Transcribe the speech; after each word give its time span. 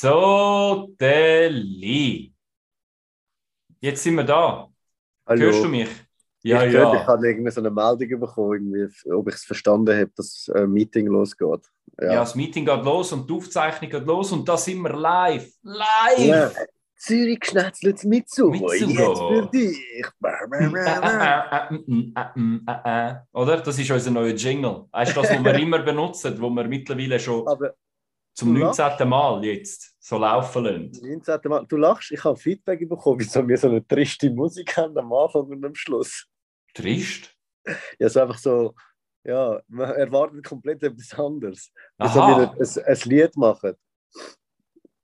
So, 0.00 0.94
Deli. 1.00 2.32
Jetzt 3.80 4.04
sind 4.04 4.14
wir 4.14 4.22
da. 4.22 4.68
Hallo. 5.26 5.40
Hörst 5.40 5.64
du 5.64 5.68
mich? 5.68 5.88
Ja, 6.44 6.62
ich, 6.62 6.72
ja. 6.72 6.84
Gehört, 6.84 7.02
ich 7.02 7.08
habe 7.08 7.28
irgendwie 7.28 7.50
so 7.50 7.60
eine 7.60 7.72
Meldung 7.72 8.20
bekommen, 8.20 8.72
irgendwie, 8.72 9.10
ob 9.10 9.26
ich 9.26 9.34
es 9.34 9.44
verstanden 9.44 9.92
habe, 9.92 10.12
dass 10.14 10.48
ein 10.54 10.70
Meeting 10.70 11.08
losgeht. 11.08 11.62
Ja. 12.00 12.12
Ja. 12.12 12.20
das 12.20 12.36
Meeting 12.36 12.64
geht 12.64 12.84
los 12.84 13.12
und 13.12 13.28
die 13.28 13.34
Aufzeichnung 13.34 13.90
geht 13.90 14.06
los 14.06 14.30
und 14.30 14.48
da 14.48 14.56
sind 14.56 14.82
wir 14.82 14.92
live. 14.92 15.50
Live! 15.62 16.18
Ja. 16.18 16.52
Zürich 16.94 17.44
schnetzelt 17.44 18.04
mit 18.04 18.30
so. 18.30 18.54
Jetzt 18.54 18.84
für 18.84 19.50
dich. 19.52 19.76
Oder? 23.32 23.56
Das 23.56 23.76
ist 23.76 23.90
unser 23.90 24.12
neuer 24.12 24.34
Jingle. 24.34 24.84
Weißt 24.92 25.16
du, 25.16 25.22
das, 25.22 25.32
was 25.32 25.44
wir 25.44 25.54
immer 25.58 25.80
benutzen, 25.80 26.40
wo 26.40 26.50
wir 26.50 26.68
mittlerweile 26.68 27.18
schon 27.18 27.48
Aber 27.48 27.74
zum 28.38 28.54
du 28.54 28.60
19. 28.60 29.08
Mal 29.08 29.44
jetzt 29.44 29.96
so 29.98 30.16
laufen 30.16 30.64
lassen. 30.64 30.92
19. 31.02 31.40
Mal, 31.50 31.66
du 31.66 31.76
lachst, 31.76 32.12
ich 32.12 32.22
habe 32.22 32.36
Feedback 32.36 32.88
bekommen, 32.88 33.18
wieso 33.18 33.46
wir 33.46 33.56
so 33.58 33.68
eine 33.68 33.84
triste 33.86 34.30
Musik 34.30 34.76
haben 34.76 34.96
am 34.96 35.12
Anfang 35.12 35.42
und 35.48 35.64
am 35.64 35.74
Schluss. 35.74 36.26
Trist. 36.72 37.34
Ja, 37.98 38.06
ist 38.06 38.16
einfach 38.16 38.38
so, 38.38 38.74
ja, 39.24 39.60
man 39.66 39.90
erwartet 39.90 40.44
komplett 40.44 40.82
etwas 40.84 41.12
anderes. 41.18 41.72
Wieso 41.98 42.20
wir 42.20 42.52
ein, 42.52 42.84
ein 42.86 42.98
Lied 43.04 43.36
machen. 43.36 43.74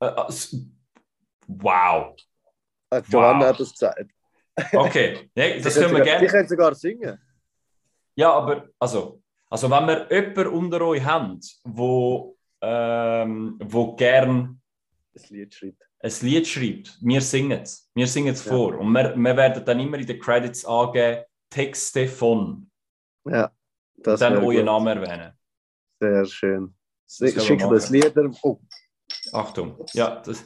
Äh, 0.01 0.07
äh, 0.07 0.33
Wow. 1.47 2.17
Äh, 2.91 3.03
Johanna 3.09 3.41
Wow. 3.41 3.47
hat 3.49 3.61
das 3.61 3.73
gesagt. 3.73 4.11
Okay, 4.73 5.29
nee, 5.35 5.61
das 5.61 5.75
können 5.75 5.87
wir 5.87 5.89
sogar- 5.91 6.05
gerne. 6.05 6.21
Sie 6.21 6.33
können 6.33 6.49
sogar 6.49 6.75
singen. 6.77 7.19
Ja, 8.15 8.33
aber 8.33 8.69
also, 8.79 9.21
also 9.51 9.69
wenn 9.69 9.87
wir 9.89 10.07
jemanden 10.11 10.47
unter 10.47 10.81
euch 10.83 11.05
haben, 11.05 11.41
wo, 11.65 12.37
ähm, 12.67 13.59
wo 13.63 13.95
gern 13.97 14.61
Ein 15.17 15.23
Lied 15.31 15.55
schreibt. 15.55 15.83
ein 16.01 16.13
Lied 16.23 16.47
schreibt, 16.49 16.99
wir 17.01 17.21
singen 17.21 17.61
es. 17.63 17.91
Wir 17.95 18.07
singen 18.07 18.33
es 18.35 18.45
Ja. 18.45 18.53
vor. 18.53 18.79
Und 18.79 18.91
wir, 18.93 19.15
wir 19.17 19.37
werden 19.37 19.65
dann 19.65 19.81
immer 19.81 19.99
in 19.99 20.07
den 20.07 20.19
Credits 20.21 20.65
angeben, 20.65 21.25
Texte 21.51 22.09
von. 22.09 22.71
Ja, 23.27 23.51
das 23.97 24.21
dann 24.21 24.35
wär 24.35 24.43
euren. 24.45 24.65
Namen 24.67 24.99
erwähnen. 24.99 25.33
Sehr 26.01 26.25
schön. 26.27 26.75
Schickt 27.09 27.63
das. 27.63 27.91
Lieder. 27.91 28.31
Oh, 28.43 28.59
Achtung. 29.33 29.85
Ja, 29.93 30.21
das, 30.21 30.45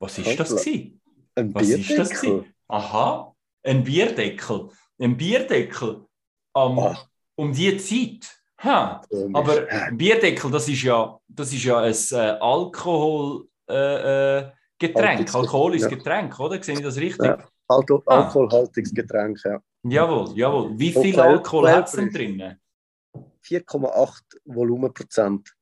was 0.00 0.18
ist 0.18 0.38
das 0.40 0.50
gewesen? 0.50 1.00
ein 1.36 1.54
Was 1.54 1.68
ist 1.68 1.90
das 1.90 2.08
Bierdeckel. 2.08 2.30
gewesen? 2.38 2.54
Aha, 2.68 3.34
ein 3.62 3.84
Bierdeckel. 3.84 4.70
Ein 4.98 5.16
Bierdeckel 5.16 6.06
am, 6.54 6.78
Ah. 6.78 6.98
um 7.36 7.52
die 7.52 7.76
Zeit. 7.78 8.40
Ha. 8.62 9.02
Aber 9.32 9.66
Bierdeckel, 9.92 10.50
das 10.50 10.68
ist 10.68 10.82
ja, 10.82 11.18
das 11.28 11.52
ist 11.52 11.64
ja 11.64 11.80
ein 11.80 11.94
äh, 12.12 12.38
Alkohol, 12.40 13.46
äh, 13.68 14.38
äh, 14.38 14.50
Getränk, 14.78 15.34
alkoholisches 15.34 15.90
ja. 15.90 15.96
Getränk, 15.96 16.38
oder? 16.40 16.62
Sehe 16.62 16.74
ich 16.74 16.80
das 16.82 16.96
richtig? 16.96 17.24
Ja. 17.26 17.38
Alko 17.68 18.02
Ah. 18.06 18.22
Alkoholhaltiges 18.24 18.92
Getränk, 18.94 19.40
ja. 19.44 19.60
Jawohl, 19.82 20.36
jawohl. 20.36 20.78
Wie 20.78 20.92
viel 20.92 21.14
Quell- 21.14 21.20
Alkohol 21.20 21.70
hat 21.70 21.86
es 21.86 21.92
denn 21.92 22.10
drinnen? 22.12 22.60
4,8 23.42 24.22
Volumenprozent. 24.44 25.54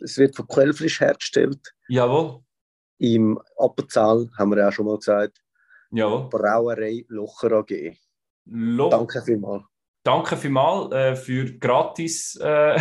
Es 0.00 0.16
wird 0.18 0.36
von 0.36 0.46
Quellfrisch 0.46 1.00
hergestellt. 1.00 1.60
Jawohl, 1.88 2.40
Im 2.98 3.40
Appenzell, 3.56 4.28
haben 4.38 4.50
wir 4.50 4.58
ja 4.58 4.68
auch 4.68 4.72
schon 4.72 4.86
mal 4.86 4.96
gesagt, 4.96 5.38
jawohl. 5.90 6.28
Brauerei 6.28 7.04
Locher 7.08 7.52
AG. 7.52 7.96
Lo 8.46 8.88
Danke 8.88 9.22
vielmals. 9.22 9.64
Danke 10.06 10.36
vielmals 10.36 10.92
äh, 10.92 11.16
für 11.16 11.58
gratis, 11.58 12.36
äh, 12.36 12.78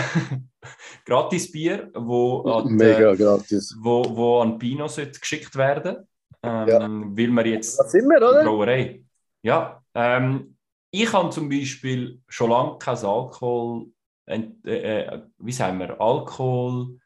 gratis 1.05 1.51
Bier, 1.51 1.89
wo 1.95 2.43
an, 2.43 2.67
Mega 2.71 3.15
gratis. 3.15 3.75
wo, 3.81 4.05
wo 4.15 4.41
an 4.41 4.59
Pino 4.59 4.85
geschickt 4.87 5.55
werden. 5.55 6.07
Ähm, 6.43 6.67
Ja. 6.67 6.79
Weil 6.81 7.31
wir 7.31 7.47
jetzt 7.47 7.79
Da 7.79 7.85
sind 7.85 8.07
wir, 8.07 8.17
oder? 8.17 8.43
Brauerei. 8.43 9.03
Ja, 9.41 9.83
ähm, 9.95 10.55
ich 10.91 11.11
habe 11.11 11.31
zum 11.31 11.49
Beispiel 11.49 12.21
schon 12.27 12.51
lange 12.51 12.77
kein 12.77 12.97
Alkohol, 12.97 13.87
äh, 14.27 14.41
äh, 14.65 15.21
wie 15.39 15.51
sagen 15.51 15.79
wir, 15.79 15.99
Alkohol, 15.99 16.99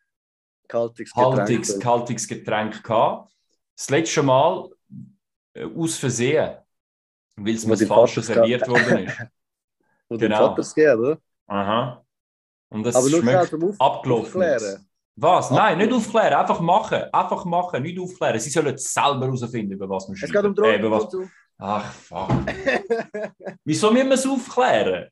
Kaltiges 0.67 1.13
Getränk. 1.13 1.81
kaltiges 1.81 2.27
Getränk 2.27 2.83
gehabt. 2.83 3.31
Das 3.77 3.89
letzte 3.89 4.21
Mal 4.21 4.69
äh, 5.53 5.63
aus 5.63 5.95
Versehen, 5.95 6.57
weil 7.37 7.55
es 7.55 7.65
mir 7.65 7.77
falsch 7.77 8.15
serviert 8.15 8.67
worden 8.67 9.07
ist. 9.07 9.17
Dein 10.09 10.17
Genau. 10.19 10.37
Vater 10.49 10.59
es 10.61 10.73
gegeben, 10.73 10.99
oder? 11.01 11.17
Aha. 11.47 12.03
Und 12.69 12.83
das 12.83 12.95
Aber 12.95 13.09
schmeckt 13.09 13.53
Auf 13.53 13.79
abgelaufen. 13.79 14.25
Aufklären. 14.41 14.85
Was? 15.15 15.51
Nein, 15.51 15.77
nicht 15.79 15.91
aufklären, 15.91 16.33
einfach 16.33 16.59
machen. 16.61 17.03
Einfach 17.11 17.45
machen, 17.45 17.83
nicht 17.83 17.99
aufklären. 17.99 18.39
Sie 18.39 18.49
sollen 18.49 18.73
es 18.75 18.93
selber 18.93 19.25
herausfinden, 19.25 19.73
über 19.73 19.89
was 19.89 20.07
wir 20.07 20.13
Es 20.13 20.19
schreiben. 20.19 20.55
geht 20.55 20.59
um 20.59 20.65
Äh, 20.65 20.79
über 20.79 20.91
was... 20.91 21.09
Drogen. 21.09 21.31
Ach, 21.57 21.91
fuck. 21.91 22.29
Wieso 23.65 23.91
müssen 23.91 24.07
wir 24.07 24.13
es 24.15 24.25
aufklären? 24.25 25.09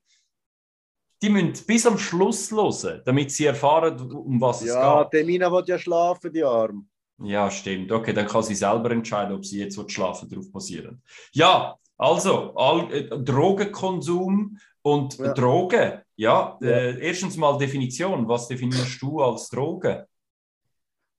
Die 1.22 1.30
müssen 1.30 1.66
bis 1.66 1.86
am 1.86 1.98
Schluss 1.98 2.52
hören, 2.52 3.02
damit 3.04 3.32
sie 3.32 3.46
erfahren, 3.48 4.00
um 4.12 4.40
was 4.40 4.64
ja, 4.64 5.02
es 5.02 5.04
geht. 5.06 5.14
der 5.14 5.26
Mina 5.26 5.52
will 5.52 5.64
ja 5.66 5.78
schlafen, 5.78 6.32
die 6.32 6.44
Arm. 6.44 6.88
Ja, 7.20 7.50
stimmt. 7.50 7.92
Okay, 7.92 8.14
dann 8.14 8.28
kann 8.28 8.44
sie 8.44 8.54
selber 8.56 8.92
entscheiden, 8.92 9.36
ob 9.36 9.44
sie 9.44 9.60
jetzt 9.60 9.92
schlafen 9.92 10.30
drauf 10.30 10.50
basieren. 10.52 11.02
Ja, 11.34 11.76
also, 11.98 12.54
all, 12.56 12.94
äh, 12.94 13.10
Drogenkonsum 13.10 14.58
und 14.94 15.18
Ja. 15.18 15.34
Drogen. 15.34 16.02
Ja, 16.16 16.58
Äh, 16.62 17.00
erstens 17.08 17.38
mal 17.38 17.58
Definition. 17.58 18.28
Was 18.28 18.48
definierst 18.48 19.02
du 19.02 19.22
als 19.22 19.50
Droge? 19.50 20.08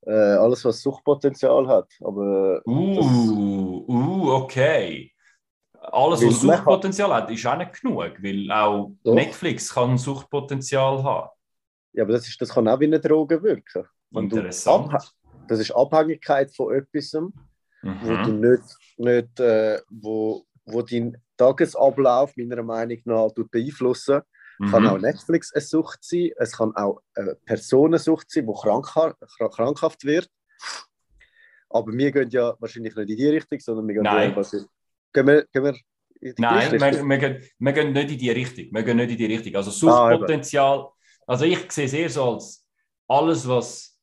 Äh, 0.05 0.11
alles, 0.11 0.63
was 0.65 0.81
Suchtpotenzial 0.81 1.67
hat. 1.67 1.89
Aber 2.01 2.61
Uh, 2.65 3.85
uh, 3.87 4.31
okay. 4.33 5.11
Alles, 5.81 6.25
was 6.25 6.41
Suchtpotenzial 6.41 7.13
hat, 7.13 7.29
ist 7.31 7.45
auch 7.45 7.57
nicht 7.57 7.81
genug, 7.81 8.21
weil 8.21 8.51
auch 8.51 8.91
Doch. 9.03 9.13
Netflix 9.13 9.73
kann 9.73 9.97
Suchtpotenzial 9.97 11.03
haben. 11.03 11.29
ja, 11.93 12.03
aber 12.03 12.13
das, 12.13 12.27
ist, 12.27 12.39
das 12.41 12.49
kann 12.49 12.67
auch 12.67 12.79
wie 12.79 12.85
eine 12.85 12.99
Droge 12.99 13.41
wirken. 13.41 13.85
Wenn 14.11 14.29
du 14.29 14.37
Interessant. 14.37 14.91
abhä- 14.93 15.11
Das 15.47 15.59
ist 15.59 15.71
Abhängigkeit 15.71 16.53
von 16.55 16.73
etwas, 16.75 17.13
wo 17.13 18.17
du 18.23 18.31
Mhm. 18.31 18.39
nicht, 18.41 18.63
nicht 18.97 19.39
äh, 19.39 19.79
wo, 19.89 20.43
wo 20.65 20.81
deinen 20.81 21.17
Tagesablauf 21.39 22.35
meiner 22.37 22.61
Meinung 22.63 22.99
nach 23.05 23.29
beeinflussen. 23.51 24.21
Kann 24.71 24.85
auch 24.87 24.95
Mhm. 24.97 25.03
Netflix 25.03 25.53
eine 25.53 25.61
Sucht 25.61 25.99
sein, 26.01 26.31
es 26.37 26.51
kann 26.57 26.75
auch 26.75 26.99
eine 27.15 27.35
Personensucht 27.45 28.29
sein, 28.29 28.45
die 28.45 28.53
krankha 28.61 29.13
krank- 29.37 29.53
krankhaft 29.53 30.03
wird. 30.03 30.27
Aber 31.69 31.93
wir 31.93 32.11
gehen 32.11 32.29
ja 32.29 32.55
wahrscheinlich 32.59 32.93
nicht 32.95 33.09
in 33.09 33.17
die 33.17 33.27
Richtung, 33.29 33.59
sondern 33.59 33.87
wir 33.87 33.93
gehen 33.95 34.03
Nein. 34.03 34.35
ja 34.35 34.59
Gehen 35.13 35.27
wir, 35.27 35.45
gehen 35.53 35.63
wir 35.63 35.75
in 36.19 36.35
die 36.35 36.41
Nein, 36.41 36.69
Richtung? 36.71 37.07
wir, 37.09 37.09
wir, 37.09 37.17
gehen, 37.17 37.49
wir 37.59 37.73
gehen 37.73 37.93
nicht 37.93 38.11
in 38.11 38.17
die 38.17 38.31
Richtung. 38.31 38.65
Wir 38.73 38.83
gehen 38.83 38.97
nicht 38.97 39.11
in 39.11 39.17
die 39.17 39.25
Richtung. 39.25 39.55
Also 39.55 39.69
Ah, 39.69 40.09
Suchtpotenzial, 40.11 40.89
also 41.25 41.45
ich 41.45 41.71
sehe 41.71 41.85
es 41.85 41.93
eher 41.93 42.09
so 42.09 42.33
als 42.33 42.65
alles, 43.07 43.47
was 43.47 43.97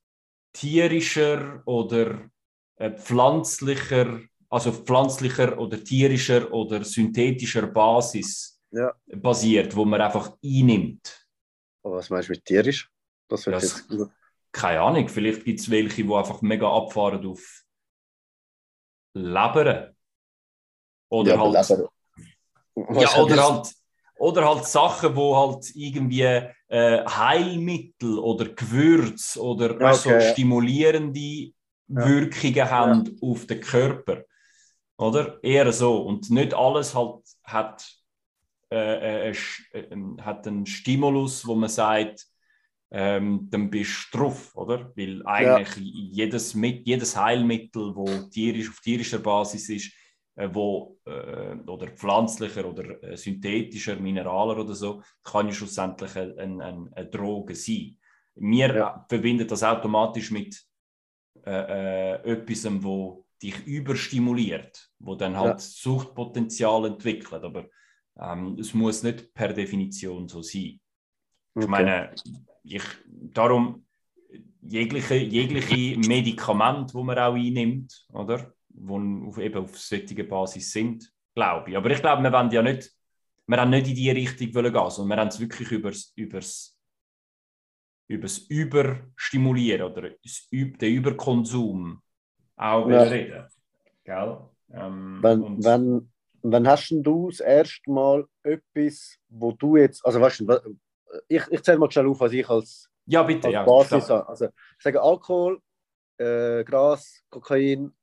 tierischer 0.55 1.63
oder 1.67 2.31
äh, 2.77 2.91
pflanzlicher, 2.93 4.21
also 4.57 4.73
pflanzlicher 4.73 5.59
oder 5.59 5.83
tierischer 5.83 6.53
oder 6.53 6.83
synthetischer 6.85 7.67
Basis 7.67 8.61
Ja. 8.71 8.93
basiert, 9.07 9.75
wo 9.77 9.85
man 9.85 10.01
einfach 10.01 10.37
einnimmt. 10.45 11.27
Aber 11.83 11.97
was 11.97 12.11
meinst 12.11 12.29
du 12.29 12.33
mit 12.33 12.45
tierisch? 12.45 12.91
Das 13.29 13.45
Das- 13.45 13.63
jetzt 13.63 14.11
Keine 14.53 14.81
Ahnung, 14.81 15.07
vielleicht 15.09 15.45
gibt 15.45 15.61
es 15.61 15.71
welche, 15.71 16.03
die 16.03 16.13
einfach 16.15 16.41
mega 16.41 16.67
abfahren 16.71 17.27
auf 17.27 17.63
Leberen. 19.15 19.95
Oder 21.11 21.35
ja, 21.35 21.41
halt 21.41 21.53
Leber- 21.71 21.91
Ja, 23.01 23.23
oder 23.23 23.37
halt, 23.51 23.75
oder 24.19 24.49
halt 24.49 24.65
Sachen, 24.67 25.15
wo 25.17 25.37
halt 25.37 25.75
irgendwie 25.75 26.23
äh, 26.69 27.05
Heilmittel 27.07 28.19
oder 28.19 28.47
Gewürz 28.49 29.37
oder 29.37 29.79
weißt, 29.79 30.03
so 30.05 30.11
Okay, 30.11 30.25
ja. 30.25 30.33
stimulierende 30.33 31.53
Wirkungen 31.89 32.71
haben 32.71 33.17
auf 33.23 33.47
den 33.47 33.61
Körper. 33.61 34.25
Oder? 34.99 35.43
Eher 35.43 35.73
so. 35.73 35.99
Und 36.03 36.31
nicht 36.31 36.55
alles 36.55 36.95
halt 36.95 37.23
hat, 37.45 37.87
äh, 38.71 39.29
äh, 39.29 39.33
sch- 39.33 39.73
äh, 39.73 39.81
ähm, 39.93 40.25
hat 40.25 40.47
einen 40.47 40.67
Stimulus, 40.67 41.47
wo 41.47 41.55
man 41.55 41.69
sagt, 41.69 42.27
ähm, 42.91 43.49
dann 43.51 43.69
bist 43.71 44.09
du 44.13 44.19
drauf, 44.19 44.55
oder? 44.57 44.93
Weil 44.97 45.23
eigentlich 45.27 45.77
jedes, 45.77 46.55
mit, 46.55 46.87
jedes 46.87 47.17
Heilmittel, 47.17 47.95
wo 47.97 48.07
tierisch, 48.31 48.69
auf 48.71 48.81
tierischer 48.81 49.19
Basis 49.19 49.69
ist, 49.69 49.93
äh, 50.37 50.49
wo, 50.53 50.99
äh, 51.05 51.57
oder 51.67 51.89
pflanzlicher 51.89 52.65
oder 52.65 53.03
äh, 53.03 53.17
synthetischer, 53.17 53.97
mineraler 53.97 54.59
oder 54.59 54.75
so, 54.75 55.03
kann 55.25 55.49
ja 55.49 55.53
schlussendlich 55.53 56.15
eine, 56.17 56.35
eine, 56.41 56.91
eine 56.95 57.07
Droge 57.11 57.55
sein. 57.55 57.99
Wir 58.37 58.75
Ja. 58.75 58.97
äh, 58.97 59.09
verbinden 59.09 59.49
das 59.49 59.63
automatisch 59.65 60.31
mit 60.31 60.63
äh, 61.45 62.15
äh, 62.23 62.33
etwas, 62.33 62.67
wo 62.83 63.26
dich 63.43 63.67
überstimuliert, 63.67 64.91
wo 64.99 65.15
dann 65.15 65.37
halt 65.37 65.55
Ja. 65.55 65.59
Suchtpotenzial 65.59 66.87
entwickelt. 66.87 67.45
Aber 67.45 67.67
ähm, 68.19 68.57
es 68.59 68.73
muss 68.75 69.03
nicht 69.03 69.33
per 69.35 69.53
Definition 69.53 70.29
so 70.29 70.43
sein. 70.43 70.81
Ich 71.59 71.67
Okay. 71.67 71.67
meine, 71.69 72.15
ich, 72.65 72.83
darum, 73.07 73.87
jegliche, 74.63 75.15
jegliche 75.17 75.99
Medikamente, 75.99 76.93
die 76.97 77.03
man 77.05 77.19
auch 77.19 77.35
einnimmt, 77.35 78.07
oder? 78.13 78.53
Die 78.69 78.91
auf, 78.91 79.39
eben 79.39 79.59
auf 79.65 79.79
solche 79.79 80.25
Basis 80.25 80.73
sind, 80.73 81.11
glaube 81.35 81.71
ich. 81.71 81.77
Aber 81.77 81.91
ich 81.91 82.01
glaube, 82.01 82.23
wir 82.23 82.33
wollen 82.33 82.51
ja 82.51 82.63
nicht, 82.63 82.91
wir 83.47 83.57
haben 83.59 83.71
nicht 83.71 83.89
in 83.89 83.95
die 83.95 84.11
Richtung 84.11 84.51
gehen, 84.51 84.91
sondern 84.91 85.09
wir 85.09 85.21
haben 85.23 85.29
es 85.29 85.41
wirklich 85.41 85.71
übers, 85.71 86.13
übers, 86.17 86.79
übers 88.09 88.39
Überstimulieren 88.39 89.91
oder 89.91 90.11
den 90.11 90.95
Überkonsum 90.95 92.03
auch 92.57 92.89
ja. 92.89 93.03
reden. 93.03 93.47
Gell? 94.05 94.39
Ähm, 94.73 95.19
wenn, 95.23 95.65
wenn, 95.65 96.13
wenn 96.43 96.69
hast 96.69 96.91
du 96.91 97.31
das 97.31 97.41
erste 97.41 97.91
Mal 97.91 98.27
etwas, 98.43 99.19
wo 99.29 99.53
du 99.53 99.77
jetzt, 99.77 100.05
also 100.05 100.21
weißt 100.21 100.41
du, 100.41 100.79
ich, 101.29 101.43
ich 101.51 101.63
zähle 101.63 101.79
mal 101.79 101.91
schnell 101.91 102.09
auf, 102.09 102.21
was 102.21 102.33
ich 102.33 102.49
als, 102.49 102.89
ja, 103.07 103.23
bitte, 103.23 103.47
als 103.47 103.55
ja, 103.55 103.65
Basis 103.65 104.11
habe. 104.11 104.29
Also, 104.29 104.47
ich 104.47 104.83
sage 104.83 105.01
Alkohol, 105.01 105.61
äh, 106.19 106.65
Gras, 106.65 107.23
Kokain, 107.31 107.95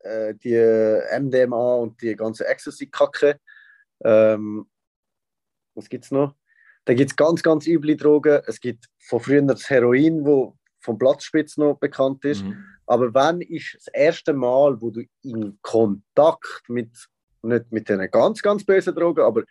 äh, 0.00 0.34
die 0.34 0.54
MDMA 1.20 1.76
und 1.76 2.00
die 2.02 2.14
ganze 2.14 2.46
Ecstasy-Kacke. 2.46 3.40
Ähm, 4.04 4.68
was 5.74 5.88
gibt 5.88 6.04
es 6.04 6.10
noch? 6.10 6.34
Da 6.84 6.94
gibt 6.94 7.10
es 7.10 7.16
ganz, 7.16 7.42
ganz 7.42 7.66
üble 7.66 7.96
Drogen. 7.96 8.42
Es 8.46 8.60
gibt 8.60 8.86
von 8.98 9.20
früher 9.20 9.42
das 9.42 9.68
Heroin, 9.68 10.24
wo 10.24 10.56
vom 10.80 10.98
Platzspitz 10.98 11.56
noch 11.56 11.78
bekannt 11.78 12.24
ist. 12.24 12.44
Mhm. 12.44 12.64
Aber 12.88 13.12
wann 13.12 13.42
ist 13.42 13.74
das 13.74 13.88
erste 13.88 14.32
Mal, 14.32 14.80
wo 14.80 14.90
du 14.90 15.02
in 15.22 15.58
Kontakt 15.60 16.62
mit, 16.68 16.90
nicht 17.42 17.70
mit 17.70 17.88
den 17.88 18.10
ganz, 18.10 18.40
ganz 18.40 18.64
bösen 18.64 18.94
Drogen, 18.94 19.20
aber 19.20 19.42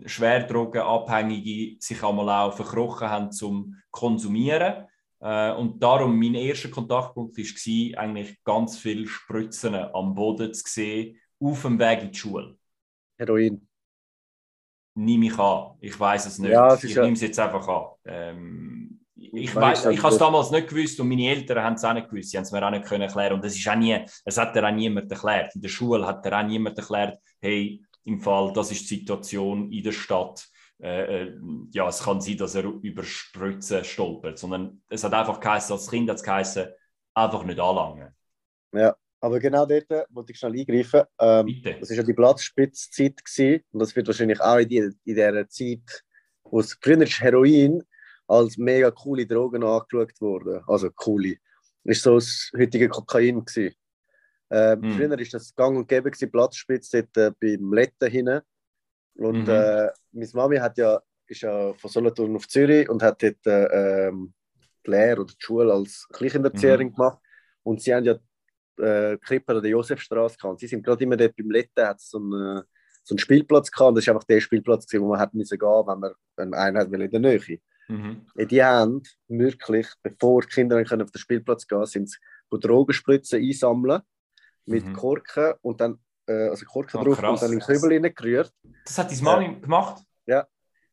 Schwerdrogenabhängige 0.04 1.76
sich 1.80 2.02
einmal 2.02 2.28
auch 2.28 2.54
verkrochen 2.54 3.08
haben 3.08 3.32
zum 3.32 3.76
Konsumieren. 3.90 4.86
Äh, 5.20 5.52
und 5.52 5.82
darum 5.82 6.18
mein 6.18 6.34
erster 6.34 6.68
Kontaktpunkt 6.68 7.36
war 7.36 8.00
eigentlich 8.00 8.42
ganz 8.44 8.78
viele 8.78 9.06
Spritzen 9.06 9.74
am 9.74 10.14
Boden 10.14 10.52
zu 10.52 10.64
sehen, 10.66 11.18
auf 11.40 11.62
dem 11.62 11.78
Weg 11.78 12.02
in 12.02 12.12
die 12.12 12.18
Schule. 12.18 12.56
Heroin. 13.18 13.66
Nehme 14.94 15.26
ich 15.26 15.38
an. 15.38 15.76
Ich 15.80 15.98
weiß 15.98 16.26
es 16.26 16.38
nicht. 16.38 16.50
Ja, 16.50 16.74
ich 16.74 16.96
nehme 16.96 17.12
es 17.12 17.22
jetzt 17.22 17.38
einfach 17.38 17.66
an. 17.66 17.86
Ähm, 18.04 18.81
ich 19.34 19.54
weiß, 19.54 19.86
ich 19.86 20.02
habe 20.02 20.12
es 20.12 20.18
damals 20.18 20.50
nicht 20.50 20.68
gewusst 20.68 21.00
und 21.00 21.08
meine 21.08 21.30
Eltern 21.30 21.64
haben 21.64 21.74
es 21.74 21.84
auch 21.84 21.94
nicht 21.94 22.10
gewusst. 22.10 22.30
Sie 22.30 22.36
haben 22.36 22.44
es 22.44 22.52
mir 22.52 22.64
auch 22.64 22.70
nicht 22.70 22.84
können 22.84 23.02
erklären. 23.02 23.34
Und 23.34 23.44
es 23.44 23.56
ist 23.56 23.66
auch 23.66 23.76
nie, 23.76 23.98
es 24.24 24.36
hat 24.36 24.54
dir 24.54 24.66
auch 24.66 24.72
niemand 24.72 25.10
erklärt. 25.10 25.54
In 25.54 25.62
der 25.62 25.70
Schule 25.70 26.06
hat 26.06 26.24
dir 26.24 26.38
auch 26.38 26.42
niemand 26.42 26.76
erklärt, 26.76 27.18
hey, 27.40 27.82
im 28.04 28.20
Fall, 28.20 28.52
das 28.52 28.70
ist 28.70 28.90
die 28.90 28.96
Situation 28.96 29.72
in 29.72 29.82
der 29.82 29.92
Stadt. 29.92 30.46
Äh, 30.82 31.22
äh, 31.22 31.38
ja, 31.70 31.88
es 31.88 32.02
kann 32.02 32.20
sein, 32.20 32.36
dass 32.36 32.54
er 32.56 32.64
über 32.64 33.04
Spritzen 33.04 33.84
stolpert, 33.84 34.38
sondern 34.38 34.82
es 34.88 35.02
hat 35.04 35.14
einfach 35.14 35.40
geheißen, 35.40 35.72
als 35.72 35.88
Kind 35.88 36.10
hat 36.10 36.16
es 36.16 36.22
geheißen, 36.22 36.66
einfach 37.14 37.44
nicht 37.44 37.60
anlangen. 37.60 38.14
Ja, 38.74 38.94
aber 39.20 39.38
genau 39.38 39.64
dort 39.64 39.86
wollte 40.10 40.32
ich 40.32 40.38
schnell 40.38 40.58
eingreifen. 40.58 41.02
Ähm, 41.20 41.46
Bitte. 41.46 41.76
Das 41.78 41.88
war 41.90 41.96
ja 41.96 42.02
die 42.02 42.12
Platzspitzzeit 42.12 43.24
gewesen, 43.24 43.62
und 43.70 43.80
das 43.80 43.94
wird 43.94 44.08
wahrscheinlich 44.08 44.40
auch 44.40 44.56
in, 44.56 44.68
die, 44.68 44.78
in 44.78 44.94
dieser 45.04 45.48
Zeit, 45.48 46.04
wo 46.42 46.58
es 46.58 46.76
früher 46.80 47.00
ist 47.00 47.20
Heroin 47.20 47.82
als 48.32 48.56
mega 48.56 48.90
coole 48.90 49.26
Drogen 49.26 49.62
angeschaut 49.62 50.20
wurde. 50.20 50.62
Also 50.66 50.90
coole. 50.90 51.36
War 51.84 51.94
so 51.94 52.14
das 52.14 52.50
heutige 52.56 52.88
Kokain. 52.88 53.44
Gewesen. 53.44 53.74
Äh, 54.50 54.76
mhm. 54.76 54.92
Früher 54.92 55.10
war 55.10 55.16
das 55.16 55.54
gang 55.54 55.76
und 55.76 55.88
gäbe, 55.88 56.10
gewesen, 56.10 56.30
Platzspitze 56.30 57.08
dort 57.14 57.16
äh, 57.16 57.32
beim 57.38 57.72
Letten 57.72 58.10
hinten. 58.10 58.40
Und 59.16 59.42
mhm. 59.42 59.48
äh, 59.48 59.90
meine 60.12 60.30
Mami 60.32 60.56
hat 60.56 60.78
ja, 60.78 61.00
ist 61.26 61.42
ja 61.42 61.74
von 61.74 61.90
Solothurn 61.90 62.36
auf 62.36 62.48
Zürich 62.48 62.88
und 62.88 63.02
hat 63.02 63.22
dort 63.22 63.46
äh, 63.46 64.08
ähm, 64.08 64.32
die 64.86 64.90
Lehre 64.90 65.20
oder 65.20 65.32
die 65.32 65.44
Schule 65.44 65.72
als 65.72 66.08
Kleinkinderzieherin 66.12 66.88
mhm. 66.88 66.94
gemacht. 66.94 67.18
Und 67.62 67.82
sie 67.82 67.94
haben 67.94 68.04
ja 68.04 68.14
äh, 68.78 69.18
Krippe 69.18 69.54
an 69.54 69.62
der 69.62 69.70
Josefstraße 69.70 70.38
gehabt. 70.38 70.60
Sie 70.60 70.68
sind 70.68 70.82
gerade 70.82 71.04
immer 71.04 71.18
dort 71.18 71.36
beim 71.36 71.50
Letten, 71.50 71.86
hat 71.86 72.00
so 72.00 72.18
einen, 72.18 72.62
so 73.04 73.12
einen 73.12 73.18
Spielplatz 73.18 73.70
gehabt. 73.70 73.90
Und 73.90 73.96
das 73.96 74.06
war 74.06 74.14
einfach 74.14 74.26
der 74.26 74.40
Spielplatz, 74.40 74.86
gewesen, 74.86 75.04
wo 75.04 75.10
man 75.10 75.20
hat 75.20 75.34
müssen 75.34 75.58
gehen 75.58 75.86
wenn 75.86 76.00
man 76.00 76.14
eine 76.36 76.56
Einheit 76.56 76.90
in 76.90 77.10
der 77.10 77.20
Nähe. 77.20 77.60
Mhm. 77.92 78.26
Die 78.48 78.62
haben 78.62 79.02
wirklich, 79.28 79.88
bevor 80.02 80.42
die 80.42 80.48
Kinder 80.48 80.80
auf 80.80 80.88
den 80.88 81.18
Spielplatz 81.18 81.66
gehen, 81.66 81.84
sind 81.86 82.10
sie 82.10 82.18
Drogenspritzen 82.50 83.42
einsammeln 83.42 84.02
mit 84.66 84.84
mhm. 84.84 84.92
Korken 84.94 85.54
und 85.62 85.80
dann, 85.80 85.98
äh, 86.26 86.48
also 86.48 86.66
Korken 86.66 87.00
oh, 87.00 87.04
drauf 87.04 87.18
krass. 87.18 87.42
und 87.42 87.48
dann 87.48 87.58
in 87.58 87.60
Kübel 87.60 88.12
gerührt. 88.12 88.52
Das 88.84 88.98
hat 88.98 89.10
deine 89.10 89.22
Mami 89.22 89.46
äh, 89.46 89.60
gemacht? 89.60 90.02
Ja. 90.26 90.46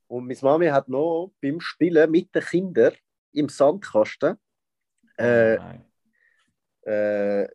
Und 0.07 0.27
meine 0.27 0.39
Mami 0.41 0.67
hat 0.67 0.87
noch 0.87 1.33
beim 1.41 1.59
Spielen 1.59 2.09
mit 2.09 2.33
den 2.33 2.43
Kindern 2.43 2.93
im 3.33 3.49
Sandkasten 3.49 4.37
äh, 5.17 5.57
oh 5.57 6.89
äh, 6.89 7.47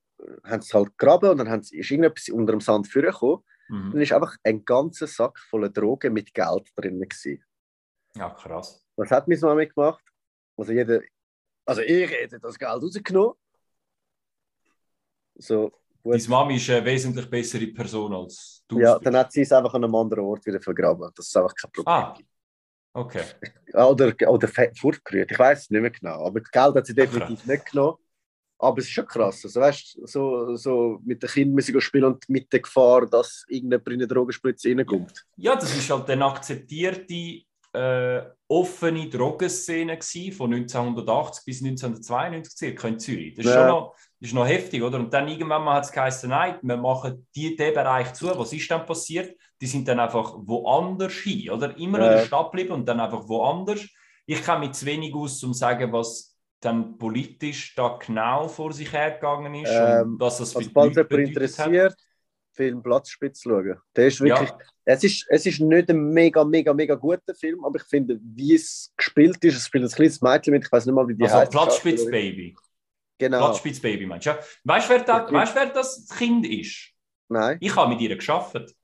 haben 0.44 0.62
sie 0.62 0.76
halt 0.76 0.96
gegraben 0.96 1.30
und 1.30 1.38
dann 1.38 1.50
haben 1.50 1.62
sie, 1.62 1.78
ist 1.78 1.90
irgendetwas 1.90 2.28
unter 2.28 2.52
dem 2.52 2.60
Sand 2.60 2.86
vorgekommen. 2.88 3.42
Mhm. 3.68 3.92
Dann 3.92 4.00
ist 4.00 4.12
einfach 4.12 4.36
ein 4.42 4.64
ganzer 4.64 5.06
Sack 5.06 5.38
voller 5.38 5.70
Drogen 5.70 6.12
mit 6.12 6.32
Geld 6.34 6.70
drin. 6.76 7.00
Gewesen. 7.00 7.42
Ja, 8.16 8.30
krass. 8.30 8.83
Was 8.96 9.10
hat 9.10 9.28
meine 9.28 9.40
Mami 9.40 9.66
gemacht? 9.66 10.04
Also, 10.56 10.72
jeder, 10.72 11.00
also 11.64 11.82
ich 11.82 12.10
hätte 12.10 12.38
das 12.38 12.58
Geld 12.58 12.70
rausgenommen. 12.70 13.34
So, 15.36 15.72
Gut. 16.04 16.20
Deine 16.20 16.28
Mami 16.28 16.56
ist 16.56 16.68
eine 16.68 16.84
wesentlich 16.84 17.30
bessere 17.30 17.66
Person 17.68 18.12
als 18.12 18.62
du. 18.68 18.78
Ja, 18.78 18.98
dann 18.98 19.16
hat 19.16 19.32
sie 19.32 19.40
es 19.40 19.50
einfach 19.52 19.72
an 19.72 19.84
einem 19.84 19.94
anderen 19.94 20.24
Ort 20.24 20.44
wieder 20.44 20.60
vergraben. 20.60 21.10
Das 21.16 21.26
ist 21.26 21.36
einfach 21.36 21.54
kein 21.54 21.72
Problem. 21.72 21.94
Ah, 21.94 22.14
okay. 22.92 23.22
Oder, 23.72 24.12
oder 24.28 24.48
fortgerührt, 24.76 25.32
ich 25.32 25.38
weiß 25.38 25.62
es 25.62 25.70
nicht 25.70 25.80
mehr 25.80 25.90
genau. 25.90 26.26
Aber 26.26 26.40
das 26.40 26.50
Geld 26.50 26.74
hat 26.74 26.86
sie 26.86 26.94
definitiv 26.94 27.40
okay. 27.40 27.52
nicht 27.52 27.70
genommen. 27.70 27.96
Aber 28.58 28.78
es 28.78 28.84
ist 28.84 28.90
schon 28.90 29.06
krass. 29.06 29.44
Also, 29.44 29.58
weißt, 29.58 30.00
so, 30.04 30.54
so 30.56 31.00
mit 31.04 31.22
den 31.22 31.30
Kindern 31.30 31.80
spielen 31.80 32.04
und 32.04 32.28
mit 32.28 32.52
der 32.52 32.60
Gefahr, 32.60 33.06
dass 33.06 33.46
irgendjemand 33.48 33.88
in 33.88 33.94
eine 33.94 34.06
Drogenspritze 34.06 34.68
reinkommt. 34.68 35.24
Ja, 35.38 35.56
das 35.56 35.74
ist 35.74 35.90
halt 35.90 36.08
eine 36.10 36.26
akzeptierte 36.26 37.44
äh, 37.75 38.23
offene 38.49 39.09
Drogenszene 39.09 39.99
von 40.33 40.54
1980 40.54 41.45
bis 41.45 41.62
1992 41.62 42.57
circa 42.57 42.88
in 42.88 42.99
Zürich. 42.99 43.35
Das 43.35 43.45
ist, 43.45 43.50
ja. 43.52 43.61
schon 43.61 43.69
noch, 43.69 43.95
das 44.21 44.28
ist 44.28 44.35
noch 44.35 44.47
heftig, 44.47 44.83
oder? 44.83 44.99
Und 44.99 45.12
dann 45.12 45.28
irgendwann 45.28 45.64
mal 45.64 45.75
hat 45.76 45.85
es 45.85 45.93
geheißen, 45.93 46.31
nein, 46.31 46.59
wir 46.62 46.76
machen 46.76 47.26
die, 47.35 47.57
den 47.57 47.75
Bereich 47.75 48.12
zu. 48.14 48.26
Was 48.26 48.52
ist 48.52 48.71
dann 48.71 48.87
passiert? 48.87 49.37
Die 49.61 49.66
sind 49.66 49.88
dann 49.88 49.99
einfach 49.99 50.35
woanders 50.37 51.14
hin, 51.14 51.50
oder? 51.50 51.76
Immer 51.76 52.00
ja. 52.00 52.07
in 52.07 52.19
der 52.19 52.25
Stadt 52.26 52.52
bleiben 52.52 52.73
und 52.73 52.87
dann 52.87 53.00
einfach 53.00 53.28
woanders. 53.28 53.87
Ich 54.26 54.43
kann 54.43 54.61
mich 54.61 54.73
zu 54.73 54.87
wenig 54.87 55.14
aus, 55.14 55.43
um 55.43 55.52
zu 55.52 55.59
sagen, 55.59 55.93
was 55.93 56.37
dann 56.61 56.97
politisch 56.97 57.75
da 57.75 57.99
genau 58.04 58.49
vor 58.49 58.73
sich 58.73 58.90
hergegangen 58.93 59.54
ist 59.54 59.71
ähm, 59.71 60.12
und 60.12 60.21
was 60.21 60.38
das 60.38 60.52
für 60.52 60.59
also, 60.59 60.71
falls 60.73 60.97
jemand 60.97 61.28
interessiert, 61.28 61.93
hat. 61.93 61.99
Film 62.54 62.82
Platzspitz 62.82 63.42
schauen. 63.42 63.78
Der 63.96 64.06
ist 64.06 64.20
wirklich, 64.20 64.49
ja. 64.49 64.58
es, 64.84 65.04
ist, 65.04 65.26
es 65.28 65.46
ist 65.46 65.61
nicht 65.61 65.90
ein 65.90 66.11
mega, 66.11 66.44
mega, 66.44 66.73
mega 66.73 66.94
guter 66.94 67.34
Film, 67.34 67.64
aber 67.64 67.76
ich 67.76 67.84
finde, 67.84 68.18
wie 68.23 68.54
es 68.54 68.92
gespielt 68.96 69.42
ist, 69.44 69.56
es 69.56 69.66
spielt 69.66 69.84
ein 69.84 69.90
kleines 69.90 70.20
Mädchen 70.20 70.52
mit, 70.52 70.64
ich 70.64 70.73
weiß 70.73 70.87
nicht 70.87 70.94
mal, 70.94 71.06
wie 71.08 71.14
die 71.14 71.25
also 71.25 71.37
heißt. 71.37 71.52
Platzspitz 71.52 72.11
Baby. 72.11 72.56
Genau. 73.18 73.38
Platzspitz 73.38 73.80
Baby 73.80 74.06
meinst 74.06 74.26
du? 74.26 74.30
Ja. 74.30 74.38
Weißt 74.64 74.88
du, 74.88 74.94
wer, 74.94 75.04
da, 75.04 75.32
weißt, 75.32 75.54
wer 75.54 75.66
das 75.66 76.08
Kind 76.16 76.46
ist? 76.46 76.90
Nein. 77.28 77.58
Ich 77.61 77.75
habe 77.75 77.90
mit 77.90 78.00
ihr 78.00 78.14
geschafft. 78.16 78.75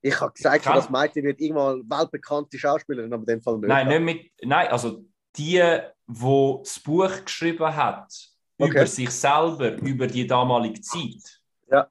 Ich 0.00 0.20
habe 0.20 0.32
gesagt, 0.32 0.66
das 0.66 0.90
Mädchen 0.90 1.24
wird 1.24 1.40
irgendwann 1.40 1.88
weltbekannte 1.88 2.58
Schauspielerin, 2.58 3.12
aber 3.12 3.22
in 3.22 3.26
dem 3.26 3.42
Fall 3.42 3.58
nicht. 3.58 3.68
Nein, 3.68 3.88
nicht 3.88 4.00
mit, 4.00 4.32
nein, 4.42 4.66
also 4.68 5.04
die, 5.36 5.62
die 6.08 6.56
das 6.62 6.80
Buch 6.80 7.24
geschrieben 7.24 7.76
hat, 7.76 8.12
okay. 8.58 8.70
über 8.70 8.86
sich 8.86 9.10
selber, 9.10 9.76
über 9.76 10.08
die 10.08 10.26
damalige 10.26 10.80
Zeit, 10.80 11.40
ja. 11.70 11.88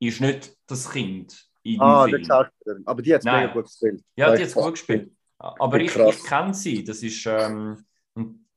ist 0.00 0.20
nicht 0.20 0.53
das 0.66 0.90
Kind. 0.90 1.48
In 1.62 1.80
ah, 1.80 2.06
der 2.06 2.22
Schauspielerin. 2.22 2.86
Aber 2.86 3.02
die 3.02 3.14
hat 3.14 3.24
mega 3.24 3.46
gut 3.46 3.64
gespielt. 3.64 4.04
Ja, 4.16 4.34
die 4.34 4.42
hat 4.42 4.48
es 4.48 4.54
gut 4.54 4.72
gespielt. 4.72 5.12
Aber 5.38 5.80
ich, 5.80 5.96
ich 5.96 6.24
kenne 6.24 6.54
sie. 6.54 6.84
Das 6.84 7.02
ist. 7.02 7.26
Ähm, 7.26 7.84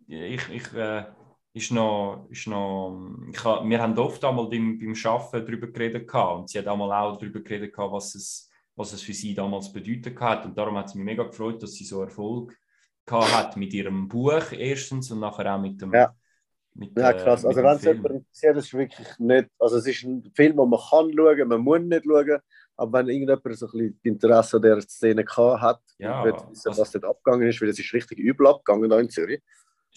ich, 0.08 0.50
ich, 0.50 0.74
äh, 0.74 1.06
ist 1.58 1.72
noch, 1.72 2.28
ist 2.30 2.48
noch 2.48 3.18
ich 3.32 3.44
ha, 3.44 3.68
wir 3.68 3.82
haben 3.82 3.98
oft 3.98 4.24
einmal 4.24 4.48
beim, 4.48 4.78
beim 4.78 4.94
Arbeiten 5.04 5.46
darüber 5.46 5.68
geredet 5.68 6.08
gehabt, 6.08 6.40
und 6.40 6.50
sie 6.50 6.60
hat 6.60 6.68
einmal 6.68 6.92
auch 6.92 7.18
darüber 7.18 7.40
geredet 7.40 7.74
gehabt, 7.74 7.94
was 7.94 8.16
es, 8.16 8.50
was 8.76 8.94
es 8.94 9.02
für 9.02 9.14
sie 9.14 9.34
damals 9.34 9.74
bedeutet 9.74 10.20
hat 10.20 10.46
und 10.46 10.58
darum 10.58 10.78
hat 10.78 10.88
es 10.88 10.96
mich 10.96 11.04
mega 11.04 11.24
gefreut, 11.24 11.62
dass 11.62 11.74
sie 11.74 11.84
so 11.84 12.02
Erfolg 12.02 12.56
gehabt 13.06 13.34
hat 13.34 13.58
mit 13.58 13.74
ihrem 13.74 14.08
Buch 14.08 14.52
erstens 14.52 15.12
und 15.12 15.20
nachher 15.20 15.56
auch 15.56 15.60
mit 15.60 15.82
dem 15.82 15.94
ja. 15.94 16.14
Mit, 16.78 16.98
ja, 16.98 17.12
krass. 17.14 17.44
also, 17.44 17.64
wenn 17.64 17.76
es 17.76 17.84
jemand 17.84 18.14
interessiert, 18.14 18.58
ist 18.58 18.66
es 18.66 18.74
wirklich 18.74 19.08
nicht. 19.18 19.50
Also, 19.58 19.78
es 19.78 19.88
ist 19.88 20.04
ein 20.04 20.32
Film, 20.36 20.58
den 20.58 20.70
man 20.70 20.80
kann 20.80 21.12
schauen, 21.16 21.48
man 21.48 21.62
muss 21.62 21.80
nicht 21.82 22.06
schauen. 22.06 22.40
Aber 22.80 23.00
wenn 23.00 23.10
irgendjemand 23.10 23.58
so 23.58 23.66
ein 23.66 23.72
bisschen 23.72 24.00
Interesse 24.04 24.58
an 24.58 24.62
dieser 24.64 24.82
Szene 24.82 25.26
hat, 25.26 25.82
ja, 25.98 26.24
wird 26.24 26.50
wissen, 26.50 26.70
also, 26.70 26.82
was 26.82 26.92
dort 26.92 27.06
abgegangen 27.06 27.48
ist, 27.48 27.60
weil 27.60 27.70
es 27.70 27.80
ist 27.80 27.94
richtig 27.94 28.20
übel 28.20 28.48
abgegangen 28.48 28.92
in 28.92 29.10
Zürich 29.10 29.42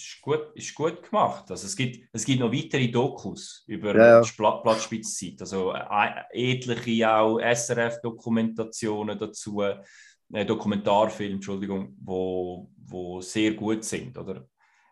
ist 0.01 0.21
gut, 0.23 0.51
ist 0.55 0.75
gut 0.75 1.03
gemacht. 1.03 1.51
Also 1.51 1.67
es, 1.67 1.77
gibt, 1.77 2.09
es 2.13 2.25
gibt 2.25 2.41
noch 2.41 2.53
weitere 2.53 2.89
Dokus 2.89 3.65
über 3.67 3.97
ja, 3.97 4.21
die 4.21 4.31
Platzspitzzeit, 4.33 5.41
also 5.41 5.73
äh, 5.73 6.53
etliche 6.53 7.11
auch 7.11 7.39
SRF-Dokumentationen 7.39 9.19
dazu, 9.19 9.63
äh, 9.63 10.47
Dokumentarfilme, 10.47 11.35
Entschuldigung, 11.35 11.97
wo, 12.01 12.71
wo 12.77 13.21
sehr 13.21 13.53
gut 13.55 13.85
sind. 13.85 14.17
Oder 14.17 14.47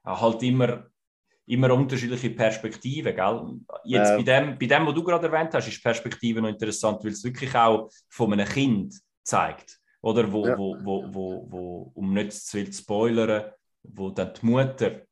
äh, 0.05 0.11
halt 0.11 0.43
immer, 0.43 0.87
immer 1.49 1.73
unterschiedliche 1.73 2.31
Perspektiven. 2.31 3.15
Gell? 3.15 3.61
Jetzt 3.85 4.11
ja. 4.11 4.17
bei, 4.17 4.23
dem, 4.23 4.59
bei 4.59 4.67
dem, 4.67 4.87
was 4.87 4.95
du 4.95 5.03
gerade 5.03 5.27
erwähnt 5.27 5.55
hast, 5.55 5.67
ist 5.67 5.79
die 5.79 5.83
Perspektive 5.83 6.43
noch 6.43 6.49
interessant, 6.49 7.03
weil 7.03 7.13
es 7.13 7.25
wirklich 7.25 7.55
auch 7.55 7.91
von 8.09 8.33
einem 8.33 8.47
Kind 8.47 8.95
zeigt. 9.23 9.79
Oder 10.03 10.31
wo, 10.31 10.47
ja. 10.47 10.57
wo, 10.57 10.77
wo, 10.81 11.05
wo, 11.13 11.47
wo, 11.51 11.93
um 11.95 12.13
nicht 12.13 12.33
zu 12.33 12.57
viel 12.57 12.71
zu 12.71 12.83
spoilern, 12.83 13.51
wo 13.83 14.11
dann 14.11 14.33
die 14.35 14.47
Mutter 14.47 15.03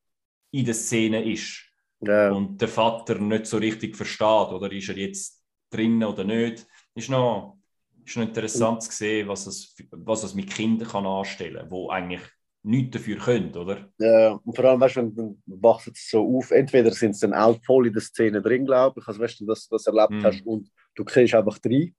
in 0.51 0.65
der 0.65 0.73
Szene 0.73 1.23
ist 1.23 1.65
ja. 2.01 2.31
und 2.31 2.61
der 2.61 2.69
Vater 2.69 3.15
nicht 3.15 3.47
so 3.47 3.57
richtig 3.57 3.95
versteht, 3.95 4.49
oder 4.51 4.71
ist 4.71 4.89
er 4.89 4.97
jetzt 4.97 5.43
drin 5.69 6.03
oder 6.03 6.23
nicht, 6.23 6.65
ist 6.95 7.09
noch, 7.09 7.57
ist 8.05 8.15
noch 8.15 8.23
interessant 8.23 8.83
zu 8.83 8.91
sehen, 8.91 9.27
was 9.27 9.47
es, 9.47 9.75
was 9.91 10.23
es 10.23 10.35
mit 10.35 10.49
Kindern 10.49 10.87
kann 10.87 11.05
anstellen 11.05 11.67
kann, 11.67 11.69
die 11.69 11.89
eigentlich 11.89 12.21
nichts 12.67 12.97
dafür 12.97 13.17
können, 13.17 13.55
oder? 13.55 13.89
Ja, 13.97 14.33
und 14.43 14.55
vor 14.55 14.65
allem, 14.65 14.79
weißt 14.79 14.97
du, 14.97 15.15
wenn 15.15 15.41
wachst 15.45 15.87
es 15.87 16.09
so 16.09 16.37
auf, 16.37 16.51
entweder 16.51 16.91
sind 16.91 17.15
sie 17.15 17.27
dann 17.27 17.33
auch 17.33 17.59
voll 17.63 17.87
in 17.87 17.93
der 17.93 18.01
Szene 18.01 18.41
drin, 18.41 18.65
glaube 18.65 18.99
ich, 18.99 19.07
also 19.07 19.19
weißt 19.19 19.39
du, 19.39 19.45
dass 19.45 19.67
du 19.67 19.75
das 19.75 19.87
erlebt 19.87 20.11
mm. 20.11 20.23
hast 20.23 20.45
und 20.45 20.69
du 20.95 21.05
kriegst 21.05 21.33
einfach 21.33 21.57
rein. 21.65 21.95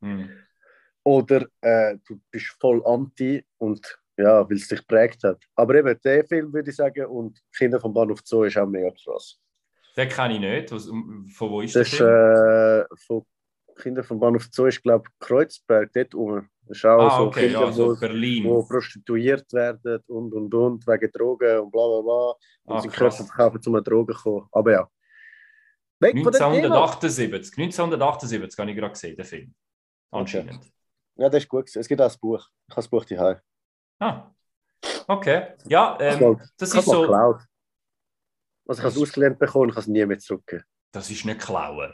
Mm. 0.00 0.24
Oder 1.02 1.46
äh, 1.60 1.96
du 2.06 2.20
bist 2.30 2.56
voll 2.60 2.84
anti 2.86 3.44
und 3.58 3.98
ja, 4.16 4.48
weil 4.48 4.56
es 4.56 4.68
dich 4.68 4.86
prägt 4.86 5.24
hat. 5.24 5.42
Aber 5.54 5.74
eben, 5.74 5.98
der 6.02 6.24
Film 6.24 6.52
würde 6.52 6.70
ich 6.70 6.76
sagen 6.76 7.06
und 7.06 7.40
Kinder 7.56 7.80
vom 7.80 7.92
Bahnhof 7.92 8.20
Zoo 8.24 8.44
ist 8.44 8.56
auch 8.56 8.66
mega 8.66 8.90
krass. 8.90 9.38
Den 9.96 10.08
kenne 10.08 10.34
ich 10.34 10.40
nicht. 10.40 10.72
Was, 10.72 10.86
von 10.86 11.50
wo 11.50 11.60
ist 11.60 11.76
das? 11.76 11.90
Das 11.90 11.92
ist 11.92 12.00
äh, 12.00 12.84
von 13.06 13.22
Kinder 13.76 14.02
vom 14.02 14.20
Bahnhof 14.20 14.48
Zoo, 14.50 14.66
ist 14.66 14.82
glaube 14.82 15.08
Kreuzberg, 15.18 15.92
dort 15.92 16.14
oben. 16.14 16.48
Auch 16.68 16.84
ah, 16.84 17.18
so 17.18 17.24
okay, 17.26 17.46
Kinder, 17.46 17.66
ja, 17.66 17.72
so 17.72 17.90
wo, 17.90 18.00
Berlin. 18.00 18.44
wo 18.44 18.62
prostituiert 18.64 19.52
werden 19.52 20.02
und 20.08 20.34
und 20.34 20.52
und 20.52 20.86
wegen 20.86 21.12
Drogen 21.12 21.60
und 21.60 21.70
bla 21.70 21.86
bla 21.86 22.00
bla. 22.00 22.34
Und 22.64 22.76
ah, 22.76 22.80
sie 22.80 22.88
Körper 22.88 23.24
verkaufen, 23.24 23.60
um 23.66 23.74
an 23.76 23.84
Drogen 23.84 24.14
zu 24.14 24.22
kommen. 24.22 24.48
Aber 24.50 24.72
ja. 24.72 24.90
Weg 26.00 26.16
1978, 26.16 27.56
1978 27.56 28.58
habe 28.58 28.70
ich 28.70 28.76
gerade 28.76 28.92
gesehen, 28.92 29.16
den 29.16 29.24
Film. 29.24 29.54
Anscheinend. 30.10 30.56
Okay. 30.56 30.72
Ja, 31.16 31.28
das 31.28 31.42
ist 31.42 31.48
gut. 31.48 31.74
Es 31.74 31.88
gibt 31.88 32.00
auch 32.00 32.10
ein 32.10 32.18
Buch. 32.20 32.40
Ich 32.68 32.72
habe 32.72 32.76
das 32.76 32.88
Buch 32.88 33.04
hier. 33.06 33.40
Ah, 33.98 34.30
okay. 35.06 35.54
Ja, 35.68 35.96
ähm, 36.00 36.40
das 36.58 36.74
ist 36.74 36.84
so. 36.84 37.02
Geklaut. 37.02 37.42
Also 38.68 38.80
ich 38.80 38.84
habe 38.84 38.94
es 38.94 39.00
ausgelernt 39.00 39.38
bekommen 39.38 39.66
und 39.66 39.70
kann 39.72 39.82
es 39.82 39.86
nie 39.86 40.04
mehr 40.04 40.18
zurückgeben. 40.18 40.64
Das 40.92 41.10
ist 41.10 41.24
nicht 41.24 41.40
klauen. 41.40 41.92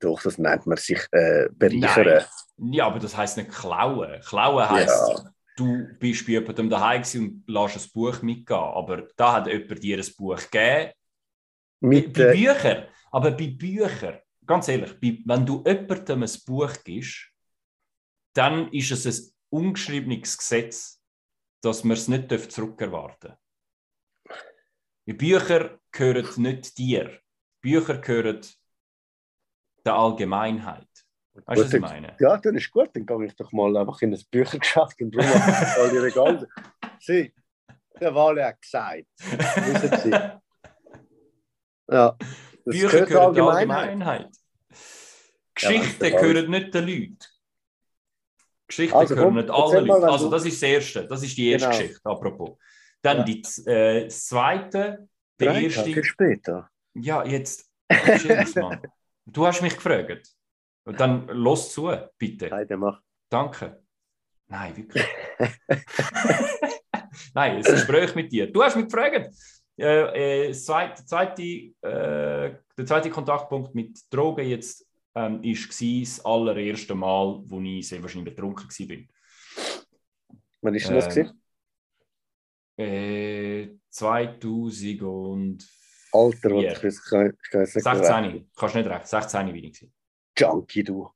Doch, 0.00 0.22
das 0.22 0.38
nennt 0.38 0.66
man 0.66 0.76
sich 0.76 1.00
äh, 1.12 1.48
bereichern. 1.52 2.24
Nein. 2.56 2.72
Ja, 2.72 2.86
aber 2.86 2.98
das 2.98 3.16
heißt 3.16 3.36
nicht 3.36 3.50
klauen. 3.50 4.20
Klauen 4.20 4.68
heisst, 4.68 5.08
ja. 5.08 5.32
du 5.56 5.88
bist 5.98 6.26
bei 6.26 6.32
jemandem 6.32 6.70
daheim 6.70 7.02
und 7.14 7.44
lässt 7.46 7.76
ein 7.76 7.90
Buch 7.92 8.22
mitgehen. 8.22 8.58
Aber 8.58 9.08
da 9.16 9.34
hat 9.34 9.46
jemand 9.46 9.82
dir 9.82 9.98
ein 9.98 10.14
Buch 10.16 10.40
gegeben. 10.50 10.92
Mit, 11.80 12.12
bei, 12.12 12.24
bei 12.24 12.32
Büchern. 12.32 12.86
Aber 13.12 13.30
bei 13.30 13.48
Büchern, 13.48 14.18
ganz 14.46 14.68
ehrlich, 14.68 14.98
bei, 15.00 15.18
wenn 15.24 15.46
du 15.46 15.62
jemandem 15.66 16.22
ein 16.22 16.30
Buch 16.46 16.72
gibst, 16.84 17.30
dann 18.34 18.72
ist 18.72 18.90
es 18.90 19.06
ein 19.06 19.32
ungeschriebenes 19.50 20.38
Gesetz 20.38 21.00
dass 21.60 21.84
man 21.84 21.96
es 21.96 22.08
nicht 22.08 22.52
zurückerwarten 22.52 23.30
darf. 23.30 23.38
Bücher 25.18 25.80
gehören 25.90 26.42
nicht 26.42 26.78
dir. 26.78 27.20
Bücher 27.60 27.98
gehören 27.98 28.40
der 29.84 29.94
Allgemeinheit. 29.94 30.86
Weißt 31.46 31.60
du, 31.60 31.64
was 31.64 31.74
ich 31.74 31.80
meine? 31.80 32.16
Ja, 32.18 32.36
das 32.36 32.54
ist 32.54 32.70
gut. 32.70 32.90
Dann 32.94 33.06
gehe 33.06 33.26
ich 33.26 33.36
doch 33.36 33.52
mal 33.52 33.76
einfach 33.76 34.00
in 34.02 34.12
ein 34.12 34.22
Büchergeschäft 34.30 35.00
und 35.00 35.16
rum 35.16 35.24
all 35.78 35.90
die 35.90 35.98
Regale. 35.98 36.48
Sie, 36.98 37.32
der 38.00 38.14
Wale 38.14 38.44
hat 38.44 38.60
gesagt. 38.60 39.06
Wissen 39.16 39.98
Sie? 39.98 40.30
Ja. 41.92 42.16
Bücher 42.64 43.04
gehören 43.04 43.34
der 43.34 43.44
Allgemeinheit. 43.44 44.28
Geschichten 45.56 46.04
ja, 46.04 46.20
gehören 46.20 46.48
nicht 46.48 46.72
den 46.72 46.86
Leuten. 46.86 47.18
Geschichten 48.68 48.96
also, 48.96 49.14
gehören 49.16 49.34
nicht 49.34 49.50
alle 49.50 49.80
Leute. 49.80 50.08
Also 50.08 50.30
das 50.30 50.44
ist 50.44 50.62
das 50.62 50.68
Erste, 50.68 51.08
das 51.08 51.22
ist 51.24 51.36
die 51.36 51.50
erste 51.50 51.68
genau. 51.68 51.78
Geschichte, 51.80 52.00
apropos. 52.08 52.58
Dann 53.02 53.18
ja. 53.18 53.24
die, 53.24 53.42
äh, 53.66 54.04
das 54.04 54.26
Zweite, 54.26 55.08
der 55.40 55.52
Drei 55.52 55.62
erste... 55.64 55.82
Tage 55.82 56.04
später. 56.04 56.70
Ja, 56.94 57.24
jetzt, 57.24 57.68
Mann. 58.54 58.80
Du 59.32 59.46
hast 59.46 59.62
mich 59.62 59.74
gefragt. 59.74 60.28
Und 60.84 60.98
dann 60.98 61.28
los 61.28 61.72
zu, 61.72 61.90
bitte. 62.18 62.48
Nein, 62.48 62.66
mach. 62.78 63.00
Danke. 63.28 63.82
Nein, 64.48 64.76
wirklich. 64.76 65.04
Nein, 67.34 67.56
ein 67.56 67.62
Gespräch 67.62 68.14
mit 68.14 68.32
dir. 68.32 68.50
Du 68.50 68.62
hast 68.62 68.76
mich 68.76 68.86
gefragt. 68.86 69.30
Äh, 69.78 70.48
äh, 70.48 70.52
zweite, 70.52 71.04
zweite, 71.04 71.42
äh, 71.42 71.72
der 72.76 72.86
zweite 72.86 73.10
Kontaktpunkt 73.10 73.74
mit 73.74 74.00
Drogen 74.10 74.48
jetzt 74.48 74.86
ähm, 75.14 75.42
ist 75.42 75.80
das 75.80 76.24
allererste 76.24 76.94
Mal, 76.94 77.40
wo 77.44 77.60
ich 77.60 77.88
sehr 77.88 78.02
wahrscheinlich 78.02 78.34
betrunken 78.34 78.68
war. 78.68 78.96
Wann 80.62 80.74
ist 80.74 80.90
das? 80.90 81.16
Äh, 82.76 83.68
2000 83.90 85.02
und 85.02 85.68
Alter, 86.12 86.50
was 86.50 86.82
ich 86.82 87.04
kann, 87.10 87.36
ich 87.42 87.50
kann 87.50 87.66
16, 87.66 88.50
kannst 88.56 88.74
nicht 88.74 88.88
recht, 88.88 89.06
16 89.06 89.52
bin 89.52 89.64
ich. 89.64 89.88
Junkie, 90.36 90.84
du. 90.84 91.10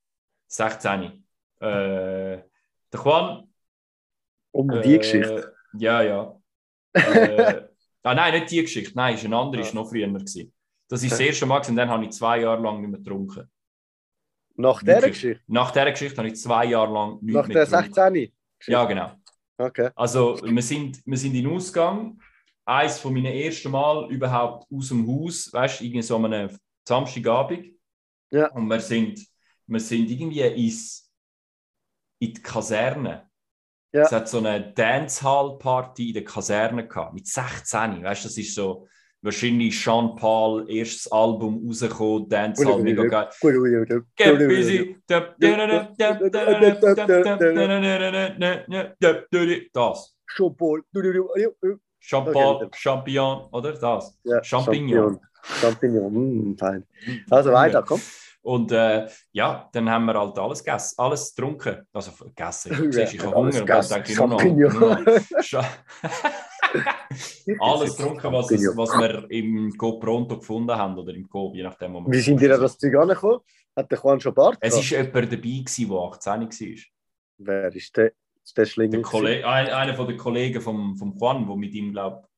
16. 0.49 1.25
Äh, 1.61 1.61
der 1.61 2.45
Juan. 2.93 3.49
Um 4.53 4.69
die 4.69 4.95
äh, 4.95 4.99
Geschichte? 4.99 5.55
Ja, 5.75 6.03
ja. 6.03 6.41
äh, 6.93 7.63
ah, 8.03 8.15
nein, 8.15 8.35
nicht 8.35 8.51
die 8.51 8.63
Geschichte. 8.63 8.93
Nein, 8.95 9.15
ist 9.15 9.25
eine 9.25 9.37
andere, 9.37 9.63
ja. 9.63 9.67
ist 9.67 9.75
noch 9.75 9.89
früher. 9.89 10.07
Gewesen. 10.07 10.53
Das 10.89 11.03
ist 11.03 11.13
das 11.13 11.21
erste 11.21 11.47
Mal 11.47 11.63
und 11.67 11.77
dann 11.77 11.89
habe 11.89 12.05
ich 12.05 12.11
zwei 12.11 12.41
Jahre 12.41 12.63
lang 12.63 12.81
nicht 12.81 12.91
mehr 12.91 12.99
getrunken. 13.01 13.51
Nach 14.57 14.81
dieser 14.81 15.09
Geschichte? 15.09 15.43
Nach 15.47 15.71
dieser 15.73 15.91
Geschichte 15.91 16.19
habe 16.19 16.29
ich 16.29 16.37
zwei 16.37 16.67
Jahre 16.67 16.93
lang 16.93 17.19
nichts 17.21 17.35
Nach 17.35 17.49
der 17.49 17.67
16? 17.67 18.33
Ja, 18.67 18.85
genau. 18.85 19.13
Okay. 19.57 19.91
Also, 19.95 20.41
wir 20.43 20.63
sind, 20.63 21.01
wir 21.05 21.19
sind 21.19 21.35
in 21.35 21.47
Ausgang. 21.49 22.21
Eins 22.67 22.99
von 22.99 23.13
meinen 23.13 23.27
ersten 23.27 23.71
Mal 23.71 24.11
überhaupt 24.11 24.67
aus 24.73 24.89
dem 24.89 25.07
Haus, 25.07 25.53
weißt 25.53 25.81
du, 25.81 25.85
irgendwie 25.85 26.03
so 26.03 26.17
an 26.17 26.33
einem 26.33 26.59
Samstagabend. 26.87 27.67
Ja. 28.31 28.51
Und 28.53 28.69
wir 28.69 28.81
sind, 28.81 29.27
wir 29.67 29.81
sind 29.81 30.11
irgendwie 30.11 30.41
ins, 30.41 31.11
in 32.19 32.35
die 32.35 32.43
Kaserne. 32.43 33.29
Ja. 33.93 34.03
Es 34.03 34.13
hat 34.13 34.29
so 34.29 34.39
eine 34.39 34.73
Dancehall-Party 34.73 36.09
in 36.09 36.15
der 36.15 36.25
Kaserne 36.25 36.89
gehabt, 36.89 37.15
mit 37.15 37.27
16. 37.27 38.03
Weißt 38.03 38.25
du, 38.25 38.29
das 38.29 38.39
ist 38.39 38.55
so 38.55 38.89
wahrscheinlich 39.23 39.81
Sean 39.81 40.17
Paul, 40.17 40.69
erstes 40.71 41.11
Album 41.11 41.67
rausgekommen, 41.67 42.29
Dancehall, 42.29 42.83
mega 42.83 43.05
geil. 43.05 43.29
Get 44.17 44.39
busy. 44.39 44.97
Das. 49.73 50.17
Sean 50.27 50.57
Paul. 50.57 50.85
Sean 52.07 52.31
Paul, 52.31 52.69
Champion, 52.75 53.47
oder 53.51 53.73
das? 53.73 54.19
Ja, 54.25 54.45
Champignon. 54.45 55.19
Champignon, 55.43 56.13
mm, 56.13 56.59
fein. 56.59 56.87
Also 57.31 57.51
weiter, 57.51 57.83
komm. 57.83 58.01
Und 58.43 58.73
äh, 58.73 59.09
ja, 59.33 59.71
dann 59.73 59.89
haben 59.89 60.05
wir 60.05 60.19
halt 60.21 60.39
alles 60.39 60.63
gegessen, 60.63 60.97
alles 60.99 61.35
getrunken. 61.35 61.87
Also 61.95 62.11
gegessen. 62.27 62.93
Ja, 62.93 63.05
ich 63.05 63.19
habe 63.21 63.35
Hunger 63.35 63.59
und 63.59 63.69
dann 63.69 63.89
denke 63.89 64.13
ich 64.13 64.19
nur 64.19 64.29
noch. 64.29 64.45
Nur 64.45 64.71
noch 64.71 65.65
alles 67.73 67.97
getrunken, 67.97 68.33
was, 68.33 68.51
es, 68.51 68.77
was 68.77 68.91
wir 68.99 69.31
im 69.31 69.71
Go 69.71 69.99
Pronto 69.99 70.37
gefunden 70.39 70.77
haben 70.77 70.99
oder 70.99 71.15
im 71.15 71.27
Go, 71.27 71.53
je 71.55 71.63
nachdem. 71.63 71.95
Wo 71.95 72.05
Wie 72.07 72.21
sind 72.21 72.43
ihr 72.43 72.55
an 72.55 72.61
das 72.61 72.77
Zeug 72.77 72.95
angekommen? 72.97 73.41
Hat 73.75 73.91
der 73.91 73.99
Juan 73.99 74.21
schon 74.21 74.35
Bart? 74.35 74.59
Es 74.61 74.75
war 74.75 74.83
jemand 74.83 75.33
dabei, 75.33 75.39
gewesen, 75.39 75.89
der 75.89 75.99
18 75.99 76.43
war. 76.43 76.85
Wer 77.39 77.75
ist 77.75 77.97
der? 77.97 78.13
Ist 78.45 78.57
der 78.59 78.67
Schlingel? 78.67 79.03
Der 79.03 79.49
ein, 79.49 79.69
einer 79.69 79.95
von 79.95 80.07
den 80.07 80.19
Kollegen 80.19 80.61
vom, 80.61 80.97
vom 80.97 81.17
Juan, 81.17 81.47
der 81.47 81.57
mit 81.57 81.75
ihm, 81.75 81.93
glaube 81.93 82.23
ich, 82.23 82.29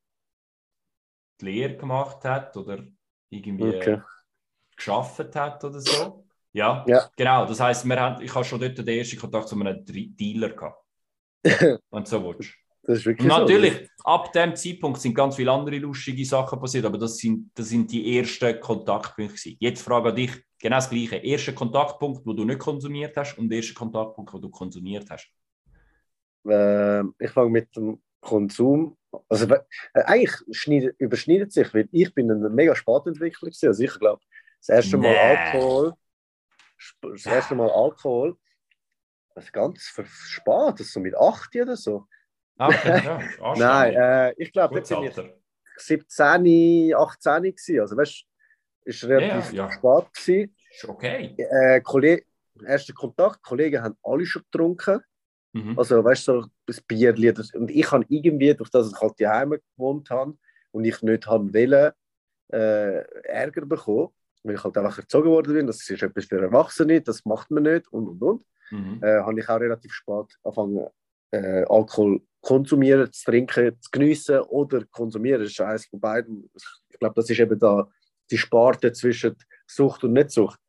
die 1.41 1.45
Lehre 1.45 1.77
gemacht 1.77 2.23
hat 2.23 2.55
oder 2.57 2.83
irgendwie. 3.29 3.75
Okay 3.75 4.01
geschafft 4.77 5.35
hat 5.35 5.63
oder 5.63 5.81
so. 5.81 6.23
Ja, 6.53 6.85
ja. 6.87 7.09
genau. 7.17 7.45
Das 7.45 7.59
heisst, 7.59 7.85
wir 7.85 7.99
haben, 7.99 8.21
ich 8.23 8.33
habe 8.33 8.45
schon 8.45 8.61
dort 8.61 8.77
den 8.77 8.87
ersten 8.87 9.17
Kontakt 9.17 9.49
zu 9.49 9.59
einem 9.59 9.83
Dealer 9.85 10.49
gehabt. 10.49 10.83
Und 11.89 12.07
so 12.07 12.23
willst 12.23 12.53
das 12.83 12.99
ist 12.99 13.05
wirklich 13.05 13.27
natürlich, 13.27 13.73
so. 13.73 14.03
ab 14.05 14.31
dem 14.31 14.55
Zeitpunkt 14.55 15.01
sind 15.01 15.13
ganz 15.13 15.35
viele 15.35 15.51
andere 15.51 15.77
lustige 15.77 16.23
Sachen 16.23 16.57
passiert, 16.57 16.85
aber 16.85 16.97
das 16.97 17.17
sind, 17.17 17.51
das 17.53 17.67
sind 17.67 17.91
die 17.91 18.17
ersten 18.17 18.61
Kontaktpunkte. 18.61 19.55
Jetzt 19.59 19.81
frage 19.81 20.09
ich 20.09 20.31
dich 20.31 20.43
genau 20.57 20.77
das 20.77 20.89
Gleiche. 20.89 21.17
Erster 21.17 21.51
Kontaktpunkt, 21.51 22.25
wo 22.25 22.31
du 22.31 22.45
nicht 22.45 22.59
konsumiert 22.59 23.17
hast 23.17 23.37
und 23.37 23.49
der 23.49 23.57
erste 23.57 23.73
Kontaktpunkt, 23.73 24.31
wo 24.31 24.37
du 24.37 24.49
konsumiert 24.49 25.09
hast. 25.09 25.27
Äh, 26.49 27.03
ich 27.19 27.31
fange 27.31 27.49
mit 27.49 27.75
dem 27.75 28.01
Konsum. 28.21 28.97
Also 29.29 29.47
äh, 29.53 29.59
eigentlich 29.93 30.33
überschneidet 30.97 31.51
sich, 31.51 31.73
weil 31.73 31.87
ich 31.91 32.13
bin 32.13 32.29
ein 32.31 32.53
mega 32.53 32.75
Spätentwickler 32.75 33.49
Also 33.49 33.83
ich 33.83 33.99
glaube, 33.99 34.21
das 34.59 34.69
erste 34.69 34.97
Mal 34.97 35.11
nee. 35.11 35.17
Alkohol. 35.17 35.93
Das 37.01 37.25
erste 37.25 37.55
Mal 37.55 37.69
Alkohol. 37.69 38.37
Das 39.33 39.45
ist 39.45 39.53
ganz 39.53 39.81
spät, 39.81 40.77
so 40.79 40.99
mit 40.99 41.15
8 41.15 41.55
oder 41.57 41.77
so. 41.77 42.07
Okay, 42.57 43.03
ja, 43.05 43.21
Nein, 43.55 43.93
äh, 43.93 44.33
ich 44.37 44.51
glaube, 44.51 44.77
jetzt 44.77 44.89
bin 44.89 45.03
ich 45.03 45.15
17, 45.77 46.93
18 46.95 47.43
gewesen. 47.43 47.79
Also 47.81 47.97
weißt 47.97 48.23
du, 48.23 48.89
ist 48.89 49.03
relativ 49.03 49.53
ja, 49.53 49.65
ja. 49.65 49.71
spät 49.71 50.13
gewesen. 50.13 50.55
Ist 50.71 50.85
okay. 50.85 51.35
Äh, 51.37 51.81
Kollege, 51.81 52.25
erster 52.65 52.93
Kontakt, 52.93 53.43
Kollegen 53.43 53.83
haben 53.83 53.97
alle 54.03 54.25
schon 54.25 54.41
getrunken. 54.51 55.01
Mhm. 55.65 55.79
Also 55.79 56.03
weißt 56.03 56.27
du, 56.27 56.41
so 56.41 56.47
das 56.65 56.81
Bier. 56.81 57.13
Und 57.53 57.71
ich 57.71 57.91
habe 57.91 58.05
irgendwie, 58.09 58.53
durch 58.53 58.69
das 58.69 58.91
ich 58.91 58.99
halt 58.99 59.13
daheim 59.19 59.57
gewohnt 59.75 60.09
habe 60.09 60.37
und 60.71 60.85
ich 60.85 61.01
nicht 61.01 61.25
haben 61.27 61.53
wollen, 61.53 61.91
äh, 62.51 63.01
Ärger 63.23 63.65
bekommen 63.65 64.09
weil 64.47 64.55
ich 64.55 64.63
halt 64.63 64.77
einfach 64.77 64.97
erzogen 64.97 65.29
worden 65.29 65.53
bin, 65.53 65.67
das 65.67 65.87
ist 65.89 66.01
etwas 66.01 66.25
für 66.25 66.41
Erwachsene, 66.41 67.01
das 67.01 67.25
macht 67.25 67.51
man 67.51 67.63
nicht 67.63 67.87
und 67.91 68.07
und 68.07 68.21
und, 68.21 68.45
mhm. 68.71 69.03
äh, 69.03 69.19
habe 69.19 69.39
ich 69.39 69.49
auch 69.49 69.59
relativ 69.59 69.93
spät 69.93 70.27
angefangen, 70.43 70.87
äh, 71.31 71.65
Alkohol 71.67 72.21
konsumieren, 72.41 73.11
zu 73.11 73.25
trinken, 73.25 73.75
zu 73.81 73.89
geniessen 73.91 74.39
oder 74.41 74.85
konsumieren. 74.85 75.41
Das 75.41 75.51
ist 75.51 75.59
eines 75.59 75.85
von 75.87 75.99
beiden. 75.99 76.49
Ich 76.89 76.99
glaube, 76.99 77.15
das 77.15 77.29
ist 77.29 77.39
eben 77.39 77.59
da 77.59 77.87
die 78.31 78.37
Sparte 78.37 78.91
zwischen 78.93 79.35
Sucht 79.65 80.03
und 80.03 80.13
Nicht-Sucht. 80.13 80.59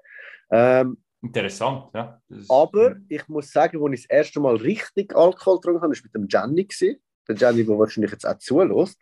Ähm, 0.51 0.98
Interessant, 1.20 1.90
ja. 1.94 2.20
Aber 2.48 2.96
ich 3.09 3.26
muss 3.28 3.50
sagen, 3.50 3.83
als 3.83 3.94
ich 3.94 4.07
das 4.07 4.16
erste 4.16 4.40
Mal 4.40 4.57
richtig 4.57 5.14
Alkohol 5.16 5.57
getrunken 5.57 5.83
habe, 5.83 5.92
war 5.92 6.02
mit 6.02 6.14
dem. 6.14 6.28
Gewesen. 6.28 7.00
Der 7.26 7.35
Gianni, 7.35 7.64
der 7.64 7.78
wahrscheinlich 7.78 8.12
jetzt 8.12 8.26
auch 8.26 8.38
zulässt. 8.38 9.00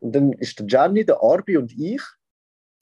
Und 0.00 0.14
dann 0.14 0.32
ist 0.32 0.58
der 0.58 0.66
Gianni, 0.66 1.04
der 1.04 1.22
Arbi 1.22 1.56
und 1.56 1.72
ich 1.72 2.02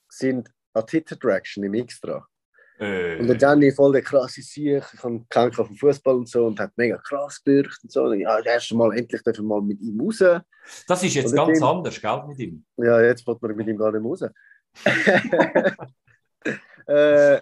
sind 0.09 0.49
an 0.73 0.87
Twitter 0.87 1.19
Traction 1.19 1.65
im 1.65 1.75
Extra. 1.75 2.27
Äh. 2.79 3.19
Und 3.19 3.27
der 3.27 3.37
Gianni 3.37 3.73
voll 3.73 3.93
der 3.93 4.03
krasse 4.03 4.41
Sieg, 4.41 4.83
ich 4.95 5.03
habe 5.03 5.23
keinen 5.29 5.55
auf 5.55 5.67
dem 5.67 5.77
Fußball 5.77 6.15
und 6.15 6.29
so 6.29 6.47
und 6.47 6.59
hat 6.59 6.73
mega 6.77 6.97
krass 6.97 7.43
gebürgt 7.45 7.81
und 7.83 7.93
so. 7.93 8.05
Und 8.05 8.21
ja, 8.21 8.39
das 8.39 8.47
erste 8.47 8.77
Mal 8.77 8.97
endlich 8.97 9.23
dürfen 9.23 9.45
wir 9.45 9.57
mal 9.57 9.61
mit 9.61 9.83
ihm 9.83 10.01
raus. 10.01 10.25
Das 10.87 11.03
ist 11.03 11.15
jetzt 11.15 11.35
ganz 11.35 11.59
ihm, 11.59 11.65
anders, 11.65 12.01
gell, 12.01 12.25
mit 12.27 12.39
ihm? 12.39 12.65
Ja, 12.79 13.03
jetzt 13.03 13.27
wird 13.27 13.43
man 13.43 13.55
mit 13.55 13.67
ihm 13.67 13.77
gar 13.77 13.93
nicht 13.93 14.03
raus. 14.03 14.23
äh, 16.87 17.41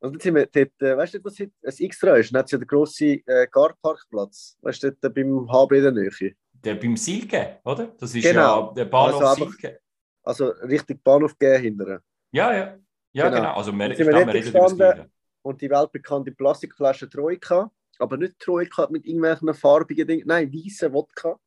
und 0.00 0.12
dann 0.12 0.20
sind 0.20 0.34
wir 0.34 0.46
dort, 0.46 0.82
äh, 0.82 0.96
weißt 0.96 1.14
du, 1.14 1.24
was 1.24 1.40
ein 1.40 1.50
Extra 1.62 2.16
ist? 2.16 2.32
Dann 2.32 2.40
hat 2.40 2.46
es 2.46 2.52
ja 2.52 2.58
den 2.58 2.66
grossen 2.66 3.22
äh, 3.26 3.46
Garparkplatz, 3.50 4.56
weißt 4.62 4.82
du, 4.82 4.92
dort 4.92 5.14
beim 5.14 5.48
HB 5.50 5.72
in 5.72 5.82
der 5.82 5.92
Nähe. 5.92 6.34
Der 6.52 6.74
beim 6.74 6.96
Silke, 6.96 7.60
oder? 7.64 7.88
Das 7.98 8.14
ist 8.14 8.22
genau. 8.22 8.68
ja 8.68 8.74
der 8.74 8.84
Bahnhof 8.86 9.22
also 9.22 9.44
Silke. 9.44 9.80
Also 10.22 10.46
richtig 10.62 11.02
Bahnhof 11.02 11.38
gehen 11.38 11.62
hinterher. 11.62 12.02
Ja, 12.32 12.52
ja. 12.52 12.78
Ja, 13.12 13.28
genau. 13.28 13.36
genau. 13.40 13.54
Also 13.54 13.72
wir, 13.72 13.90
ich 13.90 13.96
glaube, 13.96 14.26
wir 14.26 14.34
reden 14.34 14.72
über. 14.72 15.06
Und 15.42 15.60
die 15.60 15.70
weltbekannte 15.70 16.32
Plastikflasche 16.32 17.08
Troika, 17.08 17.70
aber 17.98 18.16
nicht 18.16 18.38
Troika 18.38 18.88
mit 18.90 19.06
irgendwelchen 19.06 19.54
farbigen 19.54 20.06
Dingen, 20.06 20.26
nein, 20.26 20.52
weiße 20.52 20.92
Wodka. 20.92 21.38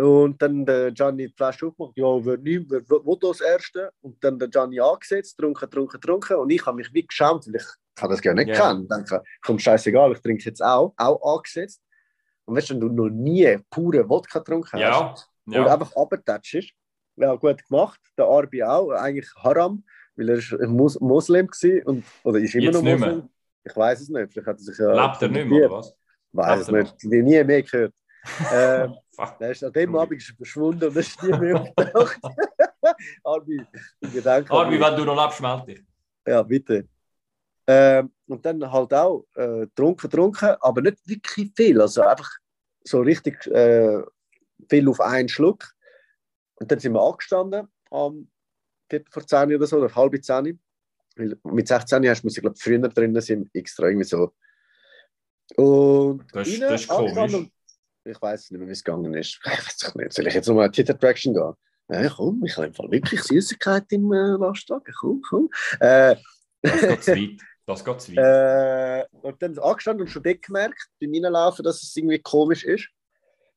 Und 0.00 0.40
dann 0.40 0.64
der 0.64 0.92
Gianni 0.92 1.28
die 1.28 1.34
Flasche 1.34 1.66
aufgemacht, 1.66 1.96
ja, 1.96 2.24
wer, 2.24 2.38
nicht, 2.38 2.70
wer, 2.70 2.82
wer 2.88 3.16
das 3.20 3.40
Erste? 3.40 3.90
Und 4.00 4.22
dann 4.24 4.38
der 4.38 4.48
Gianni 4.48 4.80
angesetzt, 4.80 5.36
trunken, 5.38 5.70
trunken, 5.70 6.00
trunken. 6.00 6.36
Und 6.36 6.50
ich 6.50 6.64
habe 6.64 6.76
mich 6.76 6.92
wie 6.92 7.06
geschämt, 7.06 7.46
weil 7.46 7.56
ich 7.56 7.66
kann 7.94 8.10
das 8.10 8.22
gar 8.22 8.34
nicht 8.34 8.48
yeah. 8.48 8.68
kennen. 8.68 8.88
Denke, 8.88 9.22
komm, 9.42 9.58
scheißegal, 9.58 10.12
ich 10.12 10.20
trinke 10.20 10.44
jetzt 10.44 10.62
auch, 10.62 10.94
auch 10.96 11.36
angesetzt. 11.36 11.82
Und 12.46 12.56
weißt 12.56 12.70
du, 12.70 12.74
wenn 12.74 12.80
du 12.80 12.88
noch 12.88 13.10
nie 13.10 13.58
pure 13.68 14.08
Wodka 14.08 14.38
getrunken 14.38 14.72
hast 14.72 14.80
ja. 14.80 15.14
Ja. 15.46 15.62
und 15.62 15.68
einfach 15.68 15.94
abgetatscht 15.94 16.74
ja, 17.16 17.34
gut 17.34 17.66
gemacht. 17.66 18.00
Der 18.16 18.26
Arbi 18.26 18.62
auch, 18.62 18.90
eigentlich 18.90 19.28
Haram, 19.36 19.84
weil 20.16 20.30
er 20.30 20.36
ist 20.36 20.52
ein 20.52 20.70
Mus 20.70 20.98
Muslim 21.00 21.48
war 21.48 21.86
und, 21.86 22.04
oder 22.24 22.38
ist 22.38 22.54
immer 22.54 22.64
Jetzt 22.64 22.74
noch 22.74 22.82
Muslim. 22.82 23.28
Ich 23.64 23.76
weiß 23.76 24.00
es 24.00 24.08
nicht. 24.08 24.32
Vielleicht 24.32 24.48
hat 24.48 24.56
er 24.56 24.62
sich 24.62 24.78
ja 24.78 25.06
Lebt 25.06 25.22
er 25.22 25.28
nicht 25.28 25.46
mehr, 25.46 25.66
oder 25.66 25.78
was? 25.78 25.94
Weiß 26.32 26.60
es 26.62 26.68
nicht. 26.68 26.94
Ich 26.98 27.04
habe 27.06 27.22
nie 27.22 27.44
mehr 27.44 27.62
gehört. 27.62 27.94
ähm, 28.52 28.94
er 29.38 29.50
ist 29.50 29.64
an 29.64 29.72
dem 29.72 29.94
Abend 29.96 30.22
verschwunden 30.22 30.88
und 30.88 30.96
ist 30.96 31.22
nie 31.22 31.36
mehr 31.38 31.60
aufgetaucht. 31.60 32.20
Arbi, 33.24 33.62
Gedanken. 34.00 34.52
Arbi, 34.52 34.80
wenn 34.80 34.96
du 34.96 35.04
noch 35.04 35.22
lebst, 35.22 35.40
melde 35.40 35.66
dich. 35.66 35.84
Ja, 36.26 36.42
bitte. 36.42 36.88
Ähm, 37.66 38.12
und 38.26 38.44
dann 38.44 38.70
halt 38.70 38.92
auch 38.94 39.26
äh, 39.34 39.66
trunken, 39.74 40.10
trunken, 40.10 40.56
aber 40.60 40.80
nicht 40.80 40.98
wirklich 41.06 41.52
viel. 41.54 41.80
Also 41.80 42.02
einfach 42.02 42.28
so 42.82 43.00
richtig 43.00 43.46
äh, 43.46 44.02
viel 44.68 44.88
auf 44.88 45.00
einen 45.00 45.28
Schluck. 45.28 45.72
Und 46.54 46.70
dann 46.70 46.78
sind 46.78 46.92
wir 46.92 47.02
angestanden, 47.02 47.68
am 47.90 48.28
Viertel 48.88 49.10
vor 49.10 49.26
10 49.26 49.54
oder 49.54 49.66
so, 49.66 49.78
oder 49.78 49.94
halb 49.94 50.22
10. 50.22 50.58
mit 51.44 51.68
16 51.68 52.08
hast 52.08 52.22
du, 52.22 52.28
glaube 52.28 52.56
ich, 52.56 52.62
früher 52.62 52.78
drinnen 52.80 53.20
sind, 53.20 53.48
extra 53.54 53.86
irgendwie 53.86 54.04
so. 54.04 54.34
Und 55.56 56.24
das, 56.32 56.48
ist, 56.48 56.62
das 56.62 56.80
ist 56.82 56.88
komisch. 56.88 57.50
Ich 58.04 58.20
weiß 58.20 58.50
nicht 58.50 58.58
mehr, 58.58 58.68
wie 58.68 58.72
es 58.72 58.84
gegangen 58.84 59.14
ist. 59.14 59.40
Ich 59.44 59.50
weiß 59.50 59.94
nicht. 59.96 60.12
Soll 60.12 60.26
ich 60.26 60.34
jetzt 60.34 60.48
nochmal 60.48 60.70
Twitter 60.70 60.98
Traction 60.98 61.34
gehen? 61.34 61.52
Ja, 61.88 62.08
komm, 62.08 62.42
ich 62.44 62.56
habe 62.56 62.68
im 62.68 62.74
Fall 62.74 62.90
wirklich 62.90 63.22
Süßigkeit 63.22 63.84
im 63.90 64.12
äh, 64.12 64.36
Lastwagen. 64.36 64.94
Komm, 64.98 65.22
komm. 65.28 65.50
Äh, 65.80 66.16
das 66.62 66.80
geht 66.80 67.04
zu 67.04 67.12
weit. 67.12 67.40
Das 67.66 67.84
geht 67.84 68.00
zu 68.00 68.16
weit. 68.16 69.04
Äh, 69.12 69.16
und 69.22 69.40
dann 69.42 69.58
angestanden 69.58 70.06
und 70.06 70.10
schon 70.10 70.22
dort 70.22 70.42
gemerkt, 70.42 70.88
beim 71.00 71.12
Reinlaufen, 71.12 71.64
dass 71.64 71.82
es 71.82 71.94
irgendwie 71.94 72.18
komisch 72.18 72.64
ist. 72.64 72.88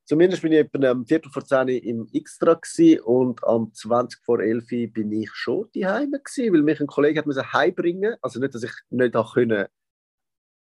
Zumindest 0.04 0.42
bin 0.42 0.52
ich 0.52 0.58
etwa 0.58 0.86
am 0.90 1.06
Viertel 1.06 1.32
vor 1.32 1.44
10 1.44 1.68
im 1.68 2.06
Extra 2.12 2.60
und 3.04 3.42
am 3.42 3.72
20 3.72 4.22
vor 4.22 4.40
11 4.40 4.92
bin 4.92 5.10
ich 5.12 5.30
schon 5.32 5.68
daheim 5.74 6.12
gewesen, 6.12 6.52
weil 6.52 6.62
mich 6.62 6.80
ein 6.80 6.86
Kollege 6.86 7.18
hat 7.18 7.26
müssen 7.26 7.52
heimbringen. 7.52 8.14
Also 8.20 8.38
nicht, 8.38 8.54
dass 8.54 8.62
ich 8.62 8.72
nicht 8.90 9.14
können, 9.32 9.66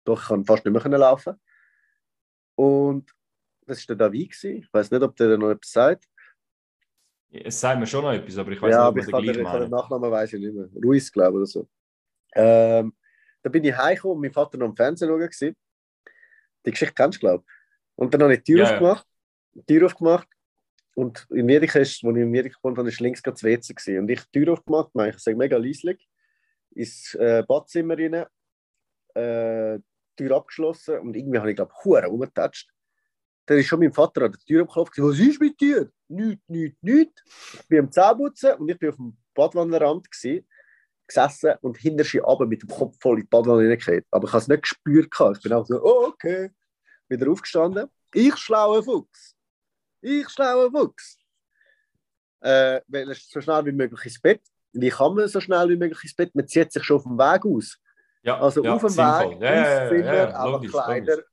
doch 0.06 0.22
ich 0.22 0.28
kann 0.28 0.46
fast 0.46 0.66
nicht 0.66 0.74
mehr 0.74 0.98
laufen. 0.98 1.40
Und 2.56 3.14
das 3.68 3.88
war 3.88 3.96
der 3.96 4.08
David. 4.08 4.32
Gewesen. 4.32 4.64
Ich 4.64 4.74
weiß 4.74 4.92
nicht, 4.92 5.04
ob 5.04 5.16
der 5.16 5.38
noch 5.38 5.52
etwas 5.52 5.72
sagt. 5.72 6.06
Es 7.30 7.60
sagt 7.60 7.80
mir 7.80 7.86
schon 7.86 8.04
noch 8.04 8.14
etwas, 8.14 8.38
aber 8.38 8.52
ich 8.52 8.62
weiß 8.62 8.72
ja, 8.72 8.92
nicht, 8.92 9.08
ob 9.08 9.14
er 9.14 9.22
gleich 9.22 9.44
meint. 9.44 9.64
Den 9.64 9.70
Nachnamen 9.70 10.12
weiß 10.12 10.34
ich 10.34 10.40
nicht 10.40 10.56
mehr. 10.56 10.70
Ruiz, 10.84 11.12
glaube 11.12 11.32
ich, 11.32 11.36
oder 11.36 11.46
so. 11.46 11.70
Ähm, 12.34 12.94
da 13.44 13.50
bin 13.50 13.64
ich 13.64 13.76
heimgekommen 13.76 14.16
und 14.16 14.22
mein 14.22 14.32
Vater 14.32 14.58
noch 14.58 14.68
am 14.68 14.76
Fernsehen 14.76 15.10
schauen. 15.10 15.56
Die 16.66 16.72
Geschichte 16.72 16.94
kennst 16.96 17.18
du, 17.18 17.20
glaube 17.20 17.44
ich. 17.46 17.54
Und 17.96 18.14
dann 18.14 18.24
habe 18.24 18.34
ich 18.34 18.44
die 18.44 18.54
Tür 18.54 18.64
ja, 18.64 18.72
aufgemacht 18.72 19.06
die 19.58 19.66
Tür 19.66 19.88
aufgemacht 19.88 20.28
und 20.96 21.28
in 21.30 21.42
Amerika 21.42 21.80
ist, 21.80 22.04
als 22.04 22.16
ich 22.16 22.22
in 22.22 22.24
Amerika 22.24 22.58
gewohnt 22.58 22.78
habe, 22.78 22.90
ist 22.90 23.00
links 23.00 23.22
das 23.22 23.44
WC 23.44 23.74
gewesen. 23.74 24.00
Und 24.00 24.10
ich 24.10 24.22
die 24.26 24.40
Tür 24.40 24.54
aufgemacht, 24.54 24.92
ich 24.96 25.20
sage 25.20 25.38
mega 25.38 25.58
leislich, 25.58 26.08
ins 26.72 27.14
äh, 27.16 27.44
Badzimmer 27.48 27.98
rein, 27.98 28.26
äh, 29.16 29.80
Tür 30.16 30.36
abgeschlossen 30.36 31.00
und 31.00 31.16
irgendwie 31.16 31.38
habe 31.38 31.50
ich 31.50 31.56
glaube 31.56 31.72
ich 31.76 31.86
Huren 31.86 32.06
rumgetatscht. 32.06 32.70
Dann 33.48 33.58
ist 33.58 33.68
schon 33.68 33.80
mein 33.80 33.94
Vater 33.94 34.24
an 34.24 34.32
der 34.34 34.42
Tür 34.42 34.66
geklopft. 34.66 34.94
Was 34.98 35.18
ist 35.18 35.40
mit 35.40 35.60
dir? 35.60 35.90
Nichts, 36.10 36.44
nichts, 36.48 36.78
nichts. 36.82 37.24
Ich 37.54 37.68
bin 37.68 37.80
am 37.80 37.92
Zähneputzen 37.92 38.54
und 38.56 38.70
ich 38.70 38.78
bin 38.78 38.90
auf 38.90 38.96
dem 38.98 39.18
Badwannenrand 39.34 40.08
gesessen 40.12 41.54
und 41.62 41.78
hinterher 41.78 42.28
aber 42.28 42.46
mit 42.46 42.62
dem 42.62 42.70
Kopf 42.70 42.98
voll 43.00 43.20
in 43.20 43.22
die 43.22 43.28
Badwanne 43.28 43.62
hineingekehrt. 43.62 44.06
Aber 44.12 44.28
ich 44.28 44.34
habe 44.34 44.42
es 44.42 44.48
nicht 44.50 44.64
gespürt. 44.64 45.14
Ich 45.36 45.42
bin 45.42 45.54
auch 45.54 45.66
so, 45.66 45.82
oh, 45.82 46.08
okay. 46.08 46.52
Wieder 47.08 47.32
aufgestanden. 47.32 47.88
Ich 48.14 48.36
schlauer 48.36 48.84
Fuchs. 48.84 49.36
Ich 50.02 50.30
schlauer 50.30 50.70
Fuchs. 50.70 51.18
Äh, 52.42 52.82
so 53.14 53.40
schnell 53.40 53.66
wie 53.66 53.72
möglich 53.72 54.04
ins 54.04 54.22
Bett. 54.22 54.42
Wie 54.74 54.90
kann 54.90 55.16
man 55.16 55.28
so 55.30 55.40
schnell 55.40 55.70
wie 55.70 55.78
möglich 55.78 56.04
ins 56.04 56.16
Bett? 56.16 56.36
Man 56.36 56.48
zieht 56.48 56.74
sich 56.74 56.84
schon 56.84 56.98
auf 56.98 57.04
dem 57.04 57.18
Weg 57.18 57.46
aus. 57.46 57.78
Ja, 58.24 58.42
also 58.42 58.62
ja, 58.62 58.74
auf 58.74 58.82
dem. 58.82 58.92
Weg, 58.92 59.42
Ja, 59.42 59.84
ins 59.84 59.90
Zimmer, 59.90 60.14
ja, 60.14 60.36
aber 60.36 60.60
Kleider. 60.60 61.24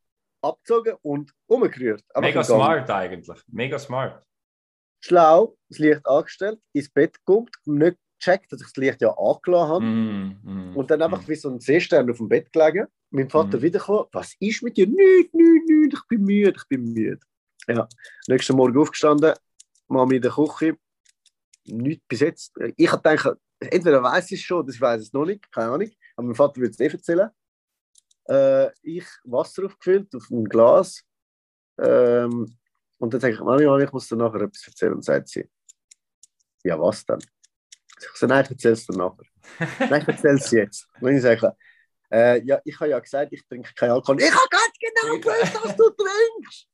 Abgezogen 0.44 0.96
und 1.02 1.32
umgerührt. 1.46 2.02
Einfach 2.14 2.28
Mega 2.28 2.44
smart 2.44 2.90
eigentlich. 2.90 3.40
Mega 3.48 3.78
smart. 3.78 4.22
Schlau, 5.00 5.56
das 5.68 5.78
Licht 5.78 6.06
angestellt, 6.06 6.60
ins 6.72 6.88
Bett 6.90 7.14
gekommen, 7.18 7.48
nicht 7.64 7.98
gecheckt, 8.18 8.52
dass 8.52 8.60
ich 8.60 8.66
das 8.68 8.76
Licht 8.76 9.02
ja 9.02 9.10
angelassen 9.10 9.68
habe. 9.68 9.84
Mm, 9.84 10.38
mm, 10.42 10.76
Und 10.76 10.90
dann 10.90 11.02
einfach 11.02 11.22
mm. 11.22 11.28
wie 11.28 11.34
so 11.34 11.50
ein 11.50 11.60
Seestern 11.60 12.10
auf 12.10 12.16
dem 12.16 12.28
Bett 12.28 12.50
gelegen. 12.52 12.86
Mein 13.10 13.28
Vater 13.28 13.58
Mhm. 13.58 13.62
wiedergekommen. 13.62 14.06
Was 14.12 14.34
ist 14.40 14.62
mit 14.62 14.76
dir? 14.76 14.86
Nicht, 14.86 15.34
nicht, 15.34 15.68
nicht. 15.68 15.94
Ich 15.94 16.08
bin 16.08 16.22
müde, 16.24 16.54
ich 16.56 16.68
bin 16.68 16.92
müde. 16.92 17.20
Ja. 17.68 17.86
Nächsten 18.28 18.56
Morgen 18.56 18.76
aufgestanden, 18.78 19.34
Mami 19.88 20.16
in 20.16 20.22
der 20.22 20.32
Küche. 20.32 20.76
Nicht 21.66 22.02
bis 22.08 22.20
jetzt. 22.20 22.52
Ich 22.76 22.90
habe 22.90 23.02
gedacht, 23.02 23.38
entweder 23.60 24.02
weiß 24.02 24.30
ich 24.32 24.40
es 24.40 24.46
schon, 24.46 24.60
oder 24.60 24.72
ich 24.72 24.80
weiß 24.80 25.00
es 25.02 25.12
noch 25.12 25.24
nicht. 25.26 25.50
Keine 25.52 25.72
Ahnung. 25.72 25.90
Aber 26.16 26.26
mein 26.26 26.34
Vater 26.34 26.56
würde 26.56 26.70
es 26.72 26.80
eh 26.80 26.86
erzählen. 26.86 27.30
Äh, 28.28 28.70
ich 28.82 29.06
Wasser 29.24 29.66
aufgefüllt 29.66 30.14
auf 30.14 30.28
ein 30.30 30.44
Glas. 30.44 31.02
Ähm, 31.78 32.56
und 32.98 33.12
dann 33.12 33.20
sage 33.20 33.34
ich, 33.34 33.40
Mami, 33.40 33.66
Mami, 33.66 33.84
ich 33.84 33.92
muss 33.92 34.08
dir 34.08 34.16
nachher 34.16 34.42
etwas 34.42 34.66
erzählen. 34.66 34.94
Und 34.94 35.04
sagt 35.04 35.28
sie, 35.28 35.48
ja, 36.62 36.80
was 36.80 37.04
denn? 37.04 37.18
Ich 37.98 38.18
sage, 38.18 38.32
nein, 38.32 38.44
ich 38.44 38.50
erzähle 38.50 38.74
es 38.74 38.86
dir 38.86 38.96
nachher. 38.96 39.24
Nein, 39.90 40.02
ich 40.02 40.08
erzähle 40.08 40.34
es 40.34 40.50
jetzt. 40.50 40.88
Und 41.00 41.14
ich 41.14 41.22
sage, 41.22 41.54
äh, 42.10 42.42
ja, 42.42 42.60
ich 42.64 42.78
habe 42.80 42.90
ja 42.90 42.98
gesagt, 42.98 43.32
ich 43.32 43.46
trinke 43.46 43.72
keinen 43.74 43.92
Alkohol. 43.92 44.20
Ich 44.20 44.30
habe 44.30 44.48
ganz 44.50 44.72
genau 44.80 45.18
gewusst, 45.18 45.64
dass 45.64 45.76
du 45.76 45.90
trinkst. 45.90 46.68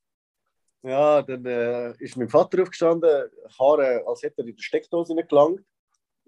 Ja, 0.82 1.22
dann 1.22 1.44
äh, 1.44 1.92
ist 1.98 2.16
mein 2.16 2.28
Vater 2.28 2.62
aufgestanden, 2.62 3.30
Haare, 3.58 4.02
als 4.06 4.22
hätte 4.22 4.42
er 4.42 4.48
in 4.48 4.56
der 4.56 4.62
Steckdose 4.62 5.14
nicht 5.14 5.28
gelangt. 5.28 5.60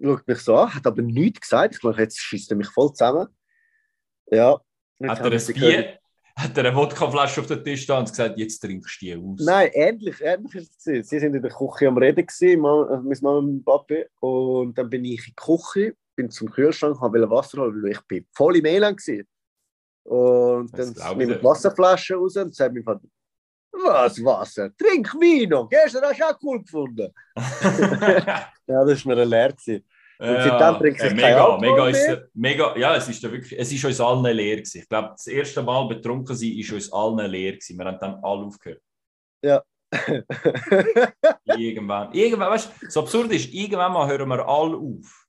Schaut 0.01 0.27
mich 0.27 0.39
so 0.39 0.55
an, 0.55 0.73
hat 0.73 0.85
aber 0.85 1.01
nichts 1.01 1.41
gesagt. 1.41 1.75
Ich 1.75 1.83
meine, 1.83 1.97
jetzt 1.97 2.19
schießt 2.19 2.51
er 2.51 2.57
mich 2.57 2.69
voll 2.69 2.93
zusammen. 2.93 3.27
Ja. 4.27 4.61
Jetzt 5.03 5.19
Hat 5.19 5.19
er 5.19 5.31
ein. 5.31 5.53
Bier? 5.53 5.99
Hat 6.35 6.57
er 6.57 6.65
eine 6.65 6.75
Wodkaflasche 6.75 7.41
auf 7.41 7.47
den 7.47 7.63
Tisch 7.63 7.85
da 7.85 7.99
und 7.99 8.09
gesagt, 8.09 8.39
jetzt 8.39 8.59
trinkst 8.59 9.01
du 9.01 9.05
die 9.05 9.15
aus? 9.15 9.45
Nein, 9.45 9.69
ähnlich, 9.73 10.19
ähnlich 10.19 10.55
ist 10.55 10.87
es. 10.87 11.09
Sie 11.09 11.19
sind 11.19 11.35
in 11.35 11.41
der 11.41 11.51
Küche 11.51 11.87
am 11.87 11.97
Reden, 11.97 12.25
gewesen, 12.25 12.59
Mama, 12.59 12.91
äh, 12.91 12.97
meine 12.97 13.19
Mama 13.21 13.37
und 13.37 13.51
mein 13.51 13.63
Papi. 13.63 14.05
Und 14.19 14.75
dann 14.77 14.89
bin 14.89 15.05
ich 15.05 15.19
in 15.19 15.25
die 15.25 15.35
Küche, 15.35 15.95
bin 16.15 16.31
zum 16.31 16.49
Kühlschrank, 16.49 16.99
habe 17.01 17.29
Wasser 17.29 17.61
holen, 17.61 17.83
weil 17.83 17.91
ich 17.91 18.01
bin 18.01 18.25
voll 18.31 18.57
im 18.57 18.65
Elend 18.65 18.99
war. 18.99 20.59
Und 20.59 20.77
Das 20.77 20.93
dann 20.93 21.17
nehme 21.17 21.33
ich 21.33 21.39
die 21.39 21.43
Wasserflasche 21.45 22.15
raus 22.15 22.35
und 22.37 22.55
sagt 22.55 22.73
mein 22.73 22.83
Vater, 22.83 23.07
was 23.71 24.23
Wasser? 24.23 24.75
Trink 24.75 25.13
Vino! 25.19 25.67
Gestern 25.67 26.03
hast 26.03 26.19
du 26.19 26.23
auch 26.23 26.39
cool 26.41 26.61
gefunden. 26.63 27.13
Ja, 28.65 28.85
das 28.85 29.05
war 29.05 29.15
mir 29.15 29.25
leer. 29.25 29.51
Gewesen. 29.51 29.83
Ja, 30.19 30.43
seitdem 30.43 30.79
trinke 30.79 31.05
ich 31.05 31.11
äh, 31.11 31.15
mega, 31.15 31.57
mega, 31.57 31.89
ist, 31.89 32.21
mega, 32.33 32.77
ja, 32.77 32.95
es 32.95 33.09
ist 33.09 33.21
ja 33.23 33.31
wirklich, 33.31 33.59
es 33.59 33.71
ist 33.71 33.83
uns 33.83 33.99
allen 33.99 34.23
leer 34.23 34.57
gewesen. 34.57 34.81
Ich 34.81 34.89
glaube, 34.89 35.09
das 35.09 35.27
erste 35.27 35.61
Mal 35.63 35.87
betrunken 35.87 36.35
sein 36.35 36.51
ist 36.51 36.71
uns 36.71 36.91
allen 36.93 37.29
leer 37.29 37.53
gewesen. 37.53 37.77
Wir 37.77 37.85
haben 37.85 37.99
dann 37.99 38.19
alle 38.23 38.45
aufgehört. 38.45 38.81
Irgendwann, 41.45 42.13
irgendwann, 42.13 42.51
weißt 42.51 42.71
du, 42.81 42.89
so 42.89 43.01
absurd 43.01 43.31
ist, 43.31 43.53
irgendwann 43.53 43.93
mal 43.93 44.07
hören 44.07 44.27
wir 44.29 44.47
alle 44.47 44.75
auf 44.75 45.27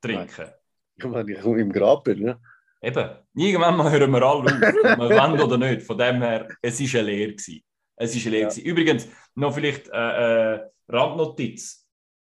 trinken. 0.00 0.50
ich 0.96 1.04
meine, 1.04 1.32
ich 1.32 1.40
komme 1.40 1.60
im 1.60 1.72
Grab 1.72 2.04
bin. 2.04 2.22
Ne? 2.22 2.40
Eben, 2.82 3.10
irgendwann 3.34 3.76
mal 3.76 3.90
hören 3.90 4.10
wir 4.10 4.22
alle 4.22 4.44
auf, 4.44 4.52
ob 4.52 4.98
wir 4.98 5.10
wollen 5.10 5.40
oder 5.40 5.58
nicht. 5.58 5.82
Von 5.82 5.98
dem 5.98 6.22
her, 6.22 6.48
es 6.62 6.80
war 6.80 7.00
eine 7.00 7.10
Lehre. 7.10 7.32
Gewesen. 7.32 7.62
Es 7.96 8.16
ist 8.16 8.26
eine 8.26 8.36
Lehre. 8.36 8.52
Ja. 8.52 8.62
Übrigens, 8.62 9.08
noch 9.34 9.54
vielleicht 9.54 9.88
äh, 9.88 10.54
äh, 10.54 10.60
Randnotiz. 10.88 11.86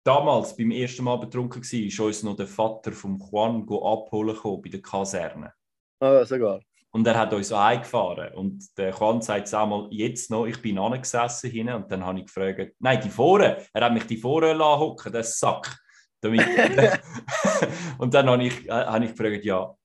Damals, 0.08 0.56
beim 0.56 0.70
ersten 0.70 1.04
Mal 1.04 1.16
betrunken 1.16 1.62
war, 1.62 1.80
ist 1.80 2.00
uns 2.00 2.22
noch 2.22 2.34
der 2.34 2.46
Vater 2.46 2.92
vom 2.92 3.18
Juan 3.18 3.60
abholen 3.68 4.34
gekommen 4.34 4.62
bei 4.62 4.70
der 4.70 4.80
Kaserne. 4.80 5.52
Ah, 6.00 6.24
sogar. 6.24 6.62
Und 6.92 7.06
er 7.06 7.18
hat 7.18 7.34
uns 7.34 7.52
eingefahren. 7.52 8.32
Und 8.32 8.64
der 8.78 8.94
Juan 8.94 9.20
sagt 9.20 9.48
es 9.48 9.52
einmal 9.52 9.86
jetzt 9.90 10.30
noch, 10.30 10.46
ich 10.46 10.62
bin 10.62 10.78
angesessen 10.78 11.50
hinten 11.50 11.74
und 11.74 11.92
dann 11.92 12.06
habe 12.06 12.20
ich 12.20 12.24
gefragt, 12.24 12.74
nein, 12.78 13.02
die 13.02 13.10
Vorne, 13.10 13.66
er 13.70 13.84
hat 13.84 13.92
mich 13.92 14.06
die 14.06 14.16
Vorne 14.16 14.54
lassen 14.54 14.80
hocken, 14.80 15.12
der 15.12 15.24
Sack. 15.24 15.78
Damit, 16.22 16.40
und 17.98 18.14
dann 18.14 18.30
habe 18.30 18.44
ich, 18.44 18.66
äh, 18.66 18.70
habe 18.70 19.04
ich 19.04 19.10
gefragt, 19.10 19.44
ja, 19.44 19.76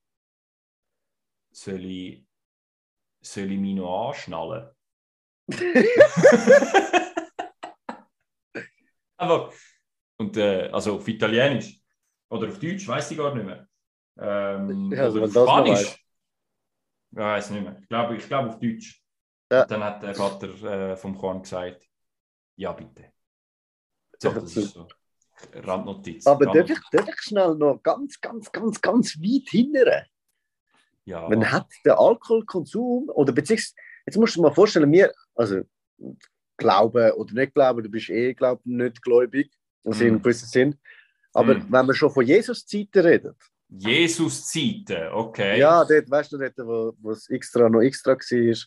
soll 1.51 1.83
ich, 1.83 2.25
soll 3.19 3.51
ich 3.51 3.59
mich 3.59 3.75
noch 3.75 4.07
anschnallen? 4.07 4.69
Einfach. 9.17 9.51
Und 10.23 10.37
äh, 10.37 10.69
also 10.71 10.95
auf 10.95 11.07
Italienisch 11.07 11.81
oder 12.29 12.47
auf 12.47 12.57
Deutsch, 12.57 12.87
weiß 12.87 13.11
ich 13.11 13.17
gar 13.17 13.35
nicht 13.35 13.45
mehr. 13.45 13.67
Ähm, 14.17 14.91
Ja, 14.91 15.03
also 15.03 15.21
oder 15.21 15.41
auf 15.41 15.49
Spanisch. 15.49 16.05
Ja, 17.11 17.33
weiß 17.33 17.49
nicht 17.49 17.63
mehr. 17.63 17.77
Ich 17.81 17.89
glaube, 17.89 18.15
ich 18.15 18.27
glaube 18.27 18.49
auf 18.49 18.59
Deutsch. 18.59 19.03
Ja. 19.51 19.65
Dann 19.65 19.83
hat 19.83 20.01
der 20.01 20.15
Vater 20.15 20.47
äh, 20.63 20.95
vom 20.95 21.15
Juan 21.15 21.41
gesagt, 21.41 21.85
ja 22.55 22.71
bitte. 22.71 23.11
So, 24.17 24.31
das 24.31 24.55
ist 24.55 24.73
so. 24.73 24.87
Randnotiz. 25.53 26.25
Aber 26.25 26.45
darf 26.45 26.69
ich, 26.69 26.79
darf 26.91 27.09
ich 27.09 27.21
schnell 27.21 27.55
noch 27.55 27.83
ganz, 27.83 28.21
ganz, 28.21 28.49
ganz, 28.49 28.79
ganz 28.79 29.17
weit 29.17 29.49
hindern? 29.49 30.05
Ja. 31.03 31.27
Man 31.27 31.51
hat 31.51 31.67
den 31.83 31.91
Alkoholkonsum, 31.91 33.09
oder 33.09 33.33
beziehungsweise, 33.33 33.73
jetzt 34.05 34.17
musst 34.17 34.35
du 34.35 34.39
dir 34.39 34.47
mal 34.47 34.53
vorstellen, 34.53 34.89
wir, 34.89 35.11
also 35.35 35.61
glauben 36.55 37.11
oder 37.11 37.33
nicht 37.33 37.53
glauben, 37.53 37.83
du 37.83 37.89
bist 37.89 38.09
eh, 38.09 38.33
glaube 38.33 38.61
ich, 38.63 38.71
nicht 38.71 39.01
gläubig, 39.01 39.51
also 39.83 40.03
in 40.05 40.15
Mm. 40.15 40.21
gewissem 40.21 40.47
Sinn. 40.47 40.79
Aber 41.33 41.55
Mm. 41.55 41.65
wenn 41.69 41.85
wir 41.87 41.93
schon 41.93 42.11
von 42.11 42.25
Jesus-Zeiten 42.25 42.99
reden, 42.99 43.35
Jesus-Zeiten, 43.69 45.11
okay. 45.13 45.57
ja, 45.59 45.83
dort, 45.83 46.09
weißt 46.09 46.31
du, 46.33 46.37
dort, 46.37 46.53
wo, 46.59 46.93
wo 47.01 47.11
es 47.11 47.27
extra 47.29 47.67
noch 47.69 47.81
extra 47.81 48.11
war. 48.13 48.57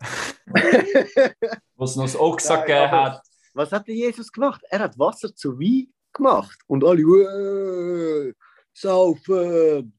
Was 1.76 1.96
noch 1.96 2.04
das 2.04 2.16
Ochsa 2.18 2.56
Nein, 2.56 2.66
gegeben 2.66 2.90
hat. 2.90 3.22
Was 3.54 3.72
hat 3.72 3.86
der 3.88 3.94
Jesus 3.94 4.30
gemacht? 4.32 4.62
Er 4.70 4.80
hat 4.80 4.98
Wasser 4.98 5.34
zu 5.34 5.58
Wein 5.58 5.88
gemacht. 6.12 6.58
Und 6.66 6.84
alle, 6.84 7.02
äh, 7.02 8.32
saufen. 8.72 9.92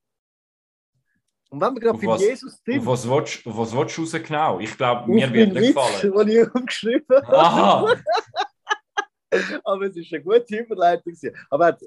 Und 1.49 1.61
wenn 1.61 1.73
wir 1.75 1.79
gerade 1.81 1.97
bei 1.97 2.17
Jesus 2.17 2.59
sind, 2.65 2.85
was 2.85 3.07
willst, 3.09 3.45
was 3.45 3.73
willst 3.75 3.97
du 3.97 4.01
raus 4.01 4.11
genau? 4.11 4.59
Ich 4.59 4.75
glaube, 4.75 5.09
mir 5.11 5.31
wird 5.31 5.53
meinen 5.53 5.63
nicht 5.63 5.75
Witz, 5.75 6.01
gefallen. 6.01 6.27
den 6.27 6.41
ich 6.43 6.53
umgeschrieben 6.55 7.15
habe. 7.23 7.37
Aha! 7.37 7.95
Aber 9.63 9.85
es 9.85 9.95
ist 9.95 10.13
eine 10.13 10.23
gute 10.23 10.57
Überleitung. 10.57 11.13
Aber 11.49 11.77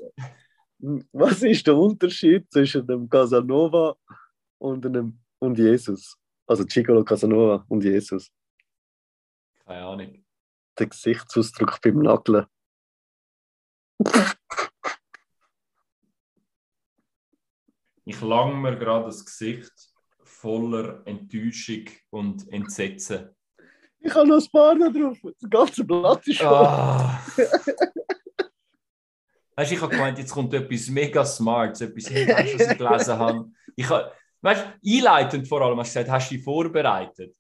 was 1.13 1.43
ist 1.43 1.67
der 1.67 1.77
Unterschied 1.77 2.51
zwischen 2.51 2.87
dem 2.87 3.09
Casanova 3.09 3.97
und, 4.59 4.87
einem, 4.87 5.19
und 5.39 5.59
Jesus? 5.59 6.17
Also 6.47 6.65
Gigolo 6.65 7.05
Casanova 7.05 7.65
und 7.69 7.85
Jesus. 7.85 8.33
Keine 9.65 9.85
Ahnung. 9.85 10.25
Der 10.79 10.87
Gesichtsausdruck 10.87 11.81
beim 11.83 11.99
Nageln. 11.99 12.47
Ich 18.05 18.21
lang 18.21 18.61
mir 18.61 18.77
gerade 18.77 19.05
das 19.05 19.25
Gesicht 19.25 19.73
voller 20.25 21.07
Enttäuschung 21.07 21.85
und 22.11 22.51
Entsetzen. 22.53 23.37
Ich 24.03 24.15
habe 24.15 24.27
noch 24.29 24.39
ein 24.43 24.51
paar 24.51 24.79
da 24.79 24.89
drauf. 24.89 25.19
Das 25.41 25.51
ganze 25.51 25.85
Blatt 25.85 26.27
ist 26.27 26.41
voll. 26.41 26.49
Ah. 26.49 27.21
Weißt 29.57 29.71
du, 29.71 29.75
ich 29.75 29.83
habe 29.83 29.93
gemeint, 29.95 30.19
jetzt 30.19 30.33
kommt 30.33 30.55
etwas 30.55 30.89
mega 30.89 31.25
Smarts, 31.25 31.81
etwas, 31.83 32.05
du, 32.05 32.15
was 32.15 32.45
ich 32.47 32.79
gelesen 32.79 33.19
habe? 33.19 33.51
Ich 33.77 33.89
habe, 33.91 34.11
weißt 34.41 34.65
du, 34.83 34.97
einleitend 34.97 35.47
vor 35.47 35.61
allem, 35.61 35.79
hast 35.79 35.95
du 35.95 35.99
gesagt, 36.01 36.11
hast 36.11 36.31
du 36.31 36.35
dich 36.35 36.45
vorbereitet? 36.45 37.35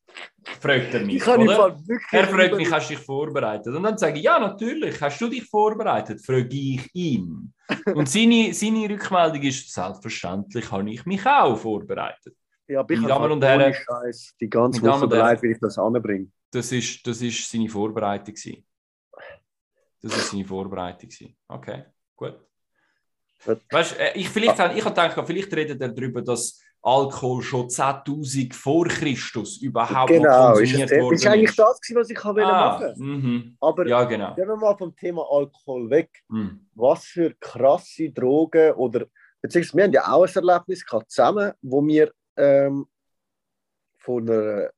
Fragt 0.60 0.92
er 0.92 1.00
mich. 1.00 1.16
Ich 1.16 1.26
oder? 1.26 1.78
Er 2.12 2.26
fragt 2.28 2.56
mich, 2.56 2.70
hast 2.70 2.90
du 2.90 2.94
dich 2.94 3.02
vorbereitet? 3.04 3.74
Und 3.74 3.82
dann 3.82 3.96
sage 3.96 4.18
ich, 4.18 4.24
ja, 4.24 4.38
natürlich. 4.38 5.00
Hast 5.00 5.20
du 5.20 5.28
dich 5.28 5.44
vorbereitet? 5.44 6.20
Frage 6.24 6.48
ich 6.50 6.90
ihn. 6.94 7.54
Und 7.94 8.08
seine, 8.08 8.52
seine 8.52 8.90
Rückmeldung 8.90 9.42
ist, 9.42 9.72
selbstverständlich 9.72 10.70
habe 10.70 10.90
ich 10.90 11.06
mich 11.06 11.24
auch 11.24 11.56
vorbereitet. 11.56 12.34
Ja, 12.68 12.80
aber 12.80 12.92
ich 12.92 13.00
habe 13.00 13.08
Damen 13.08 13.32
und 13.32 13.44
Herren- 13.44 13.72
Scheiß 13.72 14.34
die 14.40 14.50
ganze 14.50 14.82
Woche 14.82 15.08
bereit, 15.08 15.42
wie 15.42 15.52
ich 15.52 15.58
das 15.58 15.78
anbringe. 15.78 16.28
Das 16.50 16.72
ist, 16.72 17.06
das 17.06 17.22
ist 17.22 17.50
seine 17.50 17.68
Vorbereitung. 17.68 18.34
gewesen. 18.34 18.66
Das 20.02 20.16
ist 20.16 20.30
seine 20.30 20.44
Vorbereitung. 20.44 21.08
gewesen. 21.08 21.36
Okay, 21.48 21.84
gut. 22.16 22.40
Gut. 23.44 23.60
Weißt, 23.70 23.98
äh, 23.98 24.12
ich, 24.14 24.28
vielleicht, 24.28 24.58
habe- 24.58 24.74
ich 24.76 24.84
habe 24.84 24.94
gedacht, 24.94 25.26
vielleicht 25.26 25.54
redet 25.54 25.80
er 25.80 25.88
darüber, 25.88 26.20
dass 26.22 26.60
Alkohol 26.82 27.42
schon 27.42 27.68
10.000 27.68 28.54
vor 28.54 28.86
Christus 28.86 29.58
überhaupt 29.58 30.10
genau, 30.10 30.52
konsumiert 30.54 30.90
ist 30.90 31.00
worden 31.00 31.14
ist. 31.14 31.24
Das 31.24 31.32
eigentlich 31.32 31.56
das, 31.56 31.80
was 31.94 32.10
ich 32.10 32.24
ah, 32.24 32.32
machen 32.32 32.86
wollte. 32.86 33.02
Mhm. 33.02 33.56
Aber 33.60 33.86
ja, 33.86 34.04
genau. 34.04 34.34
gehen 34.34 34.48
wir 34.48 34.56
mal 34.56 34.76
vom 34.76 34.94
Thema 34.96 35.22
Alkohol 35.30 35.90
weg. 35.90 36.10
Mhm. 36.28 36.66
Was 36.74 37.04
für 37.04 37.34
krasse 37.34 38.10
Drogen 38.10 38.72
oder 38.74 39.06
beziehungsweise 39.42 39.76
wir 39.76 39.84
haben 39.84 39.92
ja 39.92 40.08
auch 40.12 40.26
ein 40.26 40.34
Erlebnis 40.34 40.84
gehabt 40.84 41.10
zusammen, 41.10 41.52
wo 41.62 41.86
wir 41.86 42.12
ähm, 42.36 42.86
von 43.98 44.28
einer 44.28 44.70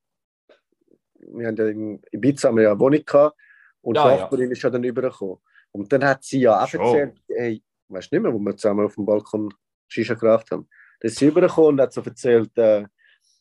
wir 1.33 1.47
haben 1.47 1.55
ja 1.55 1.67
in 1.67 2.01
Ibiza 2.11 2.49
eine 2.49 2.79
Wohnung 2.79 3.03
gehabt 3.05 3.37
und 3.81 3.95
ja, 3.95 4.17
Nachbarin 4.17 4.47
ja. 4.47 4.51
ist 4.51 4.61
ja 4.61 4.69
dann 4.69 4.83
übergekommen. 4.83 5.37
Und 5.71 5.91
dann 5.91 6.03
hat 6.05 6.23
sie 6.23 6.41
ja 6.41 6.63
auch 6.63 6.73
erzählt, 6.73 7.21
hey, 7.27 7.63
weißt 7.89 8.11
du 8.11 8.15
nicht 8.15 8.23
mehr, 8.23 8.33
wo 8.33 8.39
wir 8.39 8.55
zusammen 8.55 8.85
auf 8.85 8.95
dem 8.95 9.05
Balkon 9.05 9.53
Shisha 9.87 10.13
geraucht 10.13 10.51
haben. 10.51 10.67
Dann 10.99 11.09
ist 11.09 11.17
sie 11.17 11.27
übergekommen 11.27 11.71
und 11.71 11.81
hat 11.81 11.93
so 11.93 12.01
erzählt, 12.01 12.55
äh, 12.57 12.85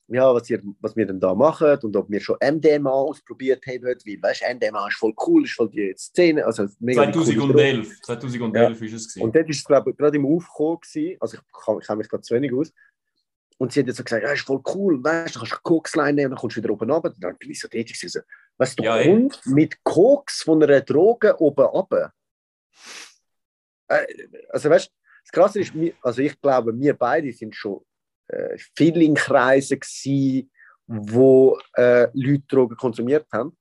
ja, 0.08 0.34
was, 0.34 0.50
ihr, 0.50 0.60
was 0.80 0.96
wir 0.96 1.06
denn 1.06 1.20
da 1.20 1.34
machen 1.34 1.78
und 1.82 1.96
ob 1.96 2.10
wir 2.10 2.20
schon 2.20 2.36
MDMA 2.42 2.90
ausprobiert 2.90 3.64
haben, 3.66 3.82
weil, 3.82 3.96
weißt 3.96 4.42
du, 4.42 4.54
MDMA 4.54 4.88
ist 4.88 4.96
voll 4.96 5.14
cool, 5.26 5.44
ist 5.44 5.54
voll 5.54 5.70
die 5.70 5.94
Szene. 5.96 6.44
Also 6.44 6.66
mega 6.80 7.10
2011, 7.12 8.00
2011 8.02 8.80
ja. 8.80 8.86
ist 8.86 8.92
es 8.92 9.08
gewesen. 9.08 9.22
Und 9.22 9.36
dort 9.36 9.48
ist 9.48 9.58
es, 9.58 9.64
glaube 9.64 9.90
ich, 9.90 9.96
gerade 9.96 10.16
im 10.16 10.26
Aufkommen 10.26 10.80
gewesen, 10.80 11.16
also 11.20 11.36
ich, 11.36 11.42
ich 11.42 11.86
kenne 11.86 11.98
mich 11.98 12.08
da 12.08 12.20
zu 12.20 12.34
wenig 12.34 12.52
aus, 12.52 12.72
und 13.58 13.72
sie 13.72 13.80
hat 13.80 13.86
jetzt 13.86 13.96
so 13.96 14.04
gesagt, 14.04 14.22
ja, 14.22 14.32
ist 14.32 14.42
voll 14.42 14.60
cool, 14.74 15.02
weißt 15.02 15.34
du, 15.34 15.40
kannst 15.40 15.52
du 15.52 15.58
Kokslein 15.62 16.14
nehmen, 16.14 16.30
dann 16.30 16.38
kommst 16.38 16.56
du 16.56 16.62
wieder 16.62 16.72
oben 16.72 16.90
runter. 16.90 17.14
Dann 17.18 17.36
bin 17.38 17.50
ich 17.50 17.60
so 17.60 17.68
tätig. 17.68 17.98
So, 17.98 18.20
weißt 18.58 18.78
du, 18.78 18.82
ja, 18.82 19.02
kommt 19.02 19.40
mit 19.46 19.82
Koks 19.84 20.42
von 20.42 20.62
einer 20.62 20.80
Droge 20.80 21.40
oben 21.40 21.64
runter. 21.64 22.12
Äh, 23.88 24.06
also 24.50 24.70
weißt 24.70 24.88
du, 24.88 24.92
das 25.24 25.32
Krasse 25.32 25.60
ist, 25.60 25.72
also 26.02 26.22
ich 26.22 26.40
glaube, 26.40 26.78
wir 26.78 26.94
beide 26.94 27.32
sind 27.32 27.54
schon 27.54 27.84
äh, 28.28 28.56
viel 28.76 29.00
in 29.02 29.14
Kreisen 29.14 29.78
gewesen, 29.78 30.50
wo 30.86 31.58
äh, 31.74 32.08
Leute 32.12 32.44
Drogen 32.48 32.76
konsumiert 32.76 33.26
haben. 33.32 33.56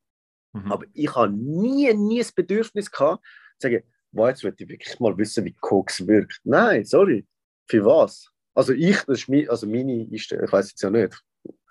Mhm. 0.54 0.71
Aber 0.71 0.86
ich 0.93 1.13
habe 1.15 1.32
nie, 1.32 1.93
nie 1.93 2.19
das 2.19 2.32
Bedürfnis 2.32 2.89
gehabt, 2.91 3.23
zu 3.60 3.67
sagen, 3.67 3.84
wow, 4.12 4.30
jetzt 4.30 4.43
möchte 4.43 4.63
ich 4.63 4.69
wirklich 4.69 4.99
mal 4.99 5.17
wissen, 5.17 5.45
wie 5.45 5.54
Koks 5.54 6.06
wirkt. 6.06 6.41
Nein, 6.43 6.84
sorry. 6.84 7.25
Für 7.67 7.86
was? 7.86 8.30
Also 8.53 8.73
ich, 8.73 8.97
das 9.03 9.19
ist 9.19 9.29
mein, 9.29 9.49
also 9.49 9.67
meine 9.67 10.07
Einstellung, 10.11 10.45
ich 10.45 10.51
weiß 10.51 10.69
jetzt 10.69 10.81
ja 10.81 10.89
nicht. 10.89 11.21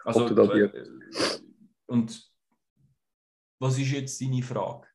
Also, 0.05 0.27
äh, 0.27 0.85
und 1.87 2.31
was 3.59 3.79
ist 3.79 3.91
jetzt 3.91 4.21
deine 4.21 4.43
Frage? 4.43 4.87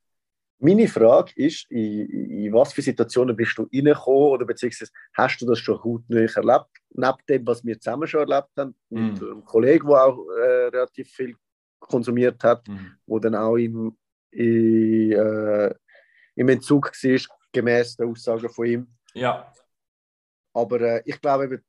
Meine 0.57 0.87
Frage 0.87 1.31
ist, 1.35 1.69
in, 1.69 2.09
in 2.09 2.53
was 2.53 2.73
für 2.73 2.81
Situationen 2.81 3.35
bist 3.35 3.57
du 3.57 3.63
reingekommen 3.71 4.29
oder 4.31 4.45
beziehungsweise 4.45 4.91
hast 5.13 5.39
du 5.39 5.45
das 5.45 5.59
schon 5.59 5.83
hautnah 5.83 6.21
erlebt, 6.21 6.69
neben 6.91 7.17
dem, 7.29 7.45
was 7.45 7.63
wir 7.63 7.79
zusammen 7.79 8.07
schon 8.07 8.21
erlebt 8.21 8.49
haben, 8.57 8.75
mit 8.89 9.21
mm. 9.21 9.25
einem 9.25 9.45
Kollegen, 9.45 9.87
der 9.87 10.05
auch 10.05 10.27
äh, 10.29 10.67
relativ 10.69 11.09
viel 11.09 11.35
konsumiert 11.79 12.43
hat, 12.43 12.67
mm. 12.67 12.77
wo 13.05 13.19
dann 13.19 13.35
auch 13.35 13.57
im, 13.57 13.95
in, 14.31 15.11
äh, 15.11 15.75
im 16.35 16.49
Entzug 16.49 16.91
war, 16.91 17.37
gemäß 17.51 17.97
der 17.97 18.07
Aussagen 18.07 18.49
von 18.49 18.65
ihm. 18.65 18.87
Ja. 19.13 19.51
Aber 20.53 20.81
äh, 20.81 21.01
ich 21.05 21.19
glaube, 21.19 21.61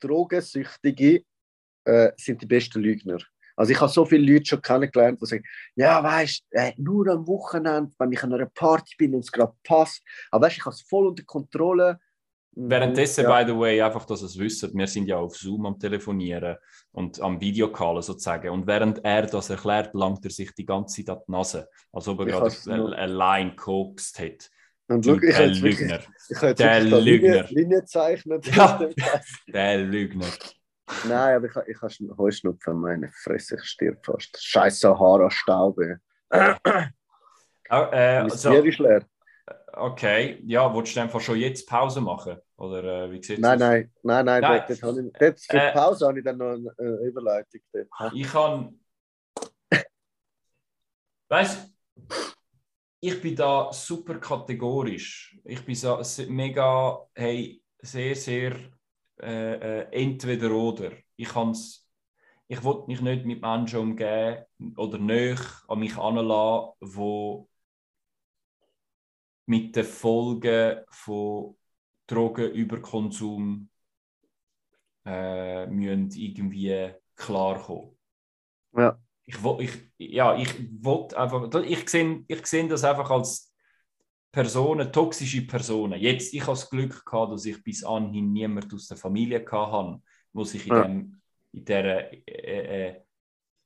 Drogensüchtige 0.00 1.24
äh, 1.84 2.12
sind 2.16 2.42
die 2.42 2.46
besten 2.46 2.80
Lügner. 2.80 3.18
Also 3.56 3.72
ich 3.72 3.80
habe 3.80 3.90
so 3.90 4.04
viele 4.04 4.32
Leute 4.32 4.46
schon 4.46 4.62
kennengelernt, 4.62 5.20
die 5.20 5.26
sagen, 5.26 5.44
ja, 5.74 6.02
weißt 6.02 6.44
äh, 6.50 6.72
nur 6.76 7.08
am 7.08 7.26
Wochenende, 7.26 7.92
wenn 7.98 8.12
ich 8.12 8.22
an 8.22 8.32
einer 8.32 8.46
Party 8.46 8.94
bin 8.96 9.14
und 9.14 9.24
es 9.24 9.32
gerade 9.32 9.52
passt. 9.64 10.02
Aber 10.30 10.46
weißt 10.46 10.58
ich 10.58 10.64
habe 10.64 10.74
es 10.74 10.82
voll 10.82 11.08
unter 11.08 11.24
Kontrolle. 11.24 11.98
Währenddessen, 12.52 13.24
ja. 13.24 13.42
by 13.42 13.50
the 13.50 13.58
way, 13.58 13.82
einfach, 13.82 14.04
dass 14.04 14.22
es 14.22 14.38
wisst, 14.38 14.74
wir 14.74 14.86
sind 14.86 15.06
ja 15.06 15.16
auf 15.16 15.36
Zoom 15.36 15.66
am 15.66 15.78
Telefonieren 15.78 16.56
und 16.92 17.20
am 17.20 17.40
Videocallen 17.40 18.02
sozusagen. 18.02 18.50
Und 18.50 18.66
während 18.66 19.04
er 19.04 19.26
das 19.26 19.50
erklärt, 19.50 19.92
langt 19.94 20.24
er 20.24 20.30
sich 20.30 20.52
die 20.54 20.64
ganze 20.66 21.04
Zeit 21.04 21.16
an 21.16 21.22
die 21.26 21.32
Nase, 21.32 21.68
als 21.92 22.06
ob 22.06 22.20
er 22.20 22.26
gerade 22.26 22.54
eine 22.70 23.06
Line 23.06 23.56
kokst 23.56 24.18
hat. 24.20 24.50
Und 24.88 25.04
schau, 25.04 25.14
ich 25.14 25.36
der 25.36 25.46
Lügner. 25.48 26.00
Ich 26.30 26.36
habe 26.42 26.54
der 26.54 26.80
Lügner. 26.80 27.44
Linie 27.50 27.84
zeichnen. 27.84 28.40
Ja, 28.42 28.80
der 29.46 29.78
Lügner. 29.78 30.26
Nein, 31.06 31.36
aber 31.36 31.46
ich, 31.46 31.76
ich 31.76 31.82
habe 31.82 32.16
Heuschnupfen, 32.16 32.80
meine 32.80 33.10
Fresse, 33.12 33.56
ich 33.56 33.64
stirb 33.64 34.04
fast. 34.04 34.42
Scheiß 34.42 34.80
Sahara-Staube. 34.80 36.00
Oh, 37.70 37.86
äh, 37.92 38.16
also, 38.22 38.50
Bier 38.50 38.64
ist 38.64 38.78
leer. 38.78 39.04
Okay, 39.74 40.42
ja, 40.46 40.74
willst 40.74 40.96
du 40.96 41.00
einfach 41.00 41.20
schon 41.20 41.36
jetzt 41.36 41.68
Pause 41.68 42.00
machen? 42.00 42.38
Oder 42.56 43.04
äh, 43.04 43.12
wie 43.12 43.22
sieht 43.22 43.38
nein, 43.38 43.58
nein, 43.58 43.92
nein, 44.02 44.24
nein, 44.24 44.40
nein, 44.40 44.64
dort, 44.66 44.82
dort, 44.82 44.98
ich, 44.98 45.12
dort 45.18 45.40
für 45.40 45.56
äh, 45.58 45.72
Pause 45.72 46.06
habe 46.08 46.18
ich 46.18 46.24
dann 46.24 46.38
noch 46.38 46.52
eine 46.54 46.74
äh, 46.78 47.06
Überleitung. 47.06 47.60
Dort. 47.72 48.12
Ich 48.14 48.26
kann. 48.26 48.80
weißt 51.28 51.58
du, 51.58 52.14
ich 53.00 53.20
bin 53.20 53.36
da 53.36 53.72
super 53.72 54.18
kategorisch. 54.18 55.38
Ich 55.44 55.64
bin 55.64 55.74
so 55.74 56.00
mega, 56.28 57.06
hey, 57.14 57.62
sehr, 57.80 58.14
sehr 58.16 58.56
äh, 59.20 59.82
äh, 59.82 59.88
entweder 59.92 60.50
oder. 60.50 60.92
Ich 61.16 61.28
kann's, 61.28 61.88
ich 62.48 62.62
will 62.64 62.84
mich 62.86 63.00
nicht 63.00 63.24
mit 63.24 63.40
Menschen 63.40 63.78
umgehen 63.80 64.44
oder 64.76 64.98
nicht 64.98 65.42
an 65.68 65.78
mich 65.78 65.96
anlassen, 65.96 66.72
wo 66.80 67.48
mit 69.46 69.76
den 69.76 69.84
Folgen 69.84 70.84
von 70.90 71.56
Drogenüberkonsum 72.06 73.68
äh, 75.06 75.64
irgendwie 75.64 76.94
klarkommen. 77.16 77.96
Ja 78.72 78.98
ich, 79.28 79.36
ich, 79.60 79.70
ja, 79.98 80.36
ich 80.36 80.48
wollte 80.82 81.18
einfach, 81.18 81.62
ich 81.62 81.88
sehe 81.88 82.24
ich 82.26 82.46
seh 82.46 82.66
das 82.66 82.84
einfach 82.84 83.10
als 83.10 83.52
Personen, 84.32 84.92
toxische 84.92 85.46
Personen. 85.46 86.00
Jetzt, 86.00 86.32
ich 86.32 86.42
habe 86.42 86.52
das 86.52 86.68
Glück 86.68 87.04
gehabt, 87.04 87.32
dass 87.32 87.44
ich 87.44 87.62
bis 87.62 87.84
anhin 87.84 88.32
niemand 88.32 88.72
aus 88.72 88.88
der 88.88 88.96
Familie 88.96 89.44
hatte, 89.50 90.02
wo 90.32 90.44
sich 90.44 90.66
in, 90.66 90.74
ja. 90.74 90.82
dem, 90.82 91.20
in 91.52 91.64
dieser 91.64 92.12
äh, 92.12 92.88
äh, 92.88 93.00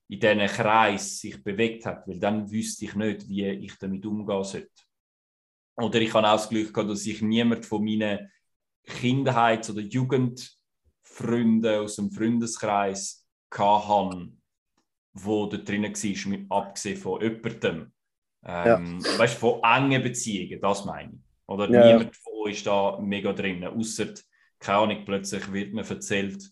in 0.08 0.20
diesem 0.20 0.46
Kreis 0.46 1.20
sich 1.20 1.42
bewegt 1.42 1.86
hat, 1.86 2.06
weil 2.06 2.18
dann 2.18 2.50
wüsste 2.50 2.84
ich 2.84 2.94
nicht, 2.94 3.28
wie 3.28 3.46
ich 3.46 3.78
damit 3.78 4.04
umgehen 4.04 4.44
sollte. 4.44 4.70
Oder 5.76 6.02
ich 6.02 6.12
habe 6.12 6.28
auch 6.28 6.32
das 6.32 6.50
Glück 6.50 6.74
gehabt, 6.74 6.90
dass 6.90 7.06
ich 7.06 7.22
niemand 7.22 7.64
von 7.64 7.82
meinen 7.82 8.30
Kindheits- 8.84 9.70
oder 9.70 9.80
Jugendfreunden 9.80 11.80
aus 11.80 11.96
dem 11.96 12.10
Freundeskreis 12.10 13.26
hatte, 13.56 14.32
wo 15.14 15.46
da 15.46 15.58
drinnen 15.58 15.92
war, 15.94 16.58
abgesehen 16.58 16.96
von 16.96 17.20
jemandem. 17.20 17.92
Ähm, 18.44 19.00
ja. 19.00 19.18
Weißt 19.18 19.34
du, 19.34 19.38
von 19.38 19.60
engen 19.62 20.02
Beziehungen, 20.02 20.60
das 20.60 20.84
meine 20.84 21.12
ich. 21.12 21.18
Oder 21.46 21.70
ja. 21.70 21.86
niemand 21.86 22.16
von 22.16 22.32
euch 22.44 22.56
ist 22.56 22.66
da 22.66 22.98
mega 23.00 23.32
drin, 23.32 23.64
außer, 23.64 24.14
keine 24.58 24.78
Ahnung, 24.78 25.04
plötzlich 25.04 25.52
wird 25.52 25.74
mir 25.74 25.88
erzählt, 25.88 26.50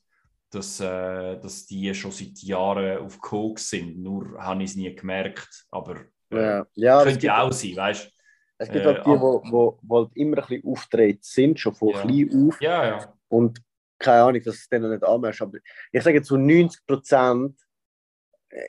dass, 0.51 0.81
äh, 0.81 1.38
dass 1.38 1.66
die 1.66 1.94
schon 1.94 2.11
seit 2.11 2.38
Jahren 2.42 2.99
auf 2.99 3.20
Koks 3.20 3.70
sind. 3.70 3.99
Nur 3.99 4.37
habe 4.38 4.62
ich 4.62 4.70
es 4.70 4.77
nie 4.77 4.94
gemerkt, 4.94 5.66
aber 5.70 5.96
äh, 6.31 6.59
ja. 6.59 6.66
Ja, 6.75 7.03
könnte 7.03 7.27
ja 7.27 7.42
auch 7.42 7.53
sein, 7.53 7.77
weißt 7.77 8.07
du. 8.07 8.11
Es 8.59 8.70
gibt 8.70 8.87
auch 8.87 8.94
die, 8.94 9.11
die 9.11 9.20
wo, 9.20 9.42
wo, 9.51 9.79
wo 9.81 9.99
halt 10.01 10.11
immer 10.16 10.37
ein 10.38 10.46
bisschen 10.46 10.70
auftreten 10.70 11.23
sind, 11.23 11.59
schon 11.59 11.75
von 11.75 11.88
ja. 11.90 12.03
klein 12.03 12.49
auf. 12.49 12.61
Ja, 12.61 12.87
ja. 12.87 13.14
Und 13.29 13.62
keine 13.99 14.23
Ahnung, 14.23 14.42
dass 14.42 14.57
es 14.57 14.68
denen 14.68 14.90
nicht 14.90 15.05
anmerkst. 15.05 15.40
Aber 15.40 15.59
ich 15.92 16.03
sage 16.03 16.23
zu 16.23 16.37
90 16.37 16.87
Prozent 16.87 17.55
äh, 17.59 17.69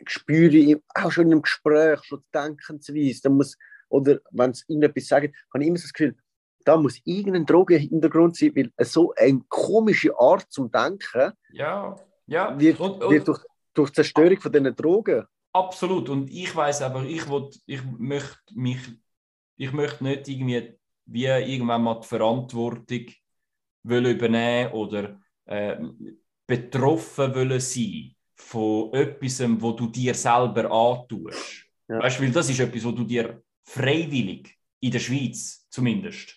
spüre 0.06 0.56
ich 0.56 0.78
auch 0.94 1.12
schon 1.12 1.32
im 1.32 1.42
Gespräch, 1.42 2.00
schon 2.04 2.24
Denkensweise, 2.34 3.30
muss, 3.30 3.58
oder 3.90 4.20
wenn 4.32 4.54
sie 4.54 4.64
irgendetwas 4.68 5.08
sagen, 5.08 5.34
habe 5.54 5.64
ich 5.64 5.68
immer 5.68 5.78
das 5.78 5.94
Gefühl, 5.94 6.16
da 6.64 6.78
muss 6.78 7.02
irgendein 7.06 7.46
Drogenhintergrund 7.46 8.38
sein, 8.38 8.56
weil 8.56 8.72
so 8.86 9.14
eine 9.16 9.42
komische 9.50 10.18
Art 10.20 10.46
zum 10.52 10.72
Denken 10.72 11.34
ja, 11.52 11.96
ja. 12.28 12.60
wird, 12.60 12.80
und, 12.80 13.04
und, 13.04 13.12
wird 13.12 13.28
durch, 13.28 13.42
durch 13.74 13.92
Zerstörung 13.92 14.40
von 14.40 14.52
diesen 14.52 14.76
Drogen. 14.76 15.26
Absolut. 15.54 16.10
Und 16.10 16.30
ich 16.30 16.56
weiß 16.56 16.84
aber, 16.84 17.04
ich, 17.04 17.28
will, 17.30 17.50
ich 17.66 17.82
möchte 17.84 18.54
mich, 18.54 18.80
ich 19.58 19.72
möchte 19.72 20.04
nicht 20.04 20.28
irgendwie 20.28 20.78
wie 21.06 21.26
irgendwann 21.26 21.84
mal 21.84 22.00
die 22.00 22.08
Verantwortung 22.08 23.08
übernehmen 23.84 24.72
oder 24.72 25.20
äh, 25.46 25.78
betroffen 26.48 27.36
wollen 27.36 27.60
sein 27.60 28.16
von 28.42 28.94
etwas, 28.94 29.42
wo 29.62 29.72
du 29.72 29.88
dir 29.88 30.14
selber 30.14 30.70
antust. 30.72 31.66
Ja. 31.88 32.00
Weißt 32.00 32.20
du, 32.20 32.24
weil 32.24 32.32
das 32.32 32.50
ist 32.50 32.60
etwas, 32.60 32.84
wo 32.84 32.92
du 32.92 33.04
dir 33.04 33.42
freiwillig, 33.64 34.58
in 34.82 34.92
der 34.92 35.00
Schweiz 35.00 35.68
zumindest, 35.70 36.36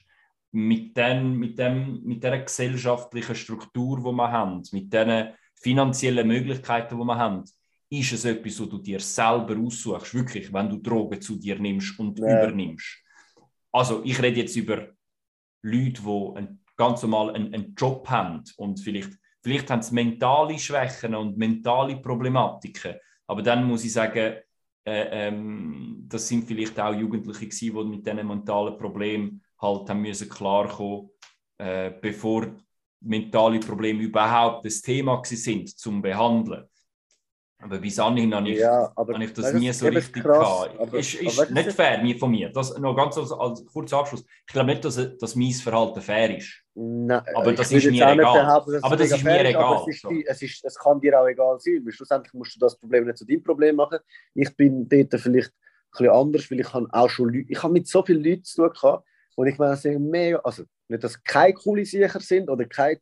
mit, 0.53 0.97
den, 0.97 1.37
mit, 1.37 1.59
dem, 1.59 2.03
mit 2.05 2.23
der 2.23 2.43
gesellschaftlichen 2.43 3.35
Struktur, 3.35 3.99
die 3.99 4.13
wir 4.13 4.31
haben, 4.31 4.63
mit 4.73 4.93
den 4.93 5.33
finanziellen 5.55 6.29
Möglichkeiten, 6.29 6.97
die 6.99 7.05
wir 7.05 7.17
haben, 7.17 7.45
ist 7.91 8.13
es 8.13 8.25
etwas, 8.25 8.61
wo 8.61 8.67
du 8.67 8.79
dir 8.79 9.01
selber 9.01 9.57
aussuchst, 9.59 10.15
wirklich, 10.15 10.53
wenn 10.53 10.69
du 10.69 10.77
Drogen 10.79 11.21
zu 11.21 11.37
dir 11.37 11.59
nimmst 11.59 11.99
und 11.99 12.19
ja. 12.19 12.27
übernimmst. 12.27 13.03
Also 13.73 14.03
ich 14.05 14.21
rede 14.23 14.41
jetzt 14.41 14.57
über 14.57 14.89
Leute, 15.63 16.03
die 16.03 16.49
ganz 16.77 17.03
normal 17.03 17.35
einen, 17.35 17.55
einen 17.55 17.75
Job 17.75 18.09
haben 18.09 18.45
und 18.57 18.79
vielleicht 18.79 19.19
Vielleicht 19.45 19.71
haben 19.71 19.83
sie 19.83 19.95
mentale 19.95 20.59
Schwächen 20.59 21.15
und 21.15 21.37
mentale 21.37 21.97
Problematiken. 21.97 22.95
Aber 23.27 23.43
dann 23.43 23.65
muss 23.65 23.85
ich 23.85 23.93
sagen, 23.93 24.37
äh, 24.87 25.29
ähm, 25.29 26.07
das 26.09 26.27
sind 26.27 26.47
vielleicht 26.47 26.81
auch 26.81 26.95
Jugendliche 26.95 27.47
gewesen, 27.47 27.77
die 27.77 27.97
mit 27.97 28.07
diesen 28.07 28.27
mentalen 28.27 28.79
Problemen 28.79 29.43
halt 29.61 29.91
haben 29.91 30.01
müssen 30.01 30.31
klarkommen, 30.31 31.11
äh, 31.59 31.91
bevor 32.01 32.55
mentale 33.01 33.61
Probleme 33.61 34.03
überhaupt 34.03 34.65
das 34.65 34.81
Thema 34.81 35.23
sind 35.23 35.79
zum 35.79 36.01
Behandeln. 36.01 36.65
Aber 37.65 37.79
bis 37.79 37.99
anhin 37.99 38.35
habe 38.35 38.51
ich, 38.51 38.59
ja, 38.59 38.93
aber, 38.95 39.15
habe 39.15 39.25
ich 39.25 39.33
das 39.33 39.55
nie 39.55 39.73
so 39.73 39.87
richtig 39.87 40.23
krass, 40.23 40.67
gehabt. 40.67 40.79
Aber, 40.79 40.99
ist, 40.99 41.15
ist 41.15 41.41
aber 41.41 41.51
nicht 41.51 41.73
fair 41.73 42.03
nie 42.03 42.19
von 42.19 42.31
mir. 42.31 42.51
Das, 42.51 42.77
noch 42.77 42.95
ganz 42.95 43.17
als, 43.17 43.33
als 43.33 43.65
kurzer 43.65 44.01
Abschluss. 44.01 44.23
Ich 44.47 44.53
glaube 44.53 44.67
nicht, 44.67 44.85
dass, 44.85 45.17
dass 45.17 45.35
mein 45.35 45.51
Verhalten 45.53 46.03
fair 46.03 46.37
ist. 46.37 46.63
Nein, 46.75 47.23
aber 47.35 47.55
das 47.55 47.73
ist 47.73 47.91
mir 47.91 48.07
egal. 48.07 48.47
aber 48.83 48.97
das 48.97 49.13
ist 49.13 49.25
mir 49.25 49.47
egal. 49.47 49.83
Es, 49.89 49.97
ist, 49.97 50.05
es, 50.27 50.43
ist, 50.43 50.65
es, 50.65 50.79
kann 50.79 51.01
dir 51.01 51.19
auch 51.19 51.27
egal 51.27 51.59
sein, 51.59 51.81
weil 51.83 51.93
schlussendlich 51.93 52.35
musst 52.35 52.55
du 52.55 52.61
das 52.61 52.79
Problem 52.79 53.07
nicht 53.07 53.17
zu 53.17 53.25
deinem 53.25 53.43
Problem 53.43 53.77
machen. 53.77 53.99
Ich 54.35 54.55
bin 54.55 54.87
dort 54.87 55.19
vielleicht 55.19 55.49
ein 55.49 55.91
bisschen 55.91 56.11
anders, 56.11 56.51
weil 56.51 56.61
ich 56.61 56.71
habe 56.75 56.87
auch 56.91 57.09
schon 57.09 57.33
Leute, 57.33 57.47
ich 57.51 57.63
habe 57.63 57.73
mit 57.73 57.89
so 57.89 58.03
vielen 58.03 58.23
Leuten 58.23 58.45
zu 58.45 58.63
tun 58.63 58.73
gehabt, 58.75 59.09
und 59.37 59.47
ich 59.47 59.59
meine, 59.59 59.99
mega, 59.99 60.39
also 60.39 60.65
nicht, 60.89 61.03
dass 61.03 61.23
keine 61.23 61.55
coole 61.55 61.85
Sicher 61.85 62.21
sind 62.21 62.49
oder 62.49 62.65
keine 62.67 63.01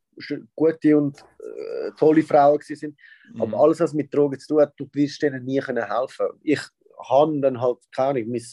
gute 0.55 0.97
und 0.97 1.19
äh, 1.21 1.91
tolle 1.99 2.23
Frauen 2.23 2.61
sind, 2.61 2.97
mhm. 3.33 3.43
aber 3.43 3.61
alles, 3.61 3.81
was 3.81 3.93
mit 3.93 4.13
Drogen 4.15 4.39
zu 4.39 4.49
tun 4.49 4.63
hat, 4.63 4.75
du 4.77 4.89
wirst 4.93 5.23
denen 5.23 5.45
nie 5.45 5.61
können 5.61 5.85
helfen. 5.85 6.27
Ich 6.43 6.61
habe 6.99 7.41
dann 7.41 7.61
halt, 7.61 7.79
keine 7.95 8.21
Ahnung, 8.21 8.31
mein 8.31 8.45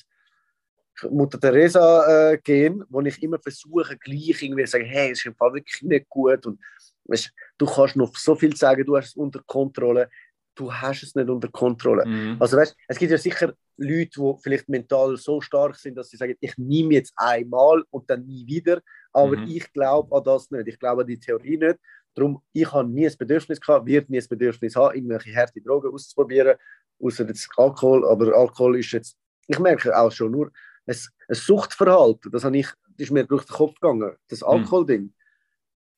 Mutter 1.12 1.40
Teresa 1.40 2.32
äh, 2.32 2.38
gehen, 2.40 2.84
wo 2.90 3.02
ich 3.02 3.22
immer 3.24 3.40
versuche, 3.40 3.98
gleich 3.98 4.42
irgendwie 4.42 4.66
zu 4.66 4.72
sagen, 4.72 4.86
hey, 4.86 5.12
es 5.12 5.20
ist 5.20 5.28
im 5.28 5.36
Fall 5.36 5.54
wirklich 5.54 5.82
nicht 5.82 6.10
gut 6.10 6.46
und 6.46 6.60
weißt, 7.06 7.32
du 7.58 7.66
kannst 7.66 7.96
noch 7.96 8.16
so 8.16 8.36
viel 8.36 8.56
sagen, 8.56 8.86
du 8.86 8.98
hast 8.98 9.10
es 9.10 9.16
unter 9.16 9.42
Kontrolle, 9.46 10.10
du 10.56 10.74
hast 10.74 11.04
es 11.04 11.16
nicht 11.16 11.30
unter 11.30 11.48
Kontrolle. 11.48 12.06
Mhm. 12.06 12.38
Also 12.40 12.58
weißt, 12.58 12.76
es 12.88 12.98
gibt 12.98 13.12
ja 13.12 13.18
sicher 13.18 13.54
Leute, 13.80 14.20
die 14.20 14.34
vielleicht 14.42 14.70
mental 14.70 15.18
so 15.18 15.42
stark 15.42 15.76
sind, 15.76 15.96
dass 15.96 16.10
sie 16.10 16.18
sagen, 16.18 16.36
ich 16.40 16.58
nehme 16.58 16.96
jetzt 16.96 17.14
einmal 17.16 17.84
und 17.90 18.10
dann 18.10 18.26
nie 18.26 18.46
wieder, 18.46 18.82
aber 19.14 19.38
mhm. 19.38 19.48
ich 19.48 19.72
glaube 19.72 20.16
an 20.16 20.24
das 20.24 20.52
nicht. 20.52 20.68
Ich 20.68 20.80
glaube 20.80 21.02
an 21.02 21.08
die 21.08 21.20
Theorie 21.20 21.58
nicht. 21.58 21.78
Darum, 22.14 22.42
ich 22.52 22.72
habe 22.72 22.90
nie 22.90 23.06
das 23.06 23.16
Bedürfnis 23.16 23.62
gehabt, 23.62 23.86
wird 23.86 24.10
nie 24.10 24.18
das 24.18 24.28
Bedürfnis 24.28 24.76
haben, 24.76 24.96
irgendwelche 24.96 25.34
harte 25.36 25.62
Drogen 25.62 25.94
auszuprobieren, 25.94 26.58
außer 27.02 27.26
jetzt 27.28 27.50
Alkohol. 27.56 28.08
Aber 28.08 28.36
Alkohol 28.36 28.78
ist 28.80 28.92
jetzt, 28.92 29.18
ich 29.48 29.60
merke 29.60 29.98
auch 29.98 30.12
schon 30.12 30.32
nur, 30.32 30.52
ein, 30.86 30.96
ein 31.28 31.36
Suchtverhalten, 31.36 32.32
das, 32.32 32.44
habe 32.44 32.58
ich, 32.58 32.68
das 32.98 33.08
ist 33.08 33.12
mir 33.12 33.24
durch 33.24 33.46
den 33.46 33.56
Kopf 33.56 33.76
gegangen, 33.76 34.16
das 34.28 34.42
mhm. 34.42 34.48
Alkoholding. 34.48 35.02
Mhm. 35.04 35.14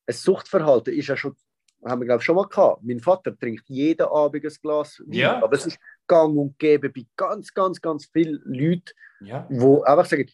Ein 0.06 0.14
Suchtverhalten 0.14 0.94
ist 0.94 1.08
ja 1.08 1.16
schon, 1.16 1.34
haben 1.84 2.00
wir 2.00 2.06
glaube 2.06 2.20
ich 2.20 2.24
schon 2.24 2.36
mal 2.36 2.46
gehabt. 2.46 2.82
Mein 2.82 3.00
Vater 3.00 3.36
trinkt 3.36 3.68
jeden 3.68 4.06
Abend 4.06 4.44
ein 4.44 4.52
Glas 4.62 5.00
Wein, 5.00 5.12
ja. 5.12 5.42
aber 5.42 5.56
es 5.56 5.66
ist 5.66 5.78
gang 6.06 6.36
und 6.36 6.58
gäbe 6.58 6.90
bei 6.90 7.06
ganz, 7.16 7.52
ganz, 7.52 7.80
ganz 7.80 8.06
vielen 8.06 8.40
Leuten, 8.44 8.92
ja. 9.20 9.46
wo 9.50 9.82
einfach 9.82 10.06
sagen, 10.06 10.30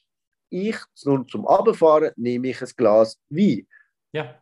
ich 0.50 0.76
nur 1.04 1.26
zum 1.26 1.46
Abfahren 1.46 2.12
nehme 2.16 2.48
ich 2.48 2.62
ein 2.62 2.70
Glas 2.76 3.18
Wein. 3.28 3.66
Ja. 4.12 4.40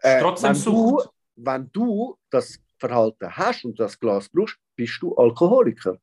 Äh, 0.00 0.20
trotzdem 0.20 0.54
wenn 0.54 0.62
Du, 0.62 1.02
wenn 1.36 1.70
du 1.72 2.16
das 2.30 2.58
Verhalten 2.78 3.36
hast 3.36 3.64
und 3.64 3.78
das 3.78 3.98
Glas 3.98 4.28
brauchst, 4.28 4.58
bist 4.76 5.00
du 5.02 5.14
Alkoholiker. 5.16 5.98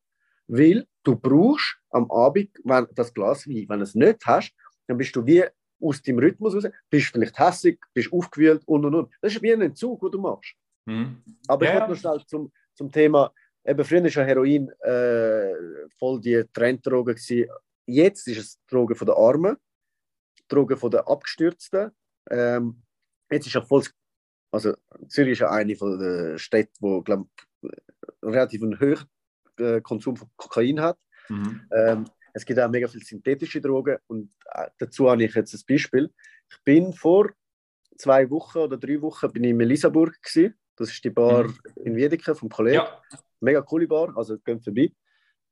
Weil 0.46 0.86
du 1.02 1.16
brauchst 1.16 1.78
am 1.90 2.10
Abend 2.10 2.50
wenn 2.64 2.86
das 2.94 3.12
Glas 3.12 3.46
Wein. 3.46 3.66
Wenn 3.68 3.78
du 3.78 3.84
es 3.84 3.94
nicht 3.94 4.24
hast, 4.26 4.52
dann 4.86 4.98
bist 4.98 5.14
du 5.14 5.24
wie 5.24 5.44
aus 5.82 6.02
dem 6.02 6.18
Rhythmus 6.18 6.54
raus, 6.54 6.66
bist 6.90 7.06
vielleicht 7.06 7.38
hässig, 7.38 7.80
bist 7.94 8.12
aufgewühlt 8.12 8.62
und 8.66 8.84
und 8.84 8.94
und. 8.94 9.14
Das 9.22 9.34
ist 9.34 9.42
wie 9.42 9.52
ein 9.52 9.62
Entzug, 9.62 10.00
den 10.00 10.10
du 10.10 10.20
machst. 10.20 10.54
Mhm. 10.84 11.22
Aber 11.48 11.64
ja. 11.64 11.70
ich 11.70 11.78
wollte 11.78 11.92
noch 11.92 11.98
schnell 11.98 12.26
zum, 12.26 12.52
zum 12.74 12.90
Thema, 12.90 13.32
eben 13.64 13.84
früher 13.84 14.02
war 14.02 14.10
ja 14.10 14.24
Heroin 14.24 14.70
äh, 14.80 15.88
voll 15.98 16.20
die 16.20 16.44
Trenddroge 16.52 17.16
Jetzt 17.86 18.28
ist 18.28 18.38
es 18.38 18.60
Drogen 18.68 18.94
von 18.94 19.06
den 19.06 19.16
Armen, 19.16 19.56
Drogen 20.48 20.76
von 20.76 20.90
den 20.90 21.00
Abgestürzten. 21.00 21.90
Ähm, 22.30 22.82
jetzt 23.30 23.46
ist 23.46 23.54
ja 23.54 23.62
voll, 23.62 23.84
also 24.52 24.74
Zürich 25.08 25.32
ist 25.32 25.40
ja 25.40 25.50
eine 25.50 25.74
von 25.74 25.98
den 25.98 26.38
Städten, 26.38 26.76
wo 26.78 27.02
glaub, 27.02 27.26
relativ 28.22 28.62
einen 28.62 28.78
hohen 28.78 29.04
äh, 29.58 29.80
Konsum 29.80 30.16
von 30.16 30.28
Kokain 30.36 30.80
hat. 30.80 30.98
Mhm. 31.28 31.68
Ähm, 31.72 32.04
es 32.32 32.44
gibt 32.44 32.60
auch 32.60 32.70
mega 32.70 32.86
viele 32.86 33.04
synthetische 33.04 33.60
Drogen 33.60 33.98
und 34.06 34.30
äh, 34.52 34.68
dazu 34.78 35.10
habe 35.10 35.24
ich 35.24 35.34
jetzt 35.34 35.54
ein 35.54 35.62
Beispiel. 35.68 36.12
Ich 36.48 36.62
bin 36.62 36.92
vor 36.92 37.30
zwei 37.96 38.30
Wochen 38.30 38.58
oder 38.58 38.76
drei 38.76 39.00
Wochen 39.02 39.32
bin 39.32 39.44
ich 39.44 39.50
in 39.50 39.56
Melisaburg 39.56 40.20
gewesen. 40.22 40.54
Das 40.76 40.90
ist 40.90 41.04
die 41.04 41.10
Bar 41.10 41.44
mhm. 41.44 41.58
in 41.84 41.96
Wiedeke 41.96 42.34
vom 42.34 42.48
Kollegen. 42.48 42.76
Ja. 42.76 43.02
Mega 43.40 43.62
coole 43.62 43.86
Bar, 43.86 44.16
also 44.16 44.38
geht 44.38 44.62
vorbei. 44.62 44.92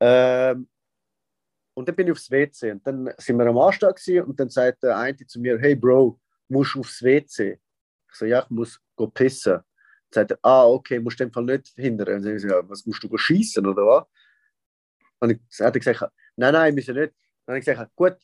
Ähm, 0.01 0.69
und 1.75 1.89
dann 1.89 1.95
bin 1.95 2.07
ich 2.09 2.13
aufs 2.13 2.31
WC 2.31 2.73
und 2.73 2.87
dann 2.87 3.13
sind 3.19 3.37
wir 3.37 3.47
am 3.47 3.59
Anstag 3.59 4.01
und 4.27 4.39
dann 4.39 4.51
sagt 4.51 4.83
der 4.83 4.99
eine 4.99 5.17
zu 5.17 5.41
mir, 5.41 5.59
hey 5.59 5.75
Bro, 5.75 6.19
musst 6.49 6.75
du 6.75 6.81
aufs 6.81 7.03
WC? 7.03 7.61
Ich 8.11 8.15
so, 8.15 8.25
ja, 8.25 8.43
ich 8.43 8.51
muss 8.51 8.81
go 8.97 9.07
pissen. 9.07 9.53
Dann 9.53 9.63
sagt 10.11 10.33
er, 10.33 10.39
ah, 10.43 10.67
okay, 10.67 10.99
musst 10.99 11.21
du 11.21 11.25
den 11.25 11.33
Fall 11.33 11.45
nicht 11.45 11.69
hindern. 11.77 12.17
Und 12.17 12.27
ich 12.27 12.43
so, 12.43 12.49
ja, 12.49 12.69
was 12.69 12.85
musst 12.85 13.03
du 13.03 13.17
schießen 13.17 13.65
oder 13.65 13.87
was? 13.87 14.05
Und 15.21 15.31
ich, 15.31 15.61
hat 15.61 15.75
er 15.75 15.81
gesagt, 15.81 16.13
nein, 16.37 16.53
nein, 16.53 16.75
müssen 16.75 16.95
nicht. 16.95 17.15
Dann 17.47 17.55
habe 17.55 17.59
ich 17.61 17.65
gesagt, 17.65 17.95
gut, 17.95 18.17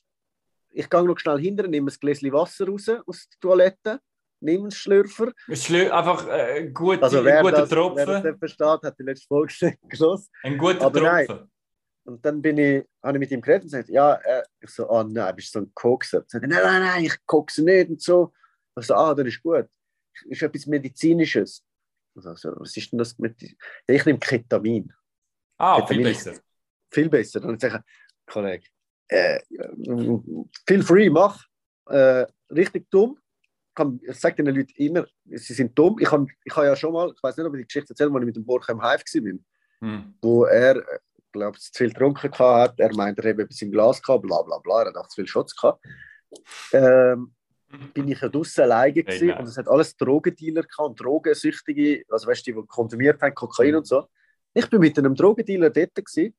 ich 0.71 0.91
gehe 0.91 1.05
noch 1.05 1.19
schnell 1.19 1.39
hinter, 1.39 1.69
nehme 1.69 1.91
ein 1.91 1.97
Gläschen 2.01 2.33
Wasser 2.33 2.67
raus 2.67 2.89
aus 3.07 3.29
der 3.29 3.41
Toilette, 3.41 4.01
nehme 4.45 4.65
einen 4.65 4.71
Schlürfer. 4.71 5.33
Schlür 5.53 5.97
einfach 5.97 6.29
äh, 6.29 6.71
gut, 6.71 7.03
also, 7.03 7.21
ein 7.21 7.43
guter 7.43 7.57
das, 7.57 7.69
Tropfen. 7.69 8.07
Wer 8.07 8.21
das 8.21 8.39
versteht, 8.39 8.83
hat 8.83 8.99
die 8.99 9.03
letzte 9.03 9.27
Folge 9.27 9.77
geschlossen. 9.89 10.29
Ein 10.43 10.59
guter 10.59 10.83
Aber 10.83 11.01
Tropfen. 11.01 11.37
Nein, 11.37 11.49
und 12.07 12.25
dann 12.25 12.43
bin 12.43 12.59
ich, 12.59 12.85
habe 13.03 13.17
ich 13.17 13.21
mit 13.21 13.31
ihm 13.31 13.41
geredet 13.41 13.63
und 13.63 13.71
gesagt, 13.71 13.89
ja, 13.89 14.15
äh, 14.15 14.43
ich 14.61 14.71
so, 14.71 14.89
ah 14.91 15.01
oh, 15.01 15.03
nein, 15.05 15.35
bist 15.35 15.55
du 15.55 15.61
so 15.61 15.65
ein 15.65 15.73
Kokser? 15.75 16.19
Er 16.19 16.25
sagt, 16.27 16.47
nein, 16.47 16.63
nein, 16.63 16.83
nein, 16.83 17.05
ich 17.05 17.27
kokse 17.27 17.65
nicht 17.65 17.89
und 17.89 18.03
so. 18.03 18.33
Ich 18.79 18.87
so, 18.87 18.95
ah, 18.95 19.15
das 19.15 19.27
ist 19.27 19.43
gut. 19.43 19.67
Das 20.13 20.25
ist 20.29 20.43
etwas 20.43 20.67
Medizinisches. 20.67 21.65
Also, 22.15 22.53
was 22.57 22.77
ist 22.77 22.93
denn 22.93 22.99
das 22.99 23.19
mit 23.19 23.41
ja, 23.41 23.49
Ich 23.87 24.05
nehme 24.05 24.19
Ketamin. 24.19 24.93
Ah, 25.57 25.81
Ketamin 25.81 26.05
viel 26.05 26.13
besser. 26.13 26.41
Viel 26.93 27.09
besser. 27.09 27.51
Ich 27.51 27.61
sage, 27.61 27.83
Kollege, 28.27 28.67
äh, 29.09 29.41
feel 30.67 30.83
free, 30.83 31.09
mach. 31.09 31.43
Äh, 31.87 32.27
richtig 32.51 32.91
dumm. 32.91 33.19
Ich 34.03 34.17
sage 34.17 34.43
den 34.43 34.55
Leuten 34.55 34.73
immer, 34.77 35.05
sie 35.25 35.55
sind 35.55 35.77
dumm. 35.79 35.97
Ich 35.99 36.11
habe 36.11 36.27
ich 36.45 36.57
hab 36.57 36.65
ja 36.65 36.77
schon 36.77 36.93
mal, 36.93 37.13
ich 37.15 37.23
weiß 37.23 37.37
nicht, 37.37 37.47
ob 37.47 37.55
ich 37.55 37.61
die 37.63 37.67
Geschichte 37.67 37.93
erzählt, 37.93 38.13
als 38.13 38.21
ich 38.21 38.27
mit 38.27 38.37
dem 38.37 38.45
Borch 38.45 38.69
im 38.69 38.81
Hive 38.81 39.03
war, 39.03 39.39
hm. 39.89 40.15
wo 40.23 40.45
er 40.45 40.83
glaube 41.33 41.59
zu 41.59 41.71
viel 41.75 41.89
getrunken 41.89 42.33
hat. 42.33 42.79
Er 42.79 42.95
meint, 42.95 43.19
er 43.19 43.31
habe 43.31 43.43
etwas 43.43 43.61
im 43.63 43.73
Glas 43.73 44.01
gehabt, 44.01 44.23
bla 44.23 44.43
bla 44.43 44.59
bla. 44.59 44.83
Er 44.83 44.89
hat 44.89 44.97
auch 44.97 45.09
zu 45.09 45.17
viel 45.17 45.27
Schutz 45.27 45.55
gehabt. 45.55 45.85
Ähm, 46.73 47.35
bin 47.93 48.09
ich 48.09 48.21
ja 48.21 48.29
draußen 48.29 48.65
alleine 48.65 48.93
gewesen 48.93 49.31
hey, 49.31 49.39
und 49.39 49.49
es 49.49 49.57
hat 49.57 49.69
alles 49.69 49.97
Drogendealer 49.97 50.63
gehabt 50.63 50.89
und 50.89 51.01
Drogensüchtige, 51.01 52.05
also 52.09 52.29
weißt 52.29 52.47
du, 52.47 52.53
die, 52.53 52.61
die 52.61 52.67
konsumiert 52.67 53.21
haben, 53.21 53.35
Kokain 53.35 53.73
mhm. 53.73 53.79
und 53.79 53.87
so. 53.87 54.07
Ich 54.53 54.69
bin 54.71 54.81
mit 54.81 54.97
einem 54.99 55.15
Drogendealer 55.15 55.71
dort 55.71 55.95
gewesen, 55.95 56.35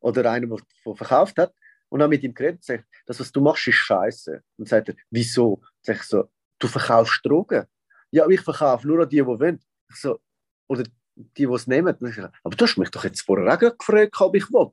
oder 0.00 0.30
einem, 0.30 0.54
der 0.84 0.96
verkauft 0.96 1.38
hat, 1.38 1.54
und 1.88 2.02
habe 2.02 2.10
mit 2.10 2.22
ihm 2.22 2.34
geredet 2.34 2.56
und 2.56 2.66
gesagt, 2.66 2.84
das, 3.06 3.20
was 3.20 3.32
du 3.32 3.40
machst, 3.40 3.68
ist 3.68 3.76
scheiße. 3.76 4.42
Und 4.58 4.68
sagt 4.68 4.90
er, 4.90 4.96
wieso? 5.10 5.62
Sag 5.80 5.96
ich 5.96 6.02
so, 6.02 6.28
du 6.64 6.68
verkaufst 6.68 7.20
Drogen. 7.24 7.64
Ja, 8.10 8.28
ich 8.28 8.40
verkaufe 8.40 8.86
nur 8.86 9.02
an 9.02 9.08
die, 9.08 9.16
die 9.16 9.26
wollen. 9.26 9.60
Ich 9.90 9.96
so, 9.96 10.18
oder 10.68 10.84
die, 11.16 11.46
die 11.46 11.52
es 11.52 11.66
nehmen, 11.66 11.96
aber 12.42 12.56
du 12.56 12.64
hast 12.64 12.76
mich 12.76 12.90
doch 12.90 13.04
jetzt 13.04 13.22
vorher 13.22 13.54
auch 13.54 13.78
gefragt, 13.78 14.20
ob 14.20 14.34
ich 14.34 14.50
will. 14.50 14.70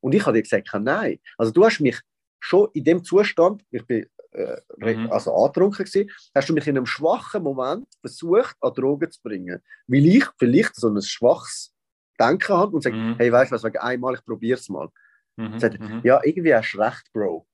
Und 0.00 0.14
ich 0.14 0.24
habe 0.24 0.36
dir 0.36 0.42
gesagt, 0.42 0.68
nein. 0.80 1.18
Also 1.36 1.52
du 1.52 1.64
hast 1.64 1.80
mich 1.80 2.00
schon 2.38 2.68
in 2.72 2.84
dem 2.84 3.04
Zustand, 3.04 3.64
ich 3.70 3.86
bin 3.86 4.06
äh, 4.32 4.56
mhm. 4.76 5.10
also 5.10 5.34
angetrunken 5.34 5.84
gewesen, 5.84 6.10
hast 6.34 6.48
du 6.48 6.54
mich 6.54 6.66
in 6.66 6.76
einem 6.76 6.86
schwachen 6.86 7.42
Moment 7.42 7.86
versucht, 8.00 8.56
an 8.60 8.72
Drogen 8.72 9.10
zu 9.10 9.20
bringen. 9.22 9.60
Weil 9.86 10.06
ich 10.06 10.24
vielleicht 10.38 10.76
so 10.76 10.88
ein 10.88 11.02
schwaches 11.02 11.74
Denken 12.18 12.54
habe 12.54 12.76
und 12.76 12.82
sage, 12.82 12.96
mhm. 12.96 13.16
hey, 13.18 13.32
weißt 13.32 13.50
du 13.50 13.54
was, 13.56 13.64
wegen 13.64 13.78
einmal, 13.78 14.14
ich 14.14 14.24
probiere 14.24 14.58
es 14.58 14.68
mal. 14.68 14.88
Mhm. 15.36 15.58
Sagt, 15.58 15.80
mhm. 15.80 16.00
ja, 16.04 16.20
irgendwie 16.22 16.54
hast 16.54 16.72
du 16.72 16.78
recht, 16.78 17.10
Bro. 17.12 17.46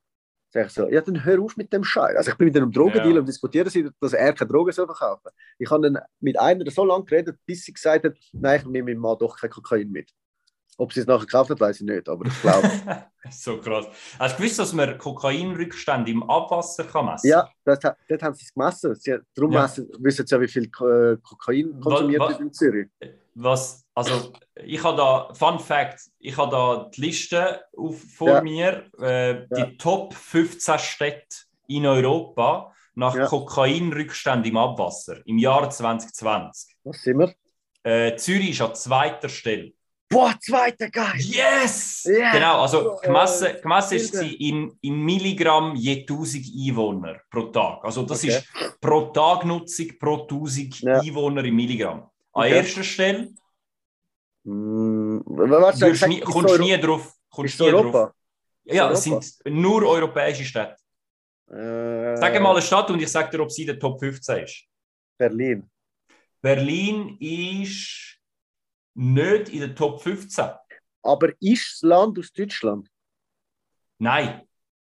Sag 0.50 0.66
ich 0.66 0.72
so, 0.72 0.88
ja, 0.88 1.00
dann 1.00 1.24
hör 1.24 1.40
auf 1.40 1.56
mit 1.56 1.72
dem 1.72 1.84
Scheiß. 1.84 2.16
Also 2.16 2.30
ich 2.30 2.36
bin 2.36 2.46
mit 2.46 2.56
einem 2.56 2.70
Drogendealer 2.70 3.14
ja. 3.14 3.20
und 3.20 3.28
diskutiere 3.28 3.64
dass 4.00 4.12
er 4.12 4.32
keine 4.32 4.50
Drogen 4.50 4.72
soll 4.72 4.86
verkaufen 4.86 5.20
soll. 5.24 5.32
Ich 5.58 5.70
habe 5.70 5.90
dann 5.90 6.02
mit 6.20 6.38
einer 6.38 6.70
so 6.70 6.84
lange 6.84 7.04
geredet, 7.04 7.38
bis 7.44 7.64
sie 7.64 7.72
gesagt 7.72 8.04
hat, 8.04 8.14
nein, 8.32 8.60
ich 8.60 8.66
nehme 8.66 8.94
mal 8.94 9.16
doch 9.16 9.36
kein 9.36 9.50
Kokain 9.50 9.90
mit. 9.90 10.12
Ob 10.78 10.92
sie 10.92 11.00
es 11.00 11.06
nachher 11.06 11.20
gekauft 11.20 11.50
hat, 11.50 11.60
weiß 11.60 11.80
ich 11.80 11.86
nicht, 11.86 12.08
aber 12.08 12.26
ich 12.26 12.40
glaube. 12.42 12.70
so 13.30 13.58
krass. 13.58 13.86
Hast 14.18 14.34
du 14.34 14.42
gewusst, 14.42 14.58
dass 14.58 14.72
man 14.72 14.98
Kokainrückstände 14.98 16.10
im 16.10 16.22
Abwasser 16.28 16.84
kann 16.84 17.06
messen 17.06 17.28
Ja, 17.28 17.48
das, 17.64 17.80
dort 17.80 18.22
haben 18.22 18.34
sie 18.34 18.44
es 18.44 18.52
gemessen. 18.52 18.94
Sie, 18.94 19.16
darum 19.34 19.52
ja. 19.52 19.62
messen, 19.62 19.88
wissen 19.98 20.26
sie 20.26 20.34
ja, 20.34 20.40
wie 20.40 20.48
viel 20.48 20.64
äh, 20.64 21.16
Kokain 21.22 21.80
konsumiert 21.80 22.20
wird 22.20 22.40
in 22.40 22.52
Zürich. 22.52 22.88
Was, 23.34 23.86
also, 23.94 24.32
ich 24.54 24.82
habe 24.82 24.96
da, 24.96 25.34
Fun 25.34 25.58
Fact, 25.58 26.00
ich 26.18 26.36
habe 26.36 26.50
da 26.50 26.90
die 26.94 27.00
Liste 27.00 27.62
auf, 27.76 27.98
vor 27.98 28.28
ja. 28.28 28.42
mir, 28.42 28.90
äh, 28.98 29.46
die 29.54 29.60
ja. 29.60 29.70
Top 29.78 30.14
15 30.14 30.78
Städte 30.78 31.36
in 31.68 31.86
Europa, 31.86 32.72
nach 32.96 33.14
ja. 33.14 33.26
Kokainrückstand 33.26 34.46
im 34.46 34.56
Abwasser 34.56 35.18
im 35.26 35.38
Jahr 35.38 35.70
2020. 35.70 36.76
Was 36.84 37.02
sind 37.02 37.18
wir? 37.18 37.34
Äh, 37.82 38.16
Zürich 38.16 38.50
ist 38.50 38.62
an 38.62 38.74
zweiter 38.74 39.28
Stelle. 39.28 39.72
Boah, 40.08 40.34
zweiter 40.40 40.88
geil! 40.88 41.18
Yes! 41.18 42.04
Yeah. 42.06 42.32
Genau, 42.32 42.60
also 42.62 42.96
gemessen, 43.02 43.46
äh, 43.46 43.60
gemessen 43.60 43.96
ist 43.96 44.14
sie 44.14 44.34
in, 44.34 44.78
in 44.80 45.00
Milligramm 45.00 45.74
je 45.74 46.06
1000 46.06 46.46
Einwohner 46.46 47.20
pro 47.28 47.42
Tag. 47.50 47.84
Also 47.84 48.04
das 48.04 48.22
okay. 48.22 48.36
ist 48.36 48.80
pro 48.80 49.06
Tagnutzung 49.06 49.98
pro 49.98 50.22
1000 50.22 50.80
ja. 50.80 51.00
Einwohner 51.00 51.44
in 51.44 51.56
Milligramm. 51.56 52.08
An 52.32 52.44
okay. 52.44 52.56
erster 52.56 52.84
Stelle 52.84 53.34
mm, 54.44 55.20
was, 55.26 55.78
sag, 55.78 56.08
nie, 56.08 56.20
kommst 56.20 56.56
du 56.56 56.62
nie 56.62 56.78
drauf. 56.78 57.12
Kommst 57.28 57.58
nie 57.58 57.66
Europa? 57.66 57.90
drauf. 57.90 58.12
Ja, 58.64 58.90
es 58.90 59.02
sind 59.02 59.24
nur 59.44 59.82
europäische 59.88 60.44
Städte. 60.44 60.76
Äh, 61.50 62.16
sag 62.16 62.40
mal 62.40 62.52
eine 62.52 62.62
Stadt 62.62 62.90
und 62.90 63.00
ich 63.00 63.10
sage 63.10 63.30
dir, 63.30 63.42
ob 63.42 63.50
sie 63.50 63.62
in 63.62 63.68
der 63.68 63.78
Top 63.78 63.98
15 63.98 64.44
ist. 64.44 64.64
Berlin. 65.18 65.68
Berlin 66.40 67.16
ist 67.18 68.15
nicht 68.96 69.50
in 69.50 69.60
der 69.60 69.74
Top 69.74 70.02
15. 70.02 70.46
Aber 71.02 71.28
ist 71.40 71.74
das 71.74 71.82
Land 71.82 72.18
aus 72.18 72.32
Deutschland? 72.32 72.88
Nein. 73.98 74.42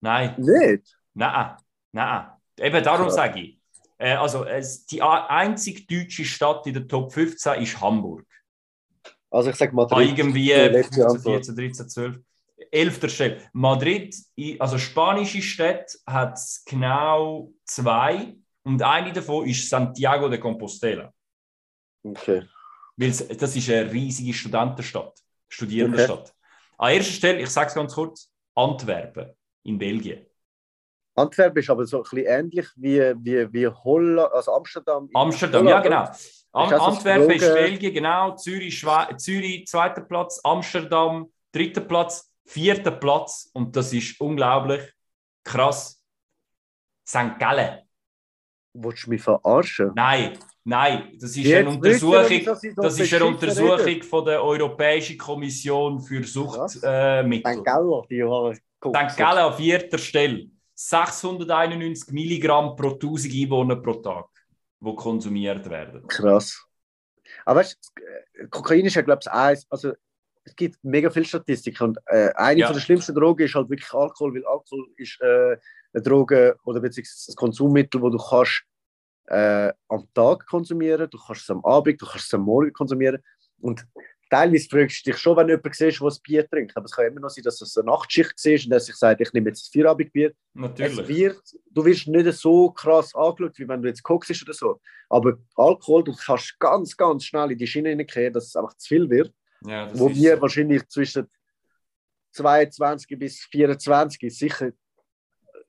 Nein. 0.02 0.36
Nicht? 0.38 0.96
Nein. 1.14 1.56
Nein. 1.92 2.28
Eben 2.58 2.84
darum 2.84 3.08
Klar. 3.08 3.12
sage 3.12 3.40
ich. 3.40 3.60
Äh, 3.98 4.14
also, 4.14 4.46
die 4.92 5.02
einzige 5.02 5.86
deutsche 5.86 6.26
Stadt 6.26 6.68
in 6.68 6.74
der 6.74 6.88
Top 6.88 7.14
15 7.14 7.62
ist 7.62 7.80
Hamburg. 7.80 8.26
Also, 9.32 9.50
ich 9.50 9.56
sage 9.56 9.74
Madrid. 9.74 10.18
Irgendwie 10.18 10.50
14, 10.50 11.20
14, 11.20 11.56
13, 11.56 11.90
12. 11.90 12.20
Elfter 12.72 13.10
Stelle. 13.10 13.42
Madrid, 13.54 14.16
also 14.60 14.78
spanische 14.78 15.42
Städte, 15.42 15.98
hat 16.06 16.40
genau 16.66 17.52
zwei 17.66 18.36
und 18.64 18.82
eine 18.82 19.12
davon 19.12 19.48
ist 19.48 19.70
Santiago 19.70 20.30
de 20.30 20.40
Compostela. 20.40 21.14
Okay. 22.04 22.44
Weil 22.96 23.12
das 23.12 23.56
ist 23.56 23.70
eine 23.70 23.92
riesige 23.92 24.34
Studentenstadt, 24.34 25.20
Studierendenstadt. 25.50 26.30
Okay. 26.30 26.32
An 26.78 26.92
erster 26.94 27.14
Stelle, 27.14 27.42
ich 27.42 27.50
sage 27.50 27.70
es 27.70 27.76
ganz 27.76 27.94
kurz, 27.94 28.32
Antwerpen 28.56 29.34
in 29.64 29.78
Belgien. 29.78 30.26
Antwerpen 31.16 31.60
ist 31.60 31.70
aber 31.70 31.86
so 31.86 31.98
ein 31.98 32.04
bisschen 32.04 32.26
ähnlich 32.26 32.68
wie, 32.76 33.00
wie, 33.00 33.54
wie 33.54 33.68
Holland, 33.68 34.32
also 34.34 34.54
Amsterdam. 34.54 35.10
Amsterdam, 35.14 35.66
Holland, 35.66 35.86
ja 35.86 35.90
genau. 35.90 36.12
Am, 36.52 36.74
Antwerpen 36.74 37.32
ist 37.32 37.54
Belgien, 37.54 37.94
genau. 37.94 38.36
Zürich, 38.36 38.78
Schwe 38.78 39.16
Zürich, 39.18 39.68
zweiter 39.68 40.02
Platz. 40.02 40.40
Amsterdam, 40.44 41.32
dritter 41.52 41.82
Platz. 41.82 42.32
Vierter 42.46 42.92
Platz. 42.92 43.50
Und 43.54 43.76
das 43.76 43.94
ist 43.94 44.20
unglaublich 44.20 44.82
krass. 45.44 46.04
St. 47.08 47.40
Gallen. 47.40 47.80
Willst 48.74 49.06
du 49.06 49.10
mich 49.12 49.22
verarschen? 49.22 49.92
Nein, 49.96 50.38
Nein, 50.66 51.12
das 51.20 51.32
ist 51.32 51.38
Jetzt 51.38 51.60
eine 51.60 51.70
Untersuchung, 51.70 52.46
das, 52.46 52.62
das 52.76 53.00
ist 53.00 53.14
eine 53.14 53.26
Untersuchung 53.26 54.04
von 54.04 54.26
der 54.26 54.42
Europäischen 54.42 55.18
Kommission 55.18 56.00
für 56.00 56.24
Suchtmittel. 56.24 57.52
Äh, 57.52 57.56
St. 57.56 57.66
Gallen, 57.66 59.40
an 59.40 59.54
vierter 59.56 59.98
Stelle. 59.98 60.48
691 60.76 62.12
Milligramm 62.14 62.76
pro 62.76 62.92
1000 62.92 63.34
Einwohner 63.34 63.76
pro 63.76 63.94
Tag, 63.96 64.26
die 64.80 64.96
konsumiert 64.96 65.70
werden. 65.70 66.08
Krass. 66.08 66.66
Aber 67.46 67.60
weißt 67.60 67.78
du, 67.96 68.48
Kokain 68.50 68.86
ist 68.86 68.96
ja, 68.96 69.02
glaube 69.02 69.20
ich, 69.22 69.32
eins. 69.32 69.68
Also, 69.70 69.94
es 70.46 70.56
gibt 70.56 70.78
mega 70.84 71.10
viele 71.10 71.26
Statistiken. 71.26 71.84
Und 71.84 72.00
äh, 72.08 72.32
eine 72.36 72.62
ja. 72.62 72.72
der 72.72 72.80
schlimmsten 72.80 73.16
Drogen 73.16 73.46
ist 73.46 73.56
halt 73.56 73.70
wirklich 73.70 73.94
Alkohol, 73.94 74.36
weil 74.36 74.46
Alkohol 74.46 74.88
ist 74.98 75.20
äh, 75.22 75.58
eine 75.94 76.04
Droge 76.04 76.58
oder 76.66 76.80
beziehungsweise 76.80 77.32
ein 77.32 77.36
Konsummittel, 77.36 78.02
wo 78.02 78.10
du 78.10 78.18
kannst 78.18 78.64
äh, 79.28 79.72
am 79.88 80.08
Tag 80.14 80.46
konsumieren, 80.48 81.10
du 81.10 81.18
kannst 81.18 81.44
es 81.44 81.50
am 81.50 81.64
Abend, 81.64 82.02
du 82.02 82.06
kannst 82.06 82.26
es 82.26 82.34
am 82.34 82.42
Morgen 82.42 82.74
konsumieren. 82.74 83.22
Und 83.60 83.86
teilweise 84.30 84.68
fragst 84.68 85.06
du 85.06 85.12
dich 85.12 85.20
schon, 85.20 85.38
wenn 85.38 85.48
du 85.48 85.54
jemanden 85.54 85.74
siehst, 85.74 86.02
der 86.02 86.08
ein 86.08 86.18
Bier 86.24 86.50
trinkt. 86.50 86.76
Aber 86.76 86.86
es 86.86 86.92
kann 86.92 87.06
immer 87.06 87.22
noch 87.22 87.30
sein, 87.30 87.44
dass 87.44 87.62
es 87.62 87.78
eine 87.78 87.86
Nachtschicht 87.86 88.34
ist 88.46 88.66
und 88.66 88.72
dass 88.72 88.90
ich 88.90 88.96
sage, 88.96 89.24
ich 89.24 89.34
nehme 89.34 89.50
jetzt 89.50 89.68
ein 89.68 89.72
Vierabendbier. 89.72 90.34
Natürlich. 90.54 91.08
Wird, 91.08 91.42
du 91.70 91.86
wirst 91.86 92.08
nicht 92.08 92.34
so 92.34 92.72
krass 92.72 93.14
angeschaut, 93.16 93.58
wie 93.60 93.68
wenn 93.68 93.82
du 93.82 93.88
jetzt 93.88 94.04
kokst 94.04 94.42
oder 94.44 94.54
so. 94.54 94.80
Aber 95.10 95.38
Alkohol, 95.56 96.04
du 96.04 96.16
kannst 96.16 96.60
ganz, 96.60 96.98
ganz 96.98 97.26
schnell 97.26 97.52
in 97.52 97.58
die 97.58 97.68
Schiene 97.68 97.90
hineinkehren, 97.90 98.34
dass 98.34 98.48
es 98.48 98.56
einfach 98.56 98.76
zu 98.78 98.88
viel 98.88 99.10
wird. 99.10 99.34
Ja, 99.66 99.90
wo 99.98 100.10
wir 100.10 100.36
so. 100.36 100.42
wahrscheinlich 100.42 100.88
zwischen 100.90 101.28
22 102.32 103.18
bis 103.18 103.40
24 103.52 104.36
sicher 104.36 104.72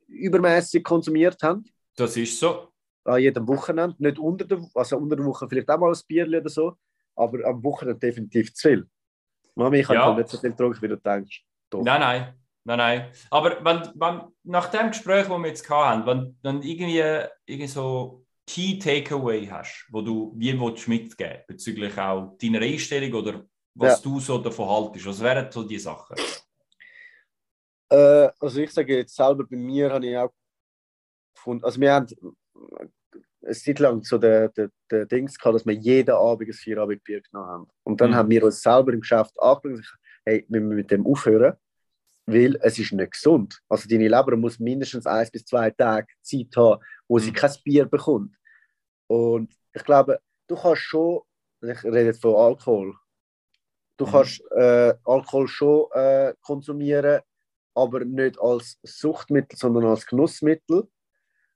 übermäßig 0.09 0.83
konsumiert 0.83 1.43
haben. 1.43 1.65
Das 1.97 2.17
ist 2.17 2.41
so 2.41 2.74
an 3.05 3.21
jedem 3.21 3.47
Wochenende. 3.49 3.97
Nicht 3.99 4.19
unter 4.19 4.45
der, 4.45 4.67
also 4.75 4.99
unter 4.99 5.17
der 5.17 5.25
Woche 5.25 5.49
vielleicht 5.49 5.71
auch 5.71 5.79
mal 5.79 5.93
ein 5.93 6.01
Bier 6.07 6.27
oder 6.27 6.49
so, 6.49 6.77
aber 7.15 7.45
am 7.47 7.63
Wochenende 7.63 7.99
definitiv 7.99 8.55
zu 8.55 8.69
viel. 8.69 8.89
Mami, 9.55 9.81
ich 9.81 9.89
ja. 9.89 10.07
halt 10.07 10.19
nicht 10.19 10.29
so 10.29 10.39
viel 10.39 10.51
getrunken, 10.51 10.83
wie 10.83 10.89
du 10.89 10.97
denkst. 10.97 11.45
Doch. 11.71 11.83
Nein, 11.83 12.01
nein. 12.01 12.35
Nein, 12.67 12.79
nein. 12.79 13.13
Aber 13.31 13.63
wenn, 13.63 13.83
wenn, 14.01 14.23
nach 14.45 14.69
dem 14.69 14.89
Gespräch, 14.89 15.29
das 15.29 15.39
wir 15.39 15.47
jetzt 15.47 15.69
hatten, 15.69 16.07
wenn 16.07 16.61
du 16.61 16.67
irgendwie, 16.67 17.29
irgendwie 17.47 17.67
so 17.67 18.25
Key 18.47 18.79
Takeaway 18.79 19.47
hast, 19.47 19.87
wo 19.91 20.01
du 20.01 20.33
wie 20.37 20.59
willst 20.59 20.89
mitgeben 20.89 21.43
bezüglich 21.47 21.97
auch 21.99 22.37
deiner 22.39 22.61
Einstellung 22.61 23.13
oder 23.15 23.45
was 23.75 24.03
ja. 24.03 24.11
du 24.11 24.21
so 24.21 24.39
davon 24.39 24.69
haltest, 24.69 25.07
was 25.07 25.21
wären 25.21 25.51
so 25.51 25.63
die 25.63 25.79
Sachen? 25.79 26.17
Äh, 27.91 28.29
also 28.39 28.61
ich 28.61 28.71
sage 28.71 28.97
jetzt 28.97 29.15
selber, 29.15 29.45
bei 29.45 29.57
mir 29.57 29.93
habe 29.93 30.07
ich 30.07 30.17
auch 30.17 30.33
gefunden, 31.35 31.65
also 31.65 31.81
wir 31.81 31.93
haben 31.93 32.07
eine 33.45 33.55
Zeit 33.55 33.79
lang 33.79 34.03
so 34.03 34.19
der, 34.19 34.49
der, 34.51 34.71
der 34.91 35.07
Dings 35.07 35.39
gehabt, 35.39 35.55
dass 35.55 35.67
wir 35.67 35.75
jeden 35.75 36.15
Abend 36.15 36.49
ein 36.49 36.53
Vierabendbier 36.53 37.21
genommen 37.23 37.49
haben. 37.49 37.69
Und 37.85 38.01
dann 38.01 38.11
mhm. 38.11 38.15
haben 38.15 38.31
wir 38.31 38.45
uns 38.45 38.63
selber 38.63 38.93
im 38.93 39.01
Geschäft 39.01 39.39
angeschaut 39.39 39.65
und 39.65 39.99
hey, 40.25 40.45
wir 40.49 40.61
müssen 40.61 40.77
mit 40.77 40.91
dem 40.91 41.07
aufhören, 41.07 41.55
weil 42.27 42.57
es 42.63 42.79
ist 42.79 42.93
nicht 42.93 43.13
gesund. 43.13 43.61
Also 43.69 43.89
deine 43.89 44.09
Leber 44.09 44.37
muss 44.37 44.59
mindestens 44.59 45.07
ein 45.07 45.29
bis 45.31 45.45
zwei 45.45 45.71
Tage 45.71 46.07
Zeit 46.23 46.57
haben, 46.57 46.83
wo 47.09 47.19
sie 47.19 47.31
mhm. 47.31 47.35
kein 47.35 47.53
Bier 47.65 47.85
bekommt. 47.87 48.35
Und 49.07 49.53
ich 49.73 49.85
glaube, 49.85 50.21
du 50.49 50.57
kannst 50.57 50.83
schon, 50.83 51.21
ich 51.63 51.85
rede 51.85 52.07
jetzt 52.07 52.23
von 52.23 52.35
Alkohol, 52.35 52.95
du 53.99 54.07
mhm. 54.07 54.11
kannst 54.11 54.43
äh, 54.53 54.95
Alkohol 55.05 55.49
schon 55.49 55.91
äh, 55.93 56.35
konsumieren, 56.41 57.21
aber 57.75 58.05
nicht 58.05 58.41
als 58.41 58.79
Suchtmittel, 58.83 59.59
sondern 59.59 59.85
als 59.87 60.07
Genussmittel. 60.07 60.89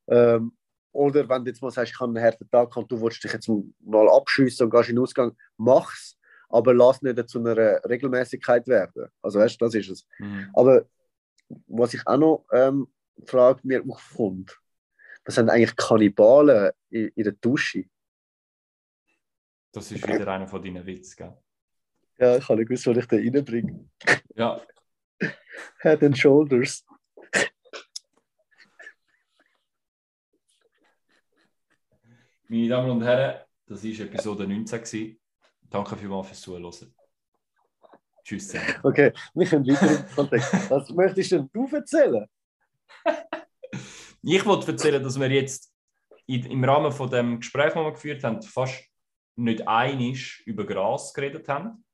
Ähm, 0.08 0.57
oder 0.92 1.28
wenn 1.28 1.44
du 1.44 1.50
jetzt 1.50 1.62
mal 1.62 1.70
sagst, 1.70 1.92
ich 1.92 2.00
habe 2.00 2.10
einen 2.10 2.24
harten 2.24 2.48
Tag 2.50 2.76
und 2.76 2.90
du 2.90 3.00
willst 3.00 3.22
dich 3.22 3.32
jetzt 3.32 3.48
mal 3.48 4.08
abschiessen 4.08 4.64
und 4.64 4.70
gehst 4.70 4.88
in 4.88 4.96
den 4.96 5.02
Ausgang, 5.02 5.36
mach's, 5.56 6.18
aber 6.48 6.74
lass 6.74 7.02
nicht 7.02 7.28
zu 7.28 7.38
einer 7.38 7.56
Regelmäßigkeit 7.84 8.66
werden. 8.66 9.08
Also 9.22 9.38
weißt 9.38 9.60
du, 9.60 9.64
das 9.66 9.74
ist 9.74 9.90
es. 9.90 10.06
Mhm. 10.18 10.50
Aber 10.54 10.86
was 11.66 11.94
ich 11.94 12.06
auch 12.06 12.16
noch 12.16 12.46
ähm, 12.52 12.88
frage, 13.24 13.60
mir 13.64 13.82
aufkommt, 13.86 14.58
das 15.24 15.34
sind 15.34 15.50
eigentlich 15.50 15.76
Kannibalen 15.76 16.72
in, 16.88 17.08
in 17.08 17.24
der 17.24 17.34
Dusche. 17.34 17.84
Das 19.72 19.90
ist 19.92 20.06
wieder 20.06 20.26
einer 20.28 20.48
von 20.48 20.62
deinen 20.62 20.84
Witzen, 20.86 21.16
gell? 21.16 21.36
Ja, 22.18 22.36
ich 22.36 22.48
habe 22.48 22.58
nicht 22.58 22.68
gewusst, 22.68 22.86
was 22.86 22.96
ich 22.96 23.06
da 23.06 23.16
reinbringe. 23.16 23.88
Ja. 24.34 24.60
Head 25.82 26.02
and 26.02 26.18
Shoulders. 26.18 26.84
Meine 32.50 32.68
Damen 32.68 32.90
und 32.90 33.02
Herren, 33.02 33.42
das 33.66 33.84
war 33.84 34.06
Episode 34.06 34.48
19. 34.48 34.78
Gewesen. 34.78 35.20
Danke 35.68 35.96
vielmals 35.98 36.28
fürs 36.28 36.40
Zuhören. 36.40 36.72
Tschüss 38.24 38.48
zusammen. 38.48 38.74
Okay, 38.82 39.12
wir 39.34 39.46
können 39.46 39.66
weiter 39.66 39.90
im 39.90 40.14
Kontext. 40.14 40.70
Was 40.70 40.88
möchtest 40.88 41.32
denn 41.32 41.50
du 41.52 41.68
erzählen? 41.70 42.26
ich 44.22 44.46
wollte 44.46 44.72
erzählen, 44.72 45.02
dass 45.02 45.20
wir 45.20 45.30
jetzt 45.30 45.70
im 46.26 46.64
Rahmen 46.64 46.90
von 46.90 47.10
dem 47.10 47.38
Gespräch, 47.38 47.74
das 47.74 47.84
wir 47.84 47.92
geführt 47.92 48.24
haben, 48.24 48.40
fast 48.40 48.82
nicht 49.36 49.68
einig 49.68 50.42
über 50.46 50.64
Gras 50.64 51.12
geredet 51.12 51.46
haben. 51.48 51.84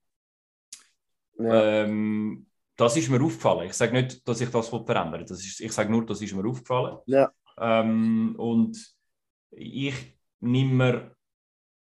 Ja. 1.37 1.83
Ähm, 1.83 2.47
das 2.77 2.97
ist 2.97 3.11
mir 3.11 3.21
aufgefallen. 3.21 3.67
Ich 3.67 3.75
sage 3.75 3.93
nicht, 3.93 4.27
dass 4.27 4.41
ich 4.41 4.51
das 4.51 4.69
verändern 4.69 5.13
will. 5.13 5.27
Ich 5.29 5.73
sage 5.73 5.91
nur, 5.91 6.07
das 6.07 6.23
ist 6.23 6.33
mir 6.33 6.49
aufgefallen. 6.49 6.99
Ja. 7.07 7.33
Ähm, 7.59 8.37
und 8.39 8.95
ich 9.51 10.15
nimmer, 10.41 11.11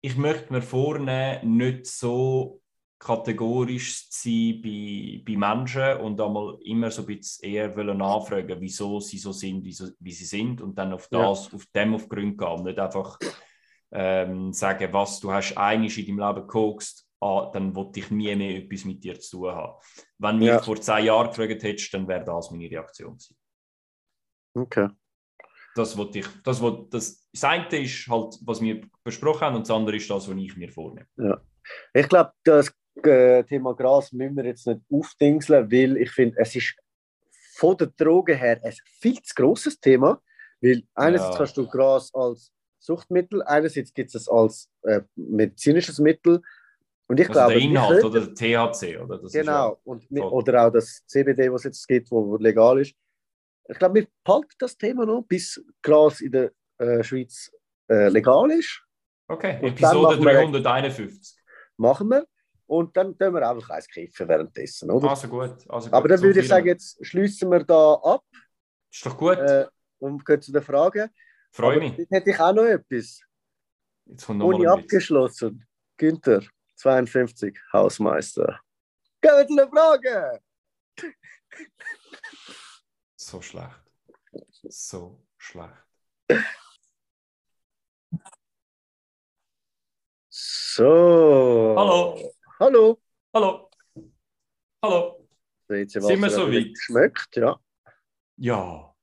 ich 0.01 0.17
möchte 0.17 0.53
mir 0.53 0.63
vornehmen, 0.63 1.57
nicht 1.57 1.87
so 1.87 2.61
kategorisch 2.99 4.11
zu 4.11 4.29
sein 4.29 4.61
bei, 4.63 5.23
bei 5.25 5.37
Menschen 5.37 5.99
und 6.01 6.21
einmal 6.21 6.59
immer 6.65 6.91
so 6.91 7.03
ein 7.03 7.07
bisschen 7.07 7.49
eher 7.49 7.95
nachfragen, 7.95 8.61
wieso 8.61 8.99
sie 9.01 9.19
so 9.19 9.33
sind, 9.33 9.65
wie, 9.65 9.73
so, 9.73 9.89
wie 10.01 10.13
sie 10.13 10.25
sind 10.25 10.61
und 10.61 10.77
dann 10.77 10.93
auf 10.93 11.09
das, 11.09 11.47
ja. 11.49 11.55
auf 11.55 11.67
dem 11.75 11.95
auf 11.95 12.09
Grund 12.09 12.37
gehen. 12.39 12.65
Nicht 12.65 12.79
einfach 12.79 13.19
ähm, 13.93 14.53
sagen, 14.53 14.93
was 14.93 15.21
du 15.21 15.33
hast 15.33 15.57
eigentlich 15.57 15.99
in 15.99 16.17
deinem 16.17 16.29
Leben 16.29 16.47
gekokst, 16.47 17.09
ah, 17.21 17.51
dann 17.53 17.75
wollte 17.75 18.01
ich 18.01 18.11
nie 18.11 18.35
mehr 18.35 18.57
etwas 18.57 18.85
mit 18.85 19.03
dir 19.03 19.19
zu 19.21 19.39
tun 19.39 19.51
haben. 19.51 19.75
Wenn 20.19 20.41
du 20.41 20.47
ja. 20.47 20.57
mich 20.57 20.65
vor 20.65 20.81
zehn 20.81 21.05
Jahren 21.05 21.29
gefragt 21.29 21.63
hättest, 21.63 21.95
dann 21.95 22.09
wäre 22.09 22.25
das 22.25 22.51
meine 22.51 22.71
Reaktion 22.71 23.13
gewesen. 23.13 23.37
Okay. 24.55 24.89
Das, 25.79 25.97
was 25.97 26.09
ich, 26.15 26.27
das, 26.45 26.63
was, 26.63 26.75
das, 26.91 27.29
das 27.33 27.45
eine 27.45 27.67
ist 27.83 28.09
halt, 28.09 28.39
was 28.43 28.61
wir 28.61 28.81
besprochen 29.05 29.41
haben, 29.43 29.57
und 29.57 29.69
das 29.69 29.71
andere 29.75 29.97
ist 29.97 30.11
das, 30.11 30.29
was 30.29 30.37
ich 30.37 30.57
mir 30.57 30.71
vornehme. 30.71 31.07
Ja. 31.17 31.41
Ich 31.95 32.09
glaube, 32.09 32.33
das 32.45 32.73
äh, 33.03 33.45
Thema 33.45 33.75
Gras 33.75 34.13
müssen 34.13 34.37
wir 34.37 34.45
jetzt 34.45 34.67
nicht 34.67 34.81
aufdingseln, 34.91 35.71
weil 35.71 35.97
ich 35.97 36.11
finde, 36.11 36.37
es 36.39 36.55
ist 36.55 36.75
von 37.55 37.77
der 37.77 37.89
Droge 37.89 38.35
her 38.35 38.61
ein 38.63 38.73
viel 39.01 39.21
zu 39.23 39.35
grosses 39.35 39.79
Thema, 39.81 40.21
weil 40.61 40.83
einerseits 40.95 41.33
ja. 41.33 41.39
kannst 41.39 41.57
du 41.57 41.67
Gras 41.69 42.13
als 42.15 42.53
Suchtmittel, 42.79 43.43
einerseits 43.43 43.93
gibt 43.93 44.11
es 44.11 44.15
es 44.23 44.29
als 44.29 44.71
äh, 44.83 45.01
medizinisches 45.17 45.99
Mittel 45.99 46.41
und 47.09 47.19
ich 47.19 47.29
also 47.29 47.41
glaube, 47.41 47.55
der 47.55 47.63
Inhalt 47.63 48.05
oder 48.05 48.21
der 48.27 48.35
THC 48.35 48.99
oder 48.99 49.19
das 49.19 49.33
genau 49.33 49.81
und, 49.85 50.05
oder 50.11 50.67
auch 50.67 50.71
das 50.71 51.05
CBD, 51.07 51.51
was 51.51 51.63
es 51.63 51.65
jetzt 51.65 51.89
gibt, 51.89 52.11
wo, 52.11 52.27
wo 52.27 52.37
legal 52.37 52.81
ist. 52.81 52.95
Ich 53.69 53.79
glaube, 53.79 53.97
wir 53.97 54.09
behalten 54.25 54.49
das 54.59 54.77
Thema 54.77 55.05
noch, 55.05 55.23
bis 55.23 55.63
Gras 55.83 56.21
in 56.21 56.33
der 56.33 56.53
äh, 56.79 57.03
Schweiz 57.05 57.51
äh, 57.89 58.09
legal 58.09 58.51
ist. 58.51 58.83
Okay, 59.29 59.59
und 59.61 59.69
Episode 59.69 60.19
351. 60.19 61.37
Machen 61.77 62.09
wir. 62.09 62.27
Und 62.67 62.97
dann 62.97 63.17
tun 63.17 63.35
wir 63.35 63.49
einfach 63.49 63.71
eins 63.71 63.89
kiffen 63.89 64.29
währenddessen, 64.29 64.91
oder? 64.91 65.11
Also 65.11 65.29
gut. 65.29 65.57
Also 65.69 65.89
gut. 65.89 65.95
Aber 65.95 66.09
dann 66.09 66.19
so 66.19 66.25
würde 66.25 66.41
ich 66.41 66.49
sagen, 66.49 66.67
jetzt 66.67 67.05
schließen 67.05 67.51
wir 67.51 67.65
da 67.65 67.95
ab. 67.95 68.25
Ist 68.91 69.05
doch 69.05 69.17
gut. 69.17 69.39
Äh, 69.39 69.67
und 69.99 70.25
gehen 70.25 70.41
zu 70.41 70.53
den 70.53 70.63
Fragen. 70.63 71.11
Freue 71.51 71.79
mich. 71.79 71.97
Jetzt 71.97 72.11
hätte 72.11 72.31
ich 72.31 72.41
auch 72.41 72.53
noch 72.53 72.65
etwas. 72.65 73.23
Jetzt 74.07 74.27
kommt 74.27 74.39
noch 74.39 74.47
Uni 74.47 74.67
abgeschlossen. 74.67 75.67
Günther, 75.97 76.43
52, 76.77 77.59
Hausmeister. 77.73 78.61
Gehen 79.21 79.33
wir 79.37 79.47
zu 79.47 79.57
den 79.57 79.69
Fragen. 79.69 80.39
So 83.31 83.43
schlecht. 83.43 83.83
So 84.71 85.23
schlecht. 85.37 85.85
So. 90.31 91.75
Hallo. 91.77 92.33
Hallo. 92.59 93.03
Hallo. 93.35 93.71
Hallo. 94.83 95.29
Sind 95.69 95.93
wir 95.93 96.31
so 96.31 96.51
weit? 96.51 96.73
Schmeckt, 96.79 97.37
ja. 97.37 97.61
Ja. 98.39 98.95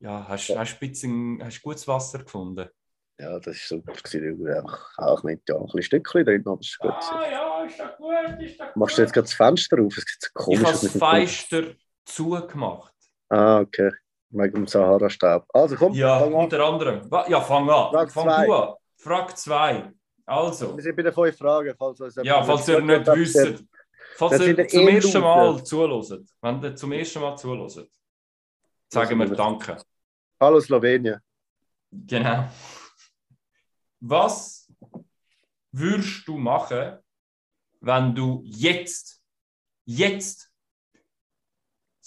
Ja, 0.00 0.28
hast, 0.28 0.48
ja. 0.48 0.58
Hast, 0.58 0.78
bisschen, 0.78 1.42
hast 1.42 1.62
gutes 1.62 1.88
Wasser 1.88 2.18
gefunden? 2.18 2.68
Ja, 3.18 3.40
das 3.40 3.56
ist 3.56 3.68
super. 3.68 3.94
Auch, 4.62 4.98
auch 4.98 5.22
nicht 5.22 5.48
ja, 5.48 5.56
ein 5.56 5.62
bisschen 5.62 5.82
Stückchen 5.84 6.26
drin, 6.26 6.42
aber 6.44 6.60
ist 6.60 6.78
gut. 6.78 6.90
Ah, 6.90 7.30
ja, 7.30 7.64
ist 7.64 7.80
doch 7.80 7.96
gut. 7.96 8.42
Ist 8.42 8.60
doch 8.60 8.66
gut. 8.66 8.76
Machst 8.76 8.98
du 8.98 9.02
jetzt 9.02 9.14
gerade 9.14 9.24
das 9.24 9.32
Fenster 9.32 9.80
auf? 9.80 9.96
Es 9.96 10.04
sieht 10.04 10.20
so 10.20 10.28
komisch 10.34 10.60
Ich 10.60 10.66
habe 10.66 10.78
das 10.78 10.98
Fenster 10.98 11.74
zugemacht. 12.04 12.97
Ah, 13.28 13.60
okay. 13.60 13.90
Wegen 14.30 14.54
dem 14.54 14.66
Sahara-Staub. 14.66 15.46
Also 15.52 15.76
komm, 15.76 15.92
Ja, 15.94 16.18
unter 16.18 16.64
anderem. 16.64 17.08
Ja, 17.28 17.40
fang 17.40 17.68
an. 17.70 17.90
Frage 17.90 18.10
fang 18.10 18.28
zwei. 18.28 18.46
du 18.46 18.52
an. 18.54 18.74
Frage 18.96 19.34
2. 19.34 19.92
Also. 20.26 20.76
Wir 20.76 20.82
sind 20.82 20.96
bei 20.96 21.02
den 21.02 21.12
fünf 21.12 21.38
Fragen. 21.38 21.74
Falls 21.78 21.98
ja, 22.22 22.42
falls 22.42 22.68
ihr 22.68 22.80
nicht 22.82 23.06
wisst. 23.06 23.64
Falls 24.16 24.40
ihr 24.40 24.68
zum 24.68 24.88
ersten 24.88 25.20
Mal 25.20 25.64
zuhört. 25.64 26.28
Wenn 26.42 26.62
ihr 26.62 26.74
zum 26.74 26.92
ersten 26.92 27.20
Mal 27.20 27.36
zuhört. 27.36 27.88
Sagen 28.92 29.18
wir 29.18 29.26
Danke. 29.28 29.78
Hallo 30.40 30.60
Slowenien. 30.60 31.20
Genau. 31.90 32.48
Was 34.00 34.70
würdest 35.72 36.26
du 36.26 36.36
machen, 36.36 36.98
wenn 37.80 38.14
du 38.14 38.42
jetzt, 38.44 39.22
jetzt 39.84 40.47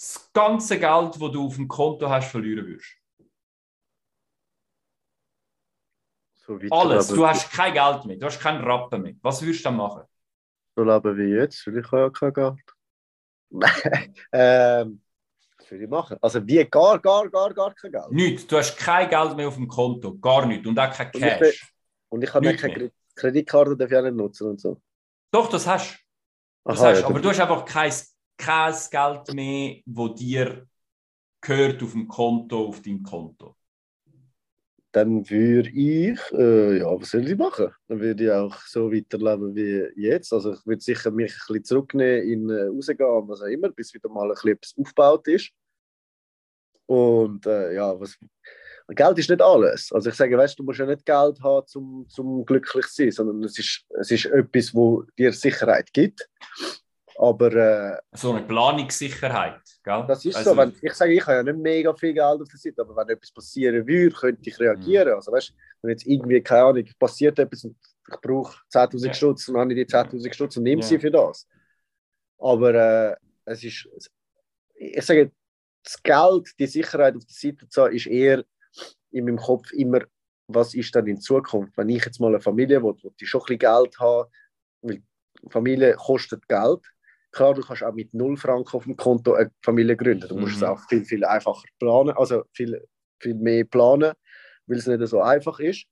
das 0.02 0.32
ganze 0.32 0.78
Geld, 0.78 1.14
das 1.14 1.30
du 1.30 1.46
auf 1.46 1.54
dem 1.54 1.68
Konto 1.68 2.08
hast, 2.08 2.30
verlieren 2.30 2.66
würdest. 2.66 2.96
So 6.34 6.58
Alles. 6.70 7.06
Du 7.06 7.24
hast 7.24 7.52
kein 7.52 7.72
Geld 7.72 8.04
mehr, 8.04 8.16
du 8.16 8.26
hast 8.26 8.40
keinen 8.40 8.64
Rappen 8.64 9.02
mehr. 9.02 9.14
Was 9.22 9.40
würdest 9.42 9.60
du 9.60 9.64
dann 9.64 9.76
machen? 9.76 10.02
So 10.74 10.82
leben 10.82 11.16
wie 11.16 11.34
jetzt, 11.36 11.64
weil 11.66 11.78
ich 11.78 11.86
habe 11.86 12.00
ja 12.02 12.10
kein 12.10 12.32
Geld. 12.32 12.58
ähm, 14.32 15.02
was 15.58 15.70
würde 15.70 15.84
ich 15.84 15.90
machen? 15.90 16.16
Also 16.20 16.44
wie 16.44 16.64
gar, 16.64 16.98
gar, 16.98 17.28
gar, 17.30 17.54
gar 17.54 17.74
kein 17.74 17.92
Geld? 17.92 18.10
Nichts. 18.10 18.46
Du 18.48 18.56
hast 18.56 18.76
kein 18.76 19.08
Geld 19.08 19.36
mehr 19.36 19.46
auf 19.46 19.54
dem 19.54 19.68
Konto. 19.68 20.18
Gar 20.18 20.46
nichts. 20.46 20.66
Und 20.66 20.78
auch 20.80 20.92
kein 20.92 21.12
Cash. 21.12 21.72
Und 22.08 22.24
ich, 22.24 22.34
habe 22.34 22.46
nicht 22.46 22.60
keine 22.60 22.90
Kreditkarte 23.14 23.76
darf 23.76 23.90
ich 23.90 23.96
auch 23.96 24.02
nicht 24.02 24.16
nutzen 24.16 24.50
und 24.50 24.60
so. 24.60 24.80
Doch, 25.30 25.48
das 25.48 25.66
hast, 25.66 26.00
das 26.64 26.80
Aha, 26.80 26.88
hast 26.88 27.00
ja, 27.00 27.06
aber 27.06 27.20
du 27.20 27.28
hast 27.28 27.40
einfach 27.40 27.64
kein 27.64 27.92
kein 28.42 28.74
Geld 28.90 29.34
mehr, 29.34 29.76
wo 29.86 30.08
dir 30.08 30.66
gehört 31.40 31.82
auf 31.82 31.92
dem 31.92 32.08
Konto, 32.08 32.66
auf 32.66 32.82
deinem 32.82 33.02
Konto? 33.02 33.56
Dann 34.90 35.28
würde 35.30 35.70
ich, 35.70 36.20
äh, 36.32 36.78
ja, 36.78 37.00
was 37.00 37.10
soll 37.10 37.26
ich 37.26 37.38
machen? 37.38 37.70
Dann 37.88 38.00
würde 38.00 38.24
ich 38.24 38.30
auch 38.30 38.54
so 38.66 38.92
weiterleben 38.92 39.54
wie 39.54 39.88
jetzt. 39.96 40.32
Also 40.32 40.52
ich 40.52 40.66
würde 40.66 40.82
sicher 40.82 41.10
mich 41.10 41.32
ein 41.32 41.38
bisschen 41.46 41.64
zurücknehmen, 41.64 42.28
in 42.28 42.50
äh, 42.50 42.64
rausgehen, 42.64 43.28
was 43.28 43.40
auch 43.40 43.46
immer, 43.46 43.70
bis 43.70 43.94
wieder 43.94 44.10
mal 44.10 44.24
ein 44.24 44.34
bisschen 44.34 44.50
etwas 44.50 44.74
aufgebaut 44.76 45.28
ist. 45.28 45.50
Und 46.86 47.46
äh, 47.46 47.74
ja, 47.74 47.98
was, 47.98 48.18
Geld 48.88 49.18
ist 49.18 49.30
nicht 49.30 49.40
alles. 49.40 49.90
Also 49.92 50.10
ich 50.10 50.16
sage, 50.16 50.36
weißt 50.36 50.58
du, 50.58 50.64
musst 50.64 50.80
ja 50.80 50.86
nicht 50.86 51.06
Geld 51.06 51.40
haben, 51.40 51.66
um 51.74 52.06
zum 52.08 52.44
glücklich 52.44 52.86
zu 52.88 53.02
sein, 53.04 53.10
sondern 53.12 53.42
es 53.44 53.58
ist, 53.58 53.84
es 53.98 54.10
ist 54.10 54.26
etwas, 54.26 54.74
wo 54.74 55.04
dir 55.18 55.32
Sicherheit 55.32 55.92
gibt. 55.92 56.28
Aber, 57.16 57.52
äh, 57.52 57.98
so 58.12 58.32
eine 58.32 58.42
Planungssicherheit, 58.42 59.60
gell? 59.82 60.04
Das 60.06 60.24
ist 60.24 60.36
also, 60.36 60.50
so. 60.50 60.56
Wenn, 60.56 60.74
ich 60.80 60.92
sage, 60.94 61.12
ich 61.12 61.26
habe 61.26 61.36
ja 61.36 61.42
nicht 61.42 61.58
mega 61.58 61.94
viel 61.94 62.12
Geld 62.12 62.40
auf 62.40 62.48
der 62.48 62.58
Seite, 62.58 62.82
aber 62.82 62.96
wenn 62.96 63.14
etwas 63.14 63.30
passieren 63.30 63.86
würde, 63.86 64.14
könnte 64.14 64.48
ich 64.48 64.58
reagieren. 64.58 65.08
Mhm. 65.08 65.14
Also, 65.14 65.32
weißt 65.32 65.52
wenn 65.82 65.90
jetzt 65.90 66.06
irgendwie, 66.06 66.40
keine 66.40 66.64
Ahnung, 66.64 66.84
passiert 66.98 67.38
etwas 67.38 67.64
und 67.64 67.76
ich 68.08 68.20
brauche 68.20 68.56
10.000 68.72 69.06
ja. 69.06 69.14
Stutz, 69.14 69.46
dann 69.46 69.58
habe 69.58 69.72
ich 69.72 69.86
die 69.86 69.94
10.000 69.94 70.32
Stutz 70.32 70.56
und 70.56 70.62
nehme 70.62 70.82
ja. 70.82 70.88
sie 70.88 70.98
für 70.98 71.10
das. 71.10 71.48
Aber 72.38 72.74
äh, 72.74 73.16
es 73.44 73.64
ist, 73.64 73.88
ich 74.74 75.04
sage, 75.04 75.32
das 75.82 76.02
Geld, 76.02 76.50
die 76.58 76.66
Sicherheit 76.66 77.16
auf 77.16 77.24
der 77.24 77.34
Seite 77.34 77.68
zu 77.68 77.82
haben, 77.82 77.94
ist 77.94 78.06
eher 78.06 78.44
in 79.10 79.24
meinem 79.24 79.38
Kopf 79.38 79.72
immer, 79.72 80.00
was 80.46 80.74
ist 80.74 80.94
dann 80.94 81.06
in 81.06 81.20
Zukunft? 81.20 81.76
Wenn 81.76 81.88
ich 81.88 82.04
jetzt 82.04 82.20
mal 82.20 82.28
eine 82.28 82.40
Familie 82.40 82.82
will, 82.82 82.94
will 83.02 83.12
ich 83.18 83.28
schon 83.28 83.40
ein 83.42 83.58
bisschen 83.58 83.58
Geld 83.58 83.98
haben, 83.98 84.30
weil 84.82 85.02
Familie 85.50 85.94
kostet 85.94 86.46
Geld. 86.48 86.80
Klar, 87.32 87.54
du 87.54 87.62
kannst 87.62 87.82
auch 87.82 87.94
mit 87.94 88.12
0 88.12 88.36
Franken 88.36 88.76
auf 88.76 88.84
dem 88.84 88.96
Konto 88.96 89.32
eine 89.32 89.50
Familie 89.62 89.96
gründen. 89.96 90.28
Du 90.28 90.36
musst 90.36 90.56
mhm. 90.56 90.62
es 90.62 90.68
auch 90.68 90.80
viel, 90.88 91.04
viel 91.04 91.24
einfacher 91.24 91.66
planen, 91.78 92.10
also 92.10 92.44
viel, 92.52 92.86
viel 93.18 93.34
mehr 93.34 93.64
planen, 93.64 94.12
weil 94.66 94.78
es 94.78 94.86
nicht 94.86 95.06
so 95.06 95.20
einfach 95.22 95.58
ist. 95.58 95.86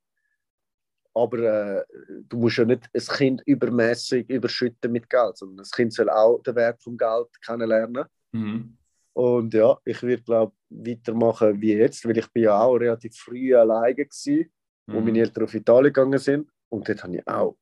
Aber 1.14 1.38
äh, 1.38 1.84
du 2.28 2.36
musst 2.36 2.58
ja 2.58 2.64
nicht 2.64 2.88
ein 2.94 3.16
Kind 3.16 3.42
übermäßig 3.46 4.28
überschütten 4.28 4.92
mit 4.92 5.08
Geld, 5.08 5.38
sondern 5.38 5.56
das 5.58 5.70
Kind 5.70 5.92
soll 5.92 6.10
auch 6.10 6.38
den 6.42 6.54
Wert 6.54 6.80
vom 6.82 6.96
Geld 6.96 7.28
kennenlernen. 7.44 8.04
Mhm. 8.32 8.76
Und 9.14 9.54
ja, 9.54 9.76
ich 9.84 10.02
würde 10.02 10.22
glaube 10.22 10.52
weitermachen 10.68 11.60
wie 11.60 11.74
jetzt, 11.74 12.06
weil 12.06 12.18
ich 12.18 12.28
bin 12.28 12.44
ja 12.44 12.60
auch 12.60 12.76
relativ 12.76 13.16
früh 13.16 13.56
alleine 13.56 13.94
gewesen, 13.94 14.52
mhm. 14.86 14.92
wo 14.92 15.00
meine 15.00 15.20
Eltern 15.20 15.44
auf 15.44 15.54
Italien 15.54 15.92
gegangen 15.92 16.18
sind. 16.18 16.48
Und 16.68 16.88
dort 16.88 17.02
habe 17.02 17.16
ich 17.16 17.26
auch 17.26 17.56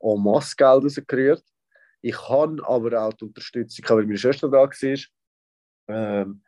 en 0.00 0.22
masse 0.22 0.56
Geld 0.56 0.84
rausgerührt. 0.84 1.44
Ich 2.06 2.28
habe 2.28 2.62
aber 2.68 3.02
auch 3.02 3.14
die 3.14 3.24
Unterstützung, 3.24 3.82
weil 3.88 4.04
meine 4.04 4.18
Schwester 4.18 4.50
da 4.50 4.58
war. 4.58 4.68
Ähm, 5.88 6.42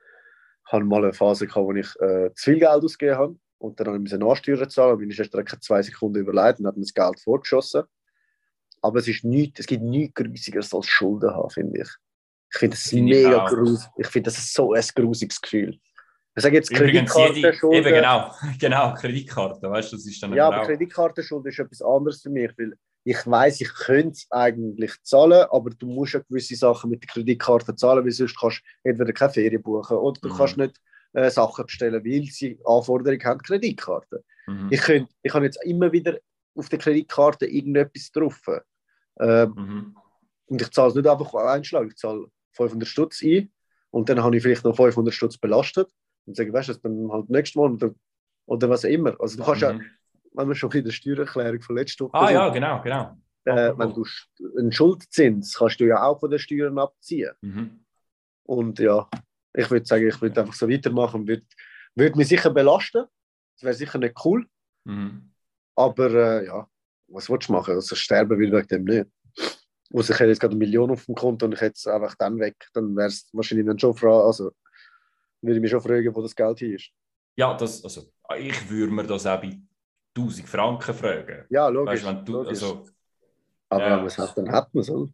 ich 0.66 0.72
hatte 0.72 0.84
mal 0.84 1.02
eine 1.02 1.14
Phase, 1.14 1.46
gehabt, 1.46 1.66
wo 1.66 1.72
ich 1.72 1.88
äh, 1.98 2.30
zu 2.34 2.50
viel 2.50 2.58
Geld 2.58 2.84
ausgegeben 2.84 3.16
habe. 3.16 3.38
Und 3.56 3.80
dann 3.80 4.02
musste 4.02 4.16
ich 4.16 4.22
Nachsteuern 4.22 4.68
zahlen. 4.68 4.98
Meine 4.98 5.12
Schwester 5.12 5.38
hat 5.38 5.64
zwei 5.64 5.80
Sekunden 5.80 6.18
überlegt 6.18 6.60
und 6.60 6.66
hat 6.66 6.76
mir 6.76 6.82
das 6.82 6.92
Geld 6.92 7.18
vorgeschossen. 7.20 7.84
Aber 8.82 8.98
es, 8.98 9.08
ist 9.08 9.24
nicht, 9.24 9.58
es 9.58 9.66
gibt 9.66 9.82
nichts 9.82 10.14
Grusigeres 10.14 10.74
als 10.74 10.88
Schulden 10.88 11.30
haben, 11.30 11.48
finde 11.48 11.80
ich. 11.80 11.88
Ich 12.52 12.58
finde 12.58 12.76
das 12.76 12.92
mega 12.92 13.48
grusig. 13.48 13.88
Ich 13.96 14.08
finde 14.08 14.30
das 14.30 14.52
so 14.52 14.74
ein 14.74 14.84
grusiges 14.94 15.40
Gefühl. 15.40 15.78
Ich 16.36 16.42
sage 16.42 16.56
jetzt 16.56 16.70
Kreditkartenschulden. 16.70 17.78
Eben 17.78 17.94
genau, 17.94 18.30
genau, 18.60 18.92
Kreditkarte, 18.92 19.70
weißt 19.70 19.90
du, 19.90 19.96
das 19.96 20.04
ist 20.04 20.22
dann 20.22 20.34
Ja, 20.34 20.48
aber 20.48 20.66
Kreditkartenschulden 20.66 21.50
ist 21.50 21.58
etwas 21.58 21.80
anderes 21.80 22.20
für 22.20 22.28
mich, 22.28 22.52
weil 22.58 22.74
ich 23.08 23.24
weiß, 23.24 23.60
ich 23.60 23.72
könnte 23.72 24.14
es 24.14 24.26
eigentlich 24.30 25.00
zahlen, 25.04 25.46
aber 25.52 25.70
du 25.70 25.86
musst 25.86 26.14
ja 26.14 26.20
gewisse 26.28 26.56
Sachen 26.56 26.90
mit 26.90 27.04
der 27.04 27.08
Kreditkarte 27.08 27.76
zahlen, 27.76 28.04
weil 28.04 28.10
sonst 28.10 28.36
kannst 28.36 28.62
du 28.82 28.88
entweder 28.90 29.12
keine 29.12 29.32
Ferien 29.32 29.62
buchen 29.62 29.96
oder 29.96 30.20
du 30.20 30.28
mhm. 30.28 30.36
kannst 30.36 30.56
nicht 30.56 30.80
äh, 31.12 31.30
Sachen 31.30 31.66
bestellen, 31.66 32.04
weil 32.04 32.24
sie 32.24 32.58
Anforderungen 32.64 33.24
haben, 33.24 33.40
Kreditkarte. 33.42 34.24
Mhm. 34.48 34.70
Ich, 34.72 34.82
ich 35.22 35.34
habe 35.34 35.44
jetzt 35.44 35.64
immer 35.64 35.92
wieder 35.92 36.18
auf 36.56 36.68
der 36.68 36.80
Kreditkarte 36.80 37.46
irgendetwas 37.46 38.10
drauf. 38.10 38.40
Ähm, 39.20 39.54
mhm. 39.56 39.96
Und 40.46 40.62
ich 40.62 40.70
zahle 40.72 40.88
es 40.88 40.96
nicht 40.96 41.06
einfach 41.06 41.32
einschlagen, 41.32 41.88
ich 41.88 41.96
zahle 41.96 42.26
500 42.54 42.88
Stutz 42.88 43.22
ein 43.22 43.52
und 43.90 44.08
dann 44.08 44.20
habe 44.20 44.36
ich 44.36 44.42
vielleicht 44.42 44.64
noch 44.64 44.74
500 44.74 45.14
Stutz 45.14 45.38
belastet 45.38 45.88
und 46.24 46.36
sage, 46.36 46.52
weißt 46.52 46.70
du, 46.70 46.74
dann 46.74 47.12
halt 47.12 47.30
nächstes 47.30 47.54
Mal 47.54 47.70
oder, 47.70 47.94
oder 48.46 48.68
was 48.68 48.84
auch 48.84 48.88
immer. 48.88 49.14
Also 49.20 49.36
du 49.36 49.44
kannst 49.44 49.62
ja 49.62 49.78
wenn 50.36 50.48
wir 50.48 50.54
schon 50.54 50.70
in 50.72 50.84
der 50.84 50.92
Steuererklärung 50.92 51.60
von 51.60 51.76
letzter 51.76 52.04
Woche 52.04 52.14
Ah 52.14 52.30
ja, 52.30 52.48
genau, 52.50 52.80
genau. 52.82 53.16
Äh, 53.44 53.72
wenn 53.76 53.94
du 53.94 54.04
einen 54.58 54.72
Schuldzins 54.72 55.54
kannst 55.56 55.80
du 55.80 55.84
ja 55.84 56.02
auch 56.02 56.18
von 56.18 56.30
den 56.30 56.38
Steuern 56.38 56.78
abziehen. 56.78 57.32
Mhm. 57.40 57.84
Und 58.44 58.78
ja, 58.78 59.08
ich 59.54 59.70
würde 59.70 59.86
sagen, 59.86 60.06
ich 60.06 60.20
würde 60.20 60.40
einfach 60.40 60.54
so 60.54 60.68
weitermachen. 60.68 61.26
Würde, 61.26 61.44
würde 61.94 62.16
mich 62.16 62.28
sicher 62.28 62.50
belasten, 62.50 63.04
Das 63.54 63.62
wäre 63.62 63.74
sicher 63.74 63.98
nicht 63.98 64.14
cool. 64.24 64.46
Mhm. 64.84 65.32
Aber 65.76 66.10
äh, 66.10 66.46
ja, 66.46 66.68
was 67.08 67.30
willst 67.30 67.48
du 67.48 67.52
machen? 67.52 67.74
Also 67.74 67.94
sterben 67.94 68.38
will 68.38 68.52
wegen 68.52 68.68
dem 68.68 68.84
nicht. 68.84 69.06
Also 69.94 70.12
ich 70.12 70.18
hätte 70.18 70.30
jetzt 70.30 70.40
gerade 70.40 70.52
eine 70.52 70.58
Million 70.58 70.90
auf 70.90 71.06
dem 71.06 71.14
Konto 71.14 71.46
und 71.46 71.52
ich 71.52 71.60
hätte 71.60 71.74
es 71.76 71.86
einfach 71.86 72.16
dann 72.16 72.38
weg. 72.38 72.56
Dann 72.74 72.96
wäre 72.96 73.08
es 73.08 73.28
wahrscheinlich 73.32 73.66
dann 73.66 73.78
schon 73.78 73.94
fragen, 73.94 74.26
also 74.26 74.50
würde 75.40 75.56
ich 75.56 75.62
mich 75.62 75.70
schon 75.70 75.80
fragen, 75.80 76.14
wo 76.14 76.22
das 76.22 76.34
Geld 76.34 76.58
hier 76.58 76.74
ist. 76.74 76.90
Ja, 77.36 77.54
das, 77.56 77.84
also 77.84 78.10
ich 78.38 78.68
würde 78.68 78.92
mir 78.92 79.04
das 79.04 79.26
auch 79.26 79.40
bei 79.40 79.60
1000 80.16 80.48
Franken 80.48 80.94
fragen. 80.94 81.44
Ja, 81.50 81.68
logisch. 81.68 82.04
Weißt, 82.04 82.28
du, 82.28 82.32
logisch. 82.32 82.62
Also, 82.62 82.84
Aber 83.68 83.86
ja. 83.88 84.04
es 84.04 84.18
hat, 84.18 84.36
dann 84.38 84.50
hat 84.50 84.72
man 84.74 84.80
es. 84.82 84.90
oder? 84.90 85.10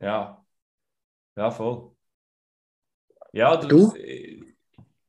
ja. 0.00 0.40
Ja, 1.36 1.50
voll. 1.50 1.90
Ja, 3.32 3.56
du, 3.56 3.66
Du? 3.66 3.94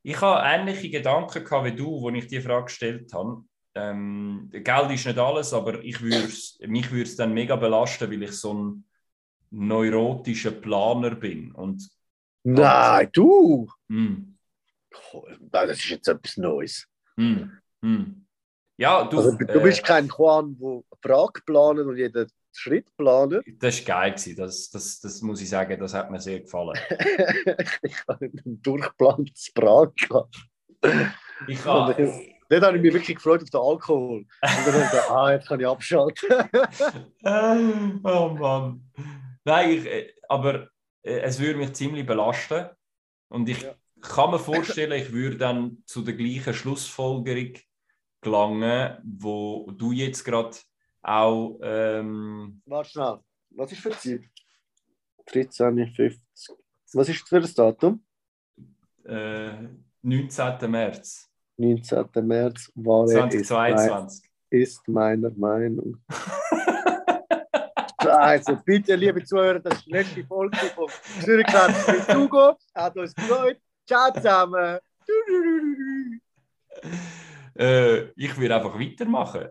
ich 0.02 0.20
habe 0.20 0.42
ähnliche 0.44 0.90
Gedanken 0.90 1.44
gehabt 1.44 1.64
wie 1.66 1.76
du, 1.76 2.08
als 2.08 2.16
ich 2.16 2.26
die 2.26 2.40
Frage 2.40 2.64
gestellt 2.64 3.12
habe. 3.12 3.44
Ähm, 3.76 4.48
Geld 4.50 4.90
ist 4.90 5.06
nicht 5.06 5.18
alles, 5.18 5.52
aber 5.52 5.84
ich 5.84 6.00
würd's, 6.00 6.58
mich 6.66 6.90
würde 6.90 7.02
es 7.04 7.14
dann 7.16 7.32
mega 7.34 7.54
belasten, 7.56 8.10
weil 8.10 8.22
ich 8.24 8.32
so 8.32 8.54
ein 8.54 8.84
neurotischer 9.50 10.50
Planer 10.50 11.14
bin. 11.14 11.52
Und 11.52 11.88
Nein, 12.42 13.08
du! 13.12 13.68
hm, 13.88 14.36
Nein, 15.12 15.68
das 15.68 15.78
ist 15.78 15.88
jetzt 15.90 16.08
etwas 16.08 16.36
Neues. 16.38 16.88
hm, 17.16 17.52
hm. 17.82 18.25
Ja, 18.76 19.04
du, 19.04 19.18
Also, 19.18 19.32
du 19.36 19.44
äh, 19.46 19.60
bist 19.62 19.84
kein 19.84 20.08
Juan, 20.08 20.56
der 20.58 20.82
Frage 21.02 21.40
planen 21.46 21.88
und 21.88 21.96
jeden 21.96 22.26
Schritt 22.52 22.88
planen. 22.96 23.42
das 23.58 23.86
war 23.86 24.00
geil. 24.00 24.10
Gewesen. 24.12 24.36
Das, 24.36 24.70
das, 24.70 25.00
das 25.00 25.20
muss 25.22 25.40
ich 25.42 25.48
sagen, 25.48 25.78
das 25.78 25.92
hat 25.94 26.10
mir 26.10 26.20
sehr 26.20 26.40
gefallen. 26.40 26.78
ich 27.82 27.96
habe 28.08 28.26
ein 28.26 28.62
durchgeplantes 28.62 29.52
Prag 29.54 29.90
gehabt. 29.94 30.36
Ich 31.46 31.58
ich- 31.58 32.32
Dort 32.48 32.62
habe 32.62 32.76
ich 32.76 32.82
mich 32.82 32.92
wirklich 32.94 33.16
gefreut 33.16 33.42
auf 33.42 33.50
den 33.50 33.60
Alkohol. 33.60 34.18
Und 34.18 34.26
dann 34.40 34.50
habe 34.66 34.84
ich 34.84 34.90
gedacht, 34.90 35.10
ah, 35.10 35.32
jetzt 35.32 35.48
kann 35.48 35.58
ich 35.60 35.66
abschalten. 35.66 36.28
oh 38.04 38.28
Mann. 38.38 38.88
Nein, 39.44 39.70
ich, 39.70 39.86
äh, 39.86 40.12
aber 40.28 40.68
äh, 41.02 41.20
es 41.20 41.40
würde 41.40 41.58
mich 41.58 41.72
ziemlich 41.72 42.06
belasten. 42.06 42.66
Und 43.28 43.48
ich 43.48 43.62
Ja. 43.62 43.74
kann 44.00 44.30
mir 44.30 44.38
vorstellen, 44.38 44.92
ich 44.92 45.12
würde 45.12 45.36
dann 45.38 45.82
zu 45.86 46.02
der 46.02 46.14
gleichen 46.14 46.54
Schlussfolgerung 46.54 47.54
gelangen, 48.20 48.98
wo 49.04 49.70
du 49.72 49.92
jetzt 49.92 50.24
gerade 50.24 50.56
auch. 51.02 51.58
Ähm, 51.62 52.60
Warte 52.66 52.90
schnell. 52.90 53.18
Was 53.50 53.72
ist 53.72 53.80
für 53.80 53.90
Zeit? 53.90 54.22
13, 55.26 55.94
50. 55.94 56.56
Was 56.92 57.08
ist 57.08 57.28
für 57.28 57.40
das 57.40 57.54
Datum? 57.54 58.02
äh, 59.08 59.52
19. 60.02 60.70
März 60.70 61.30
19. 61.56 62.06
März 62.26 62.70
war 62.74 63.08
er 63.08 63.26
ist, 63.28 63.50
mein, 63.50 63.78
2022. 63.78 64.30
ist 64.50 64.88
meiner 64.88 65.30
Meinung. 65.30 65.96
Also, 67.98 68.56
bitte, 68.64 68.94
liebe 68.94 69.24
Zuhörer, 69.24 69.58
das 69.58 69.78
ist 69.78 69.86
die 69.86 69.90
letzte 69.90 70.24
Folge 70.24 70.56
von 70.56 70.88
Zürich 71.20 71.46
mit 71.88 72.14
Hugo. 72.14 72.56
Hat 72.72 72.96
uns 72.96 73.12
gefreut. 73.12 73.58
Ciao 73.84 74.12
zusammen. 74.12 74.78
Äh, 77.58 78.12
ich 78.16 78.36
würde 78.36 78.56
einfach 78.56 78.78
weitermachen. 78.78 79.48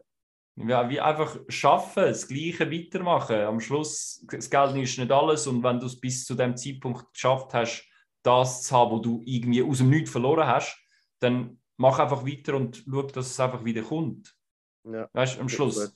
Ja, 0.57 0.89
wie 0.89 1.01
einfach 1.01 1.37
schaffen, 1.49 2.03
das 2.03 2.27
Gleiche 2.27 2.71
weitermachen. 2.71 3.35
Am 3.35 3.59
Schluss, 3.59 4.25
das 4.31 4.49
Geld 4.49 4.75
ist 4.77 4.97
nicht 4.97 5.11
alles 5.11 5.47
und 5.47 5.63
wenn 5.63 5.79
du 5.79 5.85
es 5.85 5.99
bis 5.99 6.25
zu 6.25 6.33
dem 6.33 6.55
Zeitpunkt 6.55 7.13
geschafft 7.13 7.53
hast, 7.53 7.85
das 8.23 8.63
zu 8.63 8.75
haben, 8.75 8.91
wo 8.91 8.99
du 8.99 9.21
irgendwie 9.25 9.61
aus 9.61 9.79
dem 9.79 9.89
Nichts 9.89 10.11
verloren 10.11 10.47
hast, 10.47 10.77
dann 11.19 11.59
mach 11.77 11.99
einfach 11.99 12.25
weiter 12.25 12.55
und 12.55 12.83
schau, 12.89 13.01
dass 13.03 13.31
es 13.31 13.39
einfach 13.39 13.65
wieder 13.65 13.81
kommt. 13.81 14.33
Ja, 14.85 15.09
Weißt 15.11 15.39
am 15.39 15.49
Schluss. 15.49 15.93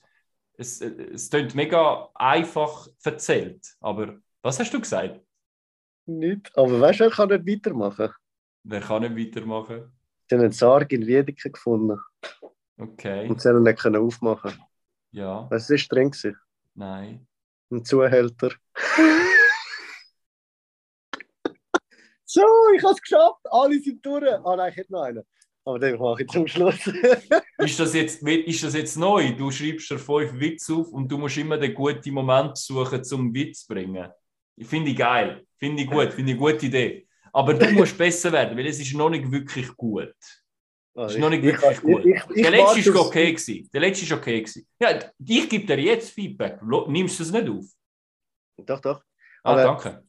Es, 0.58 0.80
äh, 0.82 0.90
es 1.14 1.30
klingt 1.30 1.54
mega 1.54 2.10
einfach 2.14 2.86
erzählt, 3.02 3.76
aber 3.80 4.18
was 4.42 4.58
hast 4.58 4.72
du 4.74 4.80
gesagt? 4.80 5.20
nicht. 6.10 6.56
Aber 6.56 6.80
weißt 6.80 7.00
du, 7.00 7.04
er 7.04 7.10
kann 7.10 7.28
nicht 7.28 7.46
weitermachen. 7.46 8.10
Wer 8.64 8.80
kann 8.80 9.02
nicht 9.02 9.16
weitermachen? 9.16 9.92
Sie 10.30 10.36
haben 10.36 10.42
einen 10.42 10.52
Sarg 10.52 10.92
in 10.92 11.08
Wiedeke 11.08 11.50
gefunden 11.50 11.98
Okay, 12.78 13.28
und 13.28 13.42
sie 13.42 13.48
haben 13.48 13.56
ihn 13.56 13.62
nicht 13.64 13.80
können 13.80 14.00
aufmachen. 14.00 14.52
ja, 15.10 15.48
Was 15.50 15.68
war 15.68 15.76
streng? 15.76 16.12
gewesen? 16.12 16.36
nein. 16.74 17.26
Ein 17.72 17.84
Zuhälter. 17.84 18.52
so, 22.24 22.42
ich 22.76 22.82
habe 22.84 22.94
es 22.94 23.02
geschafft. 23.02 23.40
Alle 23.50 23.80
sind 23.80 24.06
durch. 24.06 24.24
Ah 24.44 24.54
nein, 24.54 24.70
ich 24.70 24.76
hätte 24.76 24.92
noch 24.92 25.02
einen. 25.02 25.24
Aber 25.64 25.80
den 25.80 25.98
mache 25.98 26.22
ich 26.22 26.28
zum 26.28 26.46
Schluss. 26.46 26.86
Ist 27.58 27.80
das, 27.80 27.92
jetzt, 27.94 28.22
ist 28.22 28.62
das 28.64 28.74
jetzt 28.74 28.96
neu? 28.96 29.34
Du 29.36 29.50
schreibst 29.50 29.90
dir 29.90 29.98
fünf 29.98 30.32
Witze 30.38 30.74
auf 30.74 30.92
und 30.92 31.10
du 31.10 31.18
musst 31.18 31.38
immer 31.38 31.58
den 31.58 31.74
guten 31.74 32.14
Moment 32.14 32.56
suchen, 32.56 33.02
zum 33.02 33.34
Witz 33.34 33.66
zu 33.66 33.74
bringen. 33.74 34.08
Finde 34.62 34.90
ich 34.92 34.96
geil. 34.96 35.44
Finde 35.58 35.82
ich 35.82 35.90
gut. 35.90 36.12
Finde 36.12 36.32
ich 36.32 36.38
eine 36.38 36.52
gute 36.52 36.66
Idee. 36.66 37.08
Aber 37.32 37.54
du 37.54 37.70
musst 37.72 37.96
besser 37.96 38.32
werden, 38.32 38.56
weil 38.56 38.66
es 38.66 38.78
ist 38.80 38.94
noch 38.94 39.10
nicht 39.10 39.30
wirklich 39.30 39.68
gut. 39.76 40.14
Also 40.94 41.14
Ist 41.14 41.20
noch 41.20 41.30
nicht 41.30 41.44
ich- 41.44 41.52
wirklich 41.52 41.70
ich- 41.72 41.80
gut. 41.82 42.04
Ich, 42.04 42.22
ich, 42.36 42.42
Der 42.42 42.50
letzte 42.50 42.80
ist 42.80 42.88
okay 42.96 43.32
gewesen. 43.32 43.70
Der 43.72 43.80
letzte 43.80 44.04
ist 44.04 44.12
okay 44.12 44.40
gewesen. 44.42 44.66
Ja, 44.80 44.98
ich 45.24 45.48
gebe 45.48 45.64
dir 45.66 45.78
jetzt 45.80 46.10
Feedback. 46.10 46.60
Nimmst 46.88 47.18
du 47.18 47.22
es 47.22 47.30
nicht 47.32 47.48
auf? 47.48 47.64
Doch, 48.66 48.80
doch. 48.80 49.02
Ah, 49.42 49.52
Aber- 49.52 49.62
danke. 49.62 50.02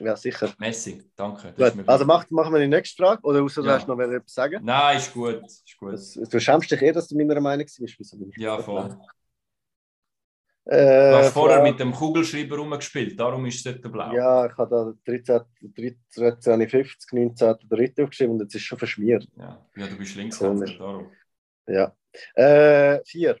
Ja, 0.00 0.14
sicher. 0.14 0.54
Messi, 0.58 1.02
danke. 1.16 1.52
Also 1.58 1.76
wichtig. 1.76 2.06
mach, 2.06 2.30
machen 2.30 2.52
wir 2.54 2.60
die 2.60 2.68
nächste 2.68 3.02
Frage. 3.02 3.20
Oder 3.22 3.42
außer 3.42 3.62
du 3.62 3.68
Ja. 3.68 3.74
hast 3.74 3.88
noch 3.88 3.98
etwas 3.98 4.32
sagen. 4.32 4.60
Nein, 4.64 4.96
ist 4.98 5.12
gut. 5.12 5.42
Ist 5.44 5.76
gut. 5.76 5.92
Das, 5.94 6.12
du 6.14 6.38
schämst 6.40 6.70
dich 6.70 6.80
eh, 6.82 6.92
dass 6.92 7.08
du 7.08 7.16
meiner 7.16 7.40
Meinung 7.40 7.66
bist. 7.66 8.16
Ja, 8.36 8.62
voll. 8.62 8.96
Blau? 10.68 10.76
Du 11.10 11.16
Äh, 11.16 11.18
hast 11.18 11.32
vorher 11.32 11.62
mit 11.62 11.78
dem 11.80 11.92
Kugelschreiber 11.92 12.56
rumgespielt, 12.58 13.18
darum 13.18 13.46
ist 13.46 13.64
es 13.66 13.80
dort 13.80 13.92
blau. 13.92 14.12
Ja, 14.12 14.46
ich 14.46 14.56
habe 14.56 14.96
da 15.04 15.12
13, 15.12 15.40
13, 16.14 16.68
50, 16.68 17.12
19, 17.12 17.56
3 17.68 18.02
aufgeschrieben 18.04 18.34
und 18.34 18.40
jetzt 18.42 18.54
ist 18.54 18.62
es 18.62 18.66
schon 18.66 18.78
verschmiert. 18.78 19.26
Ja, 19.36 19.66
ja 19.76 19.86
du 19.86 19.96
bist. 19.96 20.14
Linkshänder, 20.16 20.66
darum. 20.78 21.10
Ja. 21.66 21.94
Äh, 22.34 23.00
vier. 23.04 23.38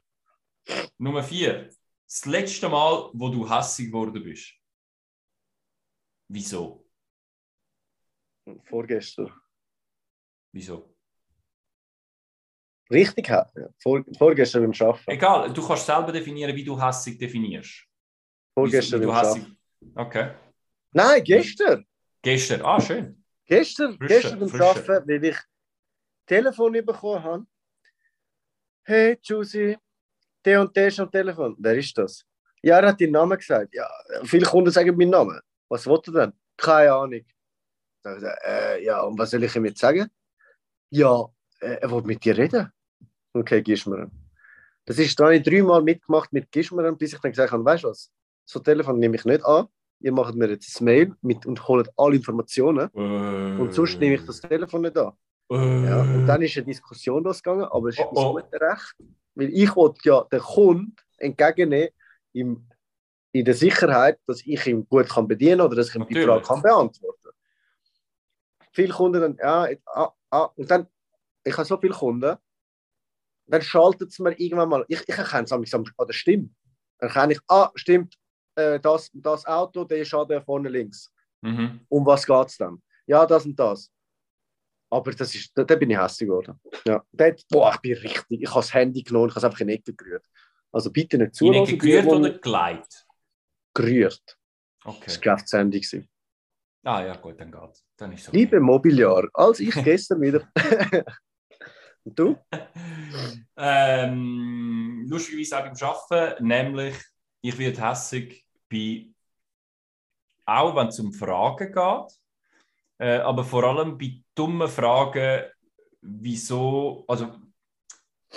Nummer 0.98 1.22
vier. 1.22 1.70
Das 2.06 2.24
letzte 2.24 2.68
Mal, 2.68 3.10
wo 3.12 3.28
du 3.28 3.48
hässig 3.48 3.86
geworden 3.86 4.22
bist. 4.22 4.54
Wieso? 6.28 6.86
Vorgestern. 8.64 9.32
Wieso? 10.52 10.94
Richtig, 12.90 13.28
ja. 13.28 13.46
Vor, 13.82 14.02
vorgestern 14.16 14.62
beim 14.62 14.88
Arbeiten. 14.88 15.10
Egal, 15.10 15.52
du 15.52 15.66
kannst 15.66 15.86
selber 15.86 16.12
definieren, 16.12 16.54
wie 16.56 16.64
du 16.64 16.80
hässig 16.80 17.18
definierst. 17.18 17.84
Vorgestern 18.54 19.00
beim 19.00 19.08
wie 19.08 19.12
Arbeiten. 19.12 19.40
hässig. 19.40 19.56
Okay. 19.94 20.30
Nein, 20.92 21.24
gestern. 21.24 21.86
Gestern. 22.22 22.62
Ah, 22.62 22.80
schön. 22.80 23.24
Gestern, 23.46 23.96
Frische, 23.96 24.14
gestern 24.14 24.38
beim 24.40 24.48
frische. 24.48 24.64
Arbeiten, 24.64 25.08
weil 25.08 25.24
ich 25.24 25.36
Telefon 26.26 26.72
bekommen 26.72 27.22
habe. 27.22 27.46
Hey, 28.84 29.18
Juicy, 29.22 29.76
der 30.44 30.60
und 30.62 30.74
der 30.74 30.88
ist 30.88 31.00
am 31.00 31.10
Telefon. 31.10 31.54
Wer 31.58 31.74
ist 31.76 31.96
das? 31.96 32.24
Ja, 32.62 32.80
er 32.80 32.88
hat 32.88 33.00
deinen 33.00 33.12
Namen 33.12 33.38
gesagt. 33.38 33.74
Ja, 33.74 33.88
viele 34.24 34.46
Kunden 34.46 34.70
sagen 34.70 34.96
meinen 34.96 35.10
Namen. 35.10 35.40
Was 35.68 35.86
wollt 35.86 36.08
ihr 36.08 36.12
denn? 36.12 36.32
Keine 36.56 36.92
Ahnung. 36.92 37.20
Habe 38.04 38.18
ich 38.18 38.48
äh, 38.48 38.84
ja, 38.84 39.00
und 39.02 39.18
was 39.18 39.30
soll 39.30 39.44
ich 39.44 39.54
ihm 39.54 39.66
jetzt 39.66 39.80
sagen? 39.80 40.08
Ja, 40.90 41.26
äh, 41.60 41.76
er 41.80 41.90
will 41.90 42.02
mit 42.02 42.24
dir 42.24 42.36
reden. 42.36 42.72
Okay, 43.32 43.62
gibst 43.62 43.86
mir 43.86 44.04
ihn. 44.04 44.10
Das 44.84 44.98
ist, 44.98 45.18
da 45.20 45.24
habe 45.24 45.36
ich 45.36 45.42
dreimal 45.42 45.82
mitgemacht 45.82 46.32
mit 46.32 46.54
ihn, 46.54 46.96
bis 46.96 47.12
ich 47.12 47.20
dann 47.20 47.32
gesagt 47.32 47.52
habe, 47.52 47.64
weißt 47.64 47.84
du 47.84 47.88
was, 47.88 48.10
so 48.44 48.58
ein 48.58 48.64
Telefon 48.64 48.98
nehme 48.98 49.16
ich 49.16 49.24
nicht 49.24 49.44
an. 49.44 49.66
Ihr 50.00 50.12
macht 50.12 50.34
mir 50.34 50.48
jetzt 50.48 50.80
ein 50.80 50.84
Mail 50.84 51.14
mit 51.20 51.44
und 51.44 51.66
holt 51.68 51.90
alle 51.96 52.16
Informationen. 52.16 52.88
Und 52.88 53.74
sonst 53.74 53.98
nehme 54.00 54.14
ich 54.14 54.24
das 54.24 54.40
Telefon 54.40 54.82
nicht 54.82 54.96
an. 54.96 55.12
Ja, 55.50 56.02
und 56.02 56.26
dann 56.26 56.42
ist 56.42 56.56
eine 56.56 56.66
Diskussion 56.66 57.24
losgegangen, 57.24 57.64
aber 57.64 57.88
es 57.88 57.98
ist 57.98 58.06
Oh, 58.12 58.38
oh. 58.38 58.40
Recht. 58.52 58.94
Weil 59.34 59.48
ich 59.50 59.74
wollte 59.76 60.00
ja 60.04 60.24
den 60.24 60.40
Kunden 60.40 60.96
entgegennehmen 61.16 61.90
im, 62.32 62.66
in 63.32 63.44
der 63.44 63.54
Sicherheit, 63.54 64.18
dass 64.26 64.44
ich 64.44 64.66
ihn 64.66 64.86
gut 64.88 65.08
kann 65.08 65.26
bedienen 65.26 65.60
oder 65.60 65.76
dass 65.76 65.88
ich 65.88 65.94
ihm 65.94 66.06
die. 66.06 66.22
Frage 66.22 66.42
kann 66.42 66.62
beantworten 66.62 67.28
Viele 68.72 68.92
Kunden 68.92 69.20
dann, 69.20 69.36
ja, 69.36 69.68
ah, 69.86 70.12
ah, 70.30 70.50
und 70.54 70.70
dann, 70.70 70.86
ich 71.44 71.56
habe 71.56 71.66
so 71.66 71.78
viele 71.78 71.94
Kunden, 71.94 72.36
dann 73.48 73.62
schaltet 73.62 74.10
es 74.10 74.18
mir 74.18 74.38
irgendwann 74.38 74.68
mal, 74.68 74.84
ich, 74.88 75.00
ich 75.06 75.16
erkenne 75.16 75.44
es 75.44 75.52
an 75.52 75.62
der 75.62 76.12
Stimme. 76.12 76.50
Dann 76.98 77.08
erkenne 77.10 77.32
ich, 77.34 77.40
ah, 77.48 77.70
stimmt, 77.74 78.14
äh, 78.56 78.78
das, 78.80 79.10
das 79.12 79.44
Auto, 79.46 79.84
der 79.84 80.04
an 80.14 80.28
der 80.28 80.42
vorne 80.42 80.68
links. 80.68 81.12
Mhm. 81.42 81.80
Um 81.88 82.04
was 82.06 82.26
geht 82.26 82.46
es 82.48 82.56
dann? 82.56 82.82
Ja, 83.06 83.24
das 83.26 83.44
und 83.46 83.58
das. 83.58 83.90
Aber 84.90 85.12
das 85.12 85.34
ist, 85.34 85.50
da, 85.56 85.64
da 85.64 85.76
bin 85.76 85.90
ich 85.90 85.98
hässlich 85.98 86.28
geworden. 86.28 86.58
Ja. 86.86 87.04
Dort, 87.12 87.44
boah, 87.50 87.72
ich 87.74 87.80
bin 87.80 87.92
richtig. 87.94 88.42
Ich 88.42 88.48
habe 88.48 88.60
das 88.60 88.72
Handy 88.72 89.02
genommen, 89.02 89.28
ich 89.28 89.34
habe 89.34 89.40
es 89.40 89.44
einfach 89.44 89.60
in 89.60 89.68
die 89.68 89.74
Ecke 89.74 89.94
gerührt. 89.94 90.26
Also 90.72 90.90
bitte 90.90 91.16
nicht 91.18 91.40
Deine 91.40 91.52
zuhören. 91.64 91.64
gerührt 91.78 92.04
die, 92.04 92.08
die- 92.08 92.14
oder 92.14 92.38
geleitet? 92.38 93.06
Gerührt. 93.74 94.22
Das 94.24 94.36
war 94.86 94.94
Okay. 94.94 95.04
Geschäftshandy. 95.06 95.80
gewesen. 95.80 96.08
Ah 96.84 97.04
ja, 97.04 97.16
gut, 97.16 97.38
dann 97.40 97.52
geht's. 97.52 97.84
Dann 97.96 98.12
ist 98.12 98.28
es 98.28 98.32
Liebe 98.32 98.60
Mobiliar, 98.60 99.28
als 99.34 99.60
ich 99.60 99.74
gestern 99.84 100.20
wieder. 100.22 100.48
Und 102.08 102.18
du? 102.18 102.38
ähm, 103.56 105.04
lustigerweise 105.10 105.58
auch 105.58 105.64
beim 105.64 105.88
Arbeiten, 105.88 106.46
nämlich 106.46 106.96
ich 107.42 107.58
werde 107.58 107.86
hässig 107.86 108.46
bei, 108.70 109.08
auch 110.46 110.74
wenn 110.74 110.88
es 110.88 110.98
um 111.00 111.12
Fragen 111.12 111.70
geht, 111.70 112.20
äh, 112.98 113.18
aber 113.18 113.44
vor 113.44 113.64
allem 113.64 113.98
bei 113.98 114.22
dummen 114.34 114.68
Fragen, 114.68 115.50
wieso, 116.00 117.04
also 117.06 117.34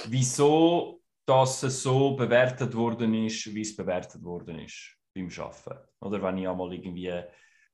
wieso 0.07 1.01
dass 1.25 1.63
es 1.63 1.81
so 1.81 2.13
bewertet 2.15 2.75
worden 2.75 3.13
ist, 3.13 3.55
wie 3.55 3.61
es 3.61 3.73
bewertet 3.73 4.21
worden 4.21 4.59
ist 4.59 4.97
beim 5.13 5.29
Arbeiten. 5.29 5.87
Oder 6.01 6.21
wenn 6.21 6.39
ich 6.39 6.47
einmal 6.49 6.73
irgendwie 6.73 7.23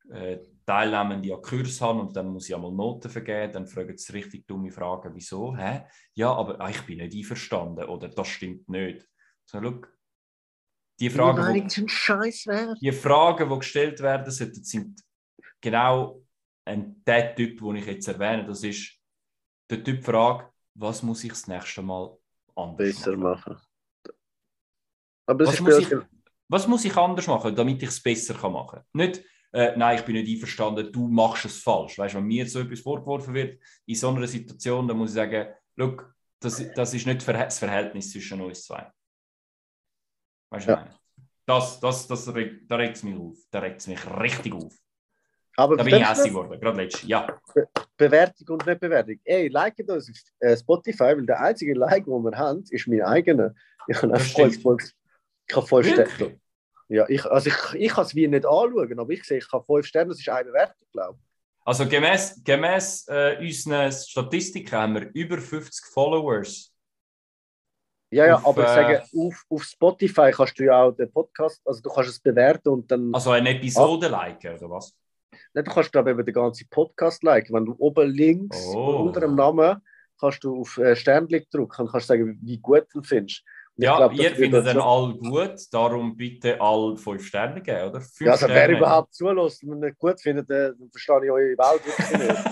äh, 0.10 0.40
Teilnehmende 0.66 1.34
an 1.34 1.42
Kurs 1.42 1.82
habe 1.82 2.02
und 2.02 2.16
dann 2.16 2.28
muss 2.28 2.50
ich 2.50 2.56
einmal 2.56 2.72
Noten 2.72 3.10
vergeben, 3.10 3.54
dann 3.54 3.68
fragen 3.68 3.98
sie 3.98 4.14
richtig 4.14 4.48
dumme 4.48 4.72
Fragen, 4.72 5.14
wieso? 5.14 5.56
Hä? 5.56 5.84
Ja, 6.14 6.34
aber 6.34 6.60
ah, 6.60 6.70
ich 6.70 6.82
bin 6.82 6.98
nicht 6.98 7.16
einverstanden 7.16 7.86
oder 7.86 8.10
das 8.10 8.28
stimmt 8.28 8.68
nicht. 8.70 9.08
So, 9.46 9.60
look, 9.60 9.98
die 11.00 11.10
Fragen, 11.10 11.38
wo, 11.38 12.76
die 12.82 12.92
Fragen, 12.92 13.50
die 13.50 13.60
gestellt 13.60 14.00
werden, 14.02 14.32
sind 14.32 15.02
genau 15.62 16.24
ein, 16.66 17.04
der 17.06 17.36
Typ, 17.36 17.60
den 17.60 17.76
ich 17.76 17.86
jetzt 17.86 18.08
erwähne. 18.08 18.46
Das 18.46 18.64
ist 18.64 19.00
der 19.70 19.84
Typ 19.84 20.04
Frage, 20.04 20.52
was 20.74 21.04
muss 21.04 21.24
ich 21.24 21.30
das 21.30 21.48
nächste 21.48 21.82
Mal 21.82 22.18
anders 22.56 22.78
Besser 22.78 23.16
machen? 23.16 23.54
machen. 23.54 23.62
Aber 25.28 25.46
was, 25.46 25.60
muss 25.60 25.78
ich, 25.78 25.96
was 26.48 26.68
muss 26.68 26.86
ich 26.86 26.96
anders 26.96 27.28
machen, 27.28 27.56
damit 27.56 27.84
ich 27.84 27.90
es 27.90 28.02
besser 28.02 28.50
machen 28.50 28.80
kann? 28.80 28.86
Nicht, 28.94 29.24
äh, 29.54 29.76
nein, 29.78 29.98
ich 29.98 30.06
bin 30.06 30.16
nicht 30.16 30.30
einverstanden, 30.30 30.92
du 30.92 31.08
machst 31.08 31.46
es 31.46 31.62
falsch. 31.62 31.98
Weißt, 31.98 32.16
wenn 32.16 32.24
mir 32.24 32.48
so 32.48 32.60
etwas 32.60 32.82
vorgeworfen 32.82 33.34
wird, 33.34 33.62
in 33.86 33.96
so 33.96 34.10
einer 34.10 34.28
Situation, 34.28 34.88
dann 34.88 34.98
muss 34.98 35.12
ich 35.12 35.16
sagen, 35.16 35.48
look, 35.76 36.14
das, 36.40 36.64
das 36.74 36.94
ist 36.94 37.08
nicht 37.08 37.28
das 37.28 37.60
Verhältnis 37.60 38.12
zwischen 38.12 38.42
uns 38.42 38.66
zwei. 38.66 38.92
Weißt 40.50 40.68
du, 40.68 40.72
ja. 40.72 40.88
das, 41.46 41.80
das, 41.80 42.08
das, 42.08 42.26
da 42.26 42.76
regt 42.76 42.96
es 42.98 43.04
mich 43.04 43.18
auf. 43.18 43.38
Da 43.52 43.60
regt 43.60 43.82
es 43.82 43.88
mich 43.88 44.00
richtig 44.20 44.54
auf. 44.54 44.74
Aber 45.60 45.76
da 45.76 45.84
bin 45.84 45.96
ich 45.96 46.08
hässlich 46.08 46.30
geworden, 46.30 46.60
gerade 46.62 46.84
letztes 46.84 47.08
Jahr. 47.08 47.42
Be 47.54 47.68
Bewertung 47.98 48.48
und 48.50 48.66
nicht 48.68 48.80
Bewertung. 48.80 49.20
Ey, 49.24 49.48
like 49.48 49.80
uns 49.88 50.10
auf 50.10 50.16
äh, 50.40 50.56
Spotify, 50.56 51.16
weil 51.18 51.26
der 51.26 51.42
einzige 51.42 51.74
Like, 51.74 52.06
den 52.06 52.24
wir 52.24 52.38
haben, 52.38 52.64
ist 52.70 52.88
mein 52.88 53.02
eigener. 53.02 53.56
Ich 53.88 54.00
habe 54.00 54.20
voll, 54.20 54.52
voll, 54.52 54.78
habe 55.52 55.66
voll 55.66 55.84
Sterne. 55.84 56.40
Ja, 56.90 57.06
ich, 57.10 57.26
also 57.26 57.50
ich, 57.50 57.82
ich 57.82 57.92
kann 57.92 58.06
es 58.06 58.16
wie 58.16 58.28
nicht 58.28 58.46
anschauen, 58.46 59.00
aber 59.00 59.12
ich 59.12 59.24
sehe, 59.24 59.40
ich 59.40 59.52
habe 59.52 59.66
fünf 59.66 59.86
Sterne, 59.86 60.10
das 60.10 60.20
ist 60.20 60.30
eine 60.30 60.46
Bewertung, 60.46 60.88
glaube 60.92 61.18
ich. 61.20 61.28
Also 61.66 61.86
gemäß, 61.86 62.42
gemäß 62.46 63.08
äh, 63.10 63.38
unseren 63.42 63.92
Statistiken 63.92 64.72
haben 64.72 64.94
wir 64.96 65.10
über 65.14 65.38
50 65.38 65.86
Followers. 65.88 66.74
Ja, 68.10 68.26
ja, 68.26 68.36
auf, 68.38 68.48
aber 68.48 68.64
ich 68.64 68.70
sage, 68.70 68.94
äh, 68.94 69.20
auf, 69.20 69.44
auf 69.50 69.64
Spotify 69.64 70.32
kannst 70.32 70.58
du 70.58 70.64
ja 70.64 70.82
auch 70.84 70.94
den 70.94 71.12
Podcast, 71.12 71.62
also 71.66 71.82
du 71.82 71.90
kannst 71.90 72.10
es 72.10 72.20
bewerten 72.20 72.70
und 72.70 72.90
dann. 72.90 73.14
Also 73.14 73.32
eine 73.32 73.50
Episode 73.50 74.08
ah, 74.16 74.28
liken, 74.28 74.56
oder 74.56 74.70
was? 74.70 74.96
Nein, 75.54 75.66
du 75.66 75.72
kannst, 75.72 75.92
glaube 75.92 76.12
ich, 76.12 76.18
den 76.18 76.34
ganzen 76.34 76.70
Podcast 76.70 77.22
liken. 77.24 77.54
Wenn 77.54 77.66
du 77.66 77.76
oben 77.80 78.10
links 78.12 78.58
oh. 78.74 79.04
unter 79.04 79.20
dem 79.20 79.36
Namen 79.36 79.82
kannst 80.20 80.44
du 80.46 80.62
auf 80.62 80.78
äh, 80.78 80.96
Sternchen 80.96 81.46
drücken 81.52 81.82
und 81.82 81.92
kannst 81.92 82.08
sagen, 82.08 82.40
wie 82.42 82.58
gut 82.58 82.88
du 82.94 83.02
findest. 83.04 83.44
Ja, 83.80 83.98
glaub, 83.98 84.14
ihr 84.14 84.32
findet 84.36 84.66
dann 84.66 84.80
all 84.80 85.14
gut, 85.14 85.72
darum 85.72 86.18
bitte 86.18 86.60
all 86.60 86.98
fünf 86.98 87.24
Sterne 87.24 87.62
geben, 87.62 87.90
oder? 87.90 88.02
Fünf 88.02 88.22
ja, 88.22 88.32
also 88.32 88.48
Sterne. 88.48 88.72
wer 88.72 88.78
überhaupt 88.78 89.14
zulässt 89.14 89.64
und 89.64 89.80
nicht 89.80 90.00
gut 90.00 90.20
findet, 90.20 90.50
dann 90.50 90.90
verstehe 90.92 91.26
ich 91.26 91.32
eure 91.32 91.58
Welt 91.58 91.86
wirklich 91.86 92.28
nicht. 92.28 92.46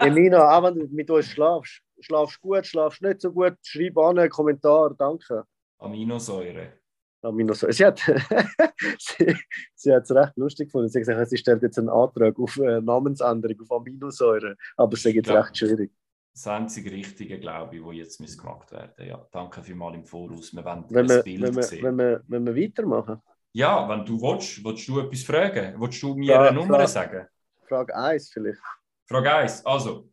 Emina, 0.00 0.50
auch 0.50 0.62
wenn 0.62 0.74
du 0.74 0.86
mit 0.90 1.10
uns 1.10 1.26
schlafst, 1.26 1.82
schlafst 2.00 2.40
gut, 2.40 2.66
schlafst 2.66 3.02
nicht 3.02 3.20
so 3.20 3.30
gut, 3.30 3.54
schreib 3.62 3.98
an 3.98 4.18
einen 4.18 4.30
Kommentar, 4.30 4.94
danke. 4.96 5.44
Aminosäure. 5.78 6.72
Aminosäure. 7.20 7.72
Sie 7.74 7.84
hat 7.84 7.98
sie, 8.98 9.36
sie 9.74 9.90
es 9.90 10.10
recht 10.10 10.36
lustig 10.36 10.68
gefunden. 10.68 10.88
Sie 10.88 10.98
hat 10.98 11.06
gesagt, 11.06 11.28
sie 11.28 11.36
stellt 11.36 11.62
jetzt 11.62 11.78
einen 11.78 11.90
Antrag 11.90 12.38
auf 12.38 12.56
äh, 12.56 12.80
Namensänderung 12.80 13.60
auf 13.60 13.72
Aminosäure, 13.72 14.56
aber 14.78 14.94
es 14.94 15.04
ist 15.04 15.14
jetzt 15.14 15.30
recht 15.30 15.58
schwierig 15.58 15.92
das 16.32 16.46
einzige 16.46 16.90
Richtige, 16.90 17.38
glaube 17.38 17.76
ich, 17.76 17.84
wo 17.84 17.92
jetzt 17.92 18.18
gemacht 18.38 18.72
werden 18.72 19.06
Ja, 19.06 19.26
danke 19.30 19.62
vielmals 19.62 19.96
im 19.96 20.04
Voraus. 20.04 20.52
Wir 20.54 20.64
wollen 20.64 20.84
wenn 20.88 21.06
das 21.06 21.24
Bild 21.24 21.42
wenn 21.42 21.56
wir, 21.56 21.62
sehen. 21.62 21.84
Wenn 21.84 21.96
wir, 21.96 22.22
wenn 22.26 22.46
wir 22.46 22.56
weitermachen? 22.56 23.22
Ja, 23.52 23.86
wenn 23.88 24.04
du 24.04 24.20
willst, 24.20 24.64
willst 24.64 24.88
du 24.88 25.00
etwas 25.00 25.22
fragen? 25.22 25.78
Willst 25.78 26.02
du 26.02 26.14
mir 26.14 26.34
Frage, 26.34 26.48
eine 26.48 26.58
Nummer 26.58 26.76
Frage, 26.76 26.88
sagen? 26.88 27.26
Frage 27.68 27.94
1 27.94 28.30
vielleicht. 28.30 28.62
Frage 29.06 29.34
1, 29.34 29.66
also. 29.66 30.08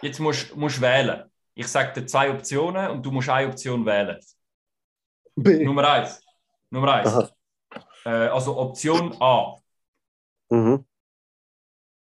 Jetzt 0.00 0.20
musst 0.20 0.52
du 0.52 0.80
wählen. 0.80 1.24
Ich 1.54 1.66
sage 1.68 2.00
dir 2.00 2.06
zwei 2.06 2.30
Optionen 2.30 2.90
und 2.90 3.04
du 3.04 3.10
musst 3.10 3.28
eine 3.28 3.48
Option 3.48 3.84
wählen. 3.84 4.18
B. 5.34 5.64
Nummer 5.64 5.88
1. 5.88 6.22
Nummer 6.70 6.94
1. 6.94 7.32
Äh, 8.04 8.08
also 8.08 8.56
Option 8.56 9.14
A. 9.20 9.56
Mhm. 10.50 10.84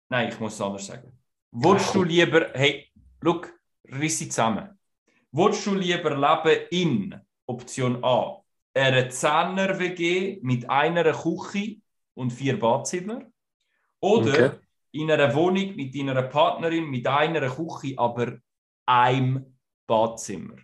Nein, 0.08 0.28
ich 0.28 0.40
muss 0.40 0.54
es 0.54 0.60
anders 0.60 0.86
sagen. 0.86 1.16
Wolltest 1.52 1.94
du 1.94 2.02
lieber, 2.02 2.50
hey, 2.54 2.90
look, 3.20 3.52
rissi 3.84 4.28
zusammen. 4.28 4.78
Wolltest 5.32 5.66
du 5.66 5.74
lieber 5.74 6.10
leben 6.10 6.70
in 6.70 7.20
Option 7.46 8.02
A, 8.04 8.42
einer 8.74 9.10
10er 9.10 9.78
WG 9.78 10.38
mit 10.42 10.68
einer 10.68 11.12
Küche 11.12 11.76
und 12.14 12.30
vier 12.30 12.58
Badzimmer? 12.58 13.22
Oder 14.00 14.46
okay. 14.46 14.50
in 14.92 15.10
einer 15.10 15.34
Wohnung 15.34 15.76
mit 15.76 15.94
deiner 15.94 16.22
Partnerin 16.22 16.84
mit 16.90 17.06
einer 17.06 17.48
Küche, 17.48 17.98
aber 17.98 18.38
einem 18.86 19.58
Badzimmer? 19.86 20.56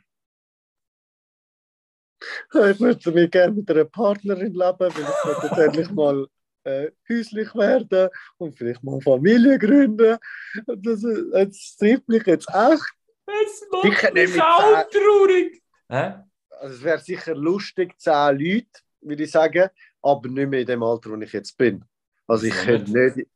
Ich 2.21 2.81
würde 2.81 3.13
mir 3.13 3.29
gerne 3.29 3.55
mit 3.55 3.71
einer 3.71 3.85
Partnerin 3.85 4.53
leben, 4.53 4.79
weil 4.79 4.91
ich 4.91 5.49
tatsächlich 5.49 5.91
mal 5.91 6.27
äh, 6.65 6.91
häuslich 7.09 7.55
werden 7.55 8.09
und 8.39 8.57
vielleicht 8.57 8.83
mal 8.83 9.01
Familie 9.01 9.59
gründen. 9.59 10.19
Das, 10.67 11.05
das 11.33 11.77
trifft 11.79 12.09
mich 12.09 12.27
jetzt 12.27 12.49
echt. 12.49 12.95
Es 13.27 13.67
macht 13.71 14.15
mich 14.15 14.43
auch 14.43 14.85
traurig. 14.91 15.63
Hä? 15.89 16.15
Also 16.61 16.75
es 16.77 16.83
wäre 16.83 16.99
sicher 16.99 17.35
lustig, 17.35 17.99
zehn 17.99 18.39
Leute, 18.39 18.69
würde 19.01 19.25
ich 19.25 19.31
sagen, 19.31 19.69
aber 20.01 20.29
nicht 20.29 20.49
mehr 20.49 20.61
in 20.61 20.67
dem 20.67 20.83
Alter, 20.83 21.11
wo 21.11 21.17
ich 21.17 21.33
jetzt 21.33 21.57
bin. 21.57 21.85
Also 22.27 22.47
ich 22.47 22.55
könnte 22.55 22.93
nicht. 22.93 23.29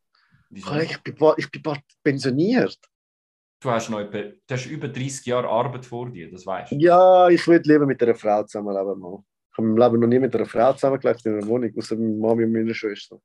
Ich 0.50 0.64
bin, 1.02 1.32
ich 1.36 1.50
bin 1.50 1.62
pensioniert. 2.02 2.78
Du 3.60 3.70
hast, 3.70 3.88
noch 3.88 4.00
etwa, 4.00 4.18
du 4.18 4.54
hast 4.54 4.66
über 4.66 4.86
30 4.86 5.26
Jahre 5.26 5.48
Arbeit 5.48 5.84
vor 5.84 6.10
dir, 6.10 6.30
das 6.30 6.46
weißt 6.46 6.72
du. 6.72 6.76
Ja, 6.76 7.28
ich 7.28 7.46
würde 7.46 7.72
lieber 7.72 7.86
mit 7.86 8.02
einer 8.02 8.14
Frau 8.14 8.42
zusammenleben. 8.44 8.98
Mal. 9.00 9.18
Ich 9.56 9.58
habe 9.58 9.68
im 9.68 9.78
Leben 9.78 10.00
noch 10.00 10.06
nie 10.06 10.18
mit 10.18 10.36
einer 10.36 10.44
Frau 10.44 10.70
zusammengelebt 10.74 11.24
in 11.24 11.38
einer 11.38 11.46
Wohnung, 11.46 11.72
außer 11.78 11.96
mit 11.96 12.18
Mami 12.18 12.44
und 12.44 12.52
meiner 12.52 12.74
Schwester. 12.74 13.18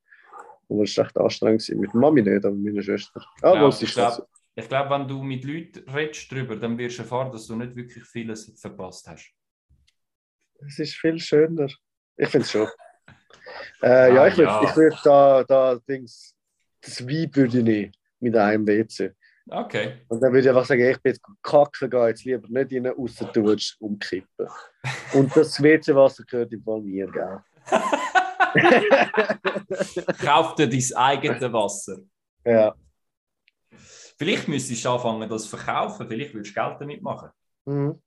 Und 0.69 0.79
das 0.79 0.95
war 0.95 1.05
echt 1.05 1.17
anstrengend. 1.17 1.69
Mit 1.75 1.93
Mami 1.93 2.21
nicht, 2.21 2.45
aber 2.45 2.55
mit 2.55 2.71
meiner 2.71 2.81
Schwester. 2.81 3.21
Ah, 3.41 3.53
ja, 3.53 3.67
ich 3.67 3.93
glaube, 3.93 4.27
glaub, 4.55 4.89
wenn 4.91 5.07
du 5.09 5.21
mit 5.23 5.43
Leuten 5.43 5.89
redest 5.89 6.31
darüber, 6.31 6.55
dann 6.55 6.77
wirst 6.77 6.99
du 6.99 7.01
erfahren, 7.01 7.33
dass 7.33 7.47
du 7.47 7.55
nicht 7.57 7.75
wirklich 7.75 8.05
vieles 8.05 8.49
verpasst 8.61 9.09
hast. 9.09 9.29
Es 10.65 10.79
ist 10.79 10.95
viel 10.95 11.19
schöner. 11.19 11.67
Ich 12.15 12.29
finde 12.29 12.45
es 12.45 12.51
schon. 12.51 12.67
äh, 13.81 13.87
ah, 13.87 14.07
ja, 14.07 14.27
ich 14.27 14.37
würde 14.37 14.51
ja. 14.51 14.75
würd 14.77 14.99
da, 15.03 15.43
da 15.43 15.75
Dings, 15.85 16.33
das 16.79 17.05
Weib 17.05 17.35
würde 17.35 17.57
ich 17.57 17.63
nicht 17.65 17.99
mit 18.21 18.37
einem 18.37 18.65
WC. 18.65 19.11
Okay. 19.53 19.97
Und 20.07 20.21
dann 20.21 20.31
würde 20.31 20.43
ich 20.43 20.49
einfach 20.49 20.65
sagen, 20.65 20.89
ich 20.89 20.97
bin 21.01 21.11
jetzt 21.11 21.21
kacken, 21.43 21.89
gehe 21.89 22.07
jetzt 22.07 22.23
lieber 22.23 22.47
nicht 22.47 22.73
rein, 22.73 22.87
außer 22.87 23.25
du 23.33 23.43
willst 23.43 23.75
umkippen. 23.81 24.47
Und 25.13 25.35
das 25.35 25.61
WC-Wasser 25.61 26.23
gehört 26.23 26.53
im 26.53 26.63
Fall 26.63 26.79
mir, 26.79 27.07
gell? 27.07 27.41
Kauf 30.25 30.55
dir 30.55 30.69
dein 30.69 30.95
eigenes 30.95 31.41
Wasser. 31.51 31.97
Ja. 32.45 32.73
Vielleicht 34.17 34.47
müsstest 34.47 34.85
du 34.85 34.89
anfangen, 34.89 35.29
das 35.29 35.43
zu 35.43 35.57
verkaufen. 35.57 36.07
Vielleicht 36.07 36.33
würdest 36.33 36.55
du 36.55 36.61
Geld 36.61 36.79
damit 36.79 37.01
machen. 37.01 37.31
Mhm. 37.65 38.01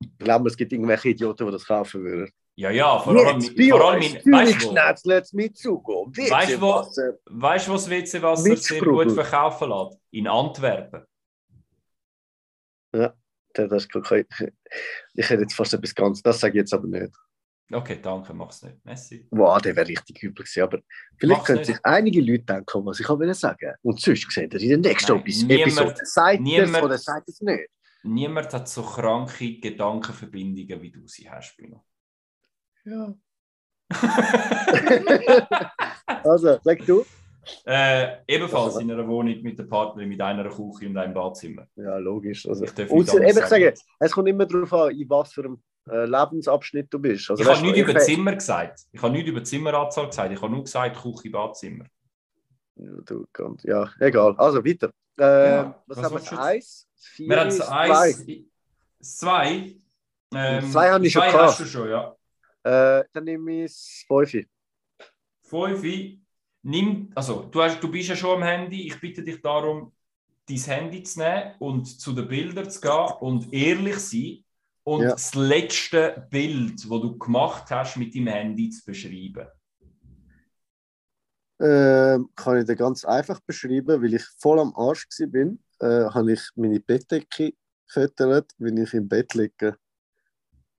Ich 0.00 0.18
glaube, 0.18 0.48
es 0.48 0.56
gibt 0.56 0.72
irgendwelche 0.72 1.10
Idioten, 1.10 1.44
die 1.44 1.52
das 1.52 1.66
kaufen 1.66 2.02
würden. 2.02 2.32
Ja, 2.58 2.70
ja, 2.70 2.98
vor 2.98 3.14
allem, 3.14 3.42
vor 3.42 3.84
allem 3.84 4.00
in, 4.00 4.32
weißt 4.32 4.64
du, 4.64 5.36
mit. 5.36 5.62
Weißt 5.62 6.52
du, 6.52 6.60
wo, 6.60 6.86
weißt, 7.26 7.68
wo 7.68 7.72
das 7.74 7.90
WC-Wasser 7.90 8.56
sehr 8.56 8.80
gut 8.80 9.12
verkaufen 9.12 9.68
lässt? 9.68 10.00
In 10.10 10.26
Antwerpen. 10.26 11.02
Ja, 12.94 13.12
das 13.52 13.84
ist 13.84 13.92
kein, 13.92 14.24
ich 15.14 15.28
hätte 15.28 15.42
jetzt 15.42 15.54
fast 15.54 15.74
etwas 15.74 15.94
ganz, 15.94 16.22
das 16.22 16.40
sage 16.40 16.52
ich 16.54 16.60
jetzt 16.60 16.72
aber 16.72 16.86
nicht. 16.86 17.14
Okay, 17.70 17.98
danke, 18.00 18.32
mach's 18.32 18.62
nicht. 18.62 18.82
Messi. 18.86 19.26
Wow, 19.32 19.60
der 19.60 19.76
wäre 19.76 19.88
richtig 19.88 20.22
übel 20.22 20.44
gewesen, 20.44 20.62
aber 20.62 20.78
vielleicht 21.18 21.44
können 21.44 21.64
sich 21.64 21.78
einige 21.82 22.22
Leute 22.22 22.44
denken, 22.44 22.86
was 22.86 23.00
ich 23.00 23.08
will 23.08 23.34
sagen. 23.34 23.74
Und 23.82 24.00
sonst 24.00 24.30
sehen 24.30 24.50
ihr 24.52 24.60
in 24.60 24.82
der 24.82 24.92
nächsten 24.92 25.12
Nein, 25.12 25.50
Episode, 25.50 25.94
sagt 26.04 26.40
niemand, 26.40 26.84
oder 26.84 26.96
sagt 26.96 27.28
es 27.28 27.40
nicht. 27.42 27.68
Niemand 28.04 28.54
hat 28.54 28.66
so 28.68 28.82
kranke 28.82 29.58
Gedankenverbindungen, 29.58 30.80
wie 30.80 30.90
du 30.92 31.06
sie 31.06 31.28
hast, 31.28 31.54
Bruno. 31.56 31.84
Ja. 32.86 33.12
also, 36.24 36.58
sag 36.62 36.86
du. 36.86 37.04
Äh, 37.64 38.16
ebenfalls 38.26 38.74
also, 38.74 38.80
in 38.80 38.90
einer 38.90 39.06
Wohnung 39.06 39.40
mit 39.42 39.58
der 39.58 39.64
Partnerin 39.64 40.08
mit 40.08 40.20
einer 40.20 40.48
Küche 40.48 40.88
und 40.88 40.96
einem 40.96 41.14
Badzimmer. 41.14 41.66
Ja, 41.76 41.98
logisch. 41.98 42.48
Also, 42.48 42.64
ich 42.64 42.90
und 42.90 43.12
eben 43.14 43.32
sagen, 43.32 43.72
es 44.00 44.12
kommt 44.12 44.28
immer 44.28 44.46
darauf 44.46 44.72
an, 44.72 44.90
in 44.90 45.08
was 45.08 45.32
für 45.32 45.44
einem 45.44 45.62
äh, 45.88 46.04
Lebensabschnitt 46.04 46.86
du 46.92 46.98
bist. 46.98 47.30
Also, 47.30 47.42
ich 47.42 47.48
habe 47.48 47.62
nichts 47.62 47.78
über 47.78 47.98
Zimmer 47.98 48.34
gesagt. 48.34 48.80
Ich 48.90 49.02
habe 49.02 49.12
nichts 49.12 49.30
über 49.30 49.44
Zimmeranzahl 49.44 50.06
gesagt. 50.06 50.32
Ich 50.32 50.42
habe 50.42 50.52
nur 50.52 50.64
gesagt 50.64 50.96
Küche, 51.00 51.30
Badzimmer. 51.30 51.86
Ja, 52.76 52.90
du 53.04 53.26
ja, 53.62 53.90
egal. 54.00 54.34
Also 54.36 54.64
weiter. 54.64 54.90
Äh, 55.18 55.22
ja, 55.22 55.82
was, 55.86 55.98
was 55.98 56.04
haben 56.04 56.30
wir? 56.30 56.40
Eins, 56.40 56.88
vier, 56.94 57.28
wir 57.28 57.40
haben 57.40 57.62
eins, 57.62 58.24
zwei. 59.00 59.76
Ähm, 60.34 60.70
zwei 60.70 60.90
habe 60.90 61.06
ich 61.06 61.12
schon 61.12 61.22
gehabt. 61.22 61.42
hast 61.42 61.60
du 61.60 61.64
schon, 61.64 61.88
ja. 61.88 62.15
Äh, 62.66 63.04
dann 63.12 63.24
nehme 63.24 63.64
ich 63.64 64.04
Fünfi. 64.08 64.48
Fünfi. 65.42 66.20
Nimm, 66.62 67.12
also 67.14 67.44
du, 67.44 67.62
hast, 67.62 67.80
du 67.80 67.88
bist 67.88 68.08
ja 68.08 68.16
schon 68.16 68.38
am 68.38 68.42
Handy. 68.42 68.88
Ich 68.88 69.00
bitte 69.00 69.22
dich 69.22 69.40
darum, 69.40 69.92
dein 70.48 70.58
Handy 70.58 71.04
zu 71.04 71.20
nehmen 71.20 71.54
und 71.60 71.84
zu 71.84 72.12
den 72.12 72.26
Bildern 72.26 72.68
zu 72.68 72.80
gehen 72.80 73.12
und 73.20 73.52
ehrlich 73.54 73.98
sein 73.98 74.44
und 74.82 75.02
ja. 75.02 75.10
das 75.10 75.32
letzte 75.36 76.26
Bild, 76.28 76.74
das 76.74 76.88
du 76.88 77.16
gemacht 77.16 77.70
hast, 77.70 77.96
mit 77.98 78.16
deinem 78.16 78.28
Handy 78.28 78.70
zu 78.70 78.84
beschreiben. 78.84 79.46
Äh, 81.58 82.18
kann 82.34 82.58
ich 82.58 82.66
dir 82.66 82.74
ganz 82.74 83.04
einfach 83.04 83.38
beschreiben, 83.46 84.02
weil 84.02 84.14
ich 84.14 84.24
voll 84.38 84.58
am 84.58 84.74
Arsch 84.74 85.06
war, 85.20 85.56
äh, 85.88 86.10
habe 86.10 86.32
ich 86.32 86.42
meine 86.56 86.80
Bettdecke 86.80 87.52
gefüttert, 87.86 88.50
wenn 88.58 88.76
ich 88.76 88.92
im 88.92 89.08
Bett 89.08 89.34
liege. 89.34 89.78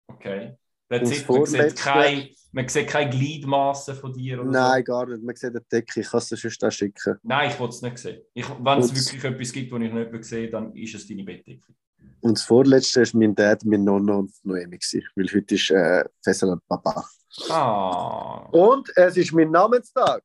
Okay. 0.07 0.57
Sieht, 0.89 1.27
man, 1.27 1.45
sieht 1.45 1.75
kein, 1.75 2.29
man 2.53 2.67
sieht 2.69 2.87
keine 2.87 3.09
Gliedmasse 3.09 3.93
von 3.93 4.13
dir? 4.13 4.39
Oder 4.39 4.51
Nein, 4.51 4.83
so. 4.85 4.93
gar 4.93 5.05
nicht. 5.07 5.21
Man 5.21 5.35
sieht 5.35 5.53
die 5.53 5.59
Decke. 5.69 5.99
Ich 5.99 6.09
kann 6.09 6.19
es 6.19 6.29
sonst 6.29 6.73
schicken. 6.73 7.17
Nein, 7.23 7.49
ich 7.49 7.59
will 7.59 7.67
es 7.67 7.81
nicht 7.81 7.97
sehen. 7.97 8.21
Wenn 8.33 8.79
es 8.79 8.95
wirklich 8.95 9.23
etwas 9.23 9.51
gibt, 9.51 9.71
was 9.71 9.81
ich 9.81 9.93
nicht 9.93 10.23
sehe, 10.23 10.49
dann 10.49 10.73
ist 10.73 10.95
es 10.95 11.07
deine 11.07 11.23
Bettdecke. 11.23 11.73
Und 12.21 12.37
das 12.37 12.43
vorletzte 12.43 13.01
war 13.01 13.19
mein 13.19 13.35
Dad, 13.35 13.63
mein 13.65 13.83
Nonno 13.83 14.19
und 14.19 14.31
Noemi. 14.43 14.79
Weil 15.15 15.27
heute 15.33 15.55
ist 15.55 15.69
äh, 15.71 16.03
Fessel 16.23 16.57
Papa. 16.67 17.05
Ah. 17.49 18.47
Und 18.51 18.91
es 18.95 19.17
ist 19.17 19.33
mein 19.33 19.51
Namenstag. 19.51 20.23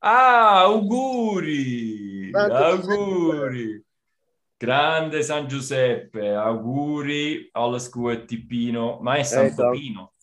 Ah, 0.00 0.66
auguri! 0.66 2.32
Auguri! 2.34 3.83
Grande 4.64 5.22
San 5.22 5.46
Giuseppe, 5.46 6.34
auguri, 6.34 7.50
alles 7.52 7.90
Gute, 7.90 8.46
Pino. 8.46 8.98
Ma 9.02 9.16
è 9.16 9.22
Santo 9.22 9.70
hey, 9.70 9.78
Pino? 9.78 10.14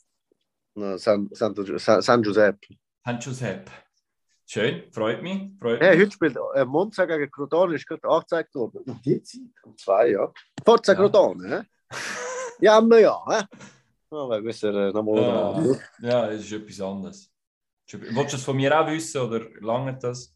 No, 0.78 0.98
San, 0.98 1.28
Santo, 1.32 1.78
San, 1.78 2.02
San 2.02 2.24
Giuseppe. 2.24 2.80
San 3.04 3.20
Giuseppe. 3.20 3.72
Schön, 4.44 4.92
freut 4.92 5.22
mich. 5.22 5.52
Freut 5.60 5.80
hey, 5.80 5.92
mich. 5.92 6.06
heute 6.06 6.12
spielt 6.12 6.38
äh, 6.56 6.66
Monza 6.66 7.06
gegen 7.06 7.30
Crotone, 7.30 7.76
ist 7.76 7.86
gerade 7.86 8.08
angezeigt 8.08 8.56
worden. 8.56 8.80
Und 8.84 9.06
die 9.06 9.22
Zeit? 9.22 9.42
Um 9.64 9.78
zwei, 9.78 10.10
ja. 10.10 10.34
Forza 10.66 10.94
ja. 10.94 10.98
Crotone, 10.98 11.48
hä? 11.48 11.64
ja, 12.62 12.78
aber 12.80 13.00
ja, 13.00 13.24
hä? 13.28 13.46
Wir 14.10 14.42
müssen 14.42 14.76
äh, 14.76 14.92
nochmal. 14.92 15.80
Ja, 16.00 16.10
ja, 16.10 16.28
das 16.32 16.42
ist 16.42 16.52
etwas 16.52 16.82
anderes. 16.82 17.32
Wolltest 17.94 18.34
du 18.34 18.38
es 18.38 18.44
von 18.44 18.56
mir 18.56 18.76
auch 18.76 18.88
wissen 18.88 19.22
oder 19.22 19.46
lange 19.60 19.94
das? 20.00 20.36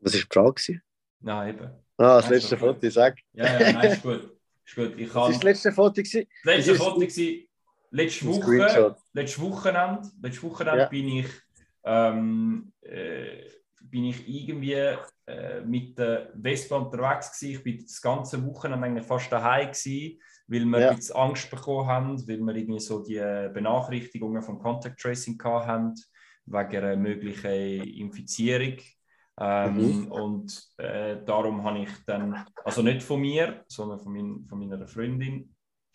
Was 0.00 0.14
war 0.14 0.20
die 0.20 0.26
Frage? 0.32 0.82
Nein, 1.20 1.54
eben. 1.54 1.85
Ah, 1.98 2.20
das 2.20 2.28
letzte 2.28 2.56
Foto, 2.58 2.90
sag. 2.90 3.18
Ja, 3.32 3.58
ja, 3.60 3.72
nein, 3.72 3.92
ist 3.92 4.02
gut. 4.02 4.30
Ist 4.64 4.74
gut. 4.74 4.94
Ich 4.98 5.08
kann... 5.12 5.14
Das 5.14 5.14
war 5.14 5.30
das 5.30 5.42
letzte 5.42 5.72
Foto. 5.72 6.02
Das 6.02 6.12
letzte 6.44 6.74
Foto 6.74 7.00
war 7.00 7.46
letzte 7.90 8.26
Woche. 8.26 8.96
Letztes 9.12 9.40
Wochenende, 9.40 10.10
letztes 10.22 10.42
Wochenende 10.42 10.80
ja. 10.80 10.88
bin 10.88 11.08
ich, 11.08 11.28
ähm, 11.84 12.72
äh, 12.82 13.48
bin 13.80 14.04
ich 14.06 14.28
irgendwie 14.28 14.96
äh, 15.26 15.60
mit 15.64 15.98
der 15.98 16.32
Vespa 16.40 16.76
unterwegs 16.76 17.38
gewesen. 17.38 17.56
Ich 17.56 17.64
bin 17.64 17.82
das 17.82 18.00
ganze 18.00 18.44
Wochenende 18.44 18.86
eigentlich 18.86 19.06
fast 19.06 19.32
daheim 19.32 19.68
gewesen, 19.68 20.20
weil 20.48 20.64
wir 20.64 20.80
ja. 20.80 20.90
ein 20.90 20.96
bisschen 20.96 21.16
Angst 21.16 21.50
bekommen 21.50 21.88
haben, 21.88 22.28
weil 22.28 22.38
wir 22.38 22.54
irgendwie 22.54 22.80
so 22.80 23.02
die 23.02 23.18
Benachrichtigungen 23.52 24.42
vom 24.42 24.58
Contact 24.58 25.00
Tracing 25.00 25.40
hatten 25.42 25.94
wegen 26.46 26.76
einer 26.76 26.96
möglichen 26.96 27.82
Infizierung. 27.82 28.76
Ähm, 29.38 29.76
mhm. 29.76 30.12
Und 30.12 30.68
äh, 30.78 31.22
darum 31.24 31.62
habe 31.62 31.80
ich 31.80 31.90
dann, 32.06 32.46
also 32.64 32.82
nicht 32.82 33.02
von 33.02 33.20
mir, 33.20 33.64
sondern 33.68 34.00
von, 34.00 34.12
mein, 34.12 34.46
von 34.46 34.58
meiner 34.58 34.86
Freundin. 34.86 35.54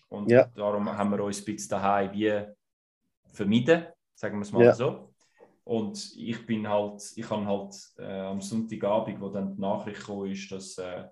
Und 0.09 0.29
ja. 0.29 0.45
darum 0.55 0.89
haben 0.89 1.11
wir 1.11 1.23
uns 1.23 1.39
ein 1.39 1.45
bisschen 1.45 1.69
daheim 1.69 2.11
wie 2.13 2.43
vermieden, 3.33 3.85
sagen 4.13 4.37
wir 4.37 4.41
es 4.43 4.51
mal 4.51 4.65
ja. 4.65 4.73
so. 4.73 5.13
Und 5.63 6.15
ich 6.17 6.45
bin 6.45 6.67
halt, 6.67 7.01
ich 7.15 7.29
habe 7.29 7.45
halt 7.45 7.75
äh, 7.97 8.19
am 8.21 8.41
Sonntagabend, 8.41 9.21
wo 9.21 9.29
dann 9.29 9.55
die 9.55 9.61
Nachricht 9.61 10.03
kam, 10.03 10.25
ist, 10.25 10.51
dass, 10.51 10.77
äh, 10.77 11.05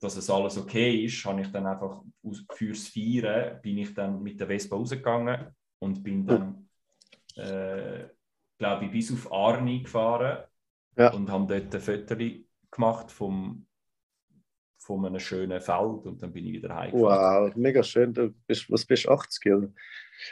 dass 0.00 0.16
es 0.16 0.30
alles 0.30 0.56
okay 0.56 1.04
ist, 1.04 1.24
habe 1.24 1.42
ich 1.42 1.52
dann 1.52 1.66
einfach 1.66 2.02
fürs 2.52 2.88
Feiern 2.88 3.60
bin 3.60 3.78
ich 3.78 3.92
dann 3.92 4.22
mit 4.22 4.40
der 4.40 4.46
Vespa 4.46 4.76
rausgegangen 4.76 5.48
und 5.80 6.02
bin 6.02 6.26
dann, 6.26 6.68
äh, 7.36 8.08
glaube 8.56 8.86
ich, 8.86 8.90
bis 8.90 9.12
auf 9.12 9.32
Arni 9.32 9.82
gefahren 9.82 10.44
ja. 10.96 11.12
und 11.12 11.30
haben 11.30 11.46
dort 11.46 11.74
ein 11.74 11.80
Foto 11.80 12.16
gemacht 12.70 13.10
vom, 13.10 13.66
von 14.78 15.06
einem 15.06 15.20
schönen 15.20 15.60
Feld 15.60 16.06
und 16.06 16.22
dann 16.22 16.32
bin 16.32 16.46
ich 16.46 16.52
wieder 16.52 16.74
heimgefahren. 16.74 17.50
Wow, 17.50 17.56
mega 17.56 17.82
schön. 17.82 18.12
Du 18.12 18.30
bist, 18.46 18.70
was 18.70 18.84
bist 18.84 19.04
du, 19.04 19.10
80 19.10 19.52
oder? 19.52 19.68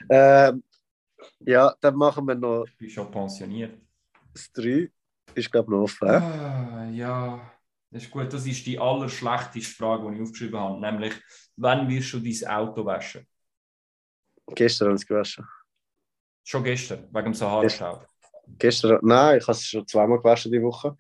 Ähm, 0.09 0.63
ja, 1.41 1.75
dann 1.81 1.97
machen 1.97 2.27
wir 2.27 2.35
noch. 2.35 2.65
Ich 2.67 2.77
bin 2.77 2.91
schon 2.91 3.11
pensioniert. 3.11 3.79
Das 4.33 4.51
3 4.53 4.91
ist, 5.35 5.51
glaube 5.51 5.67
ich, 5.67 5.71
noch 5.71 5.83
offen. 5.83 6.09
Ah, 6.09 6.89
ja, 6.91 7.53
das 7.91 8.05
ist 8.05 8.11
gut. 8.11 8.33
Das 8.33 8.47
ist 8.47 8.67
die 8.67 8.79
allerschlechteste 8.79 9.75
Frage, 9.75 10.11
die 10.11 10.17
ich 10.17 10.23
aufgeschrieben 10.23 10.59
habe. 10.59 10.81
Nämlich, 10.81 11.15
wann 11.57 11.89
wirst 11.89 12.13
du 12.13 12.21
dein 12.21 12.49
Auto 12.51 12.85
waschen? 12.85 13.27
Gestern 14.49 14.89
habe 14.89 14.97
ich 14.97 15.03
es 15.03 15.07
gewaschen. 15.07 15.47
Schon 16.43 16.65
gestern, 16.65 17.09
wegen 17.11 17.25
dem 17.25 17.35
Sahara-Staub? 17.35 18.07
Gestern, 18.59 18.99
nein, 19.03 19.39
ich 19.39 19.45
habe 19.45 19.53
es 19.53 19.65
schon 19.65 19.87
zweimal 19.87 20.19
gewaschen 20.19 20.53
die 20.53 20.63
Woche. 20.63 20.97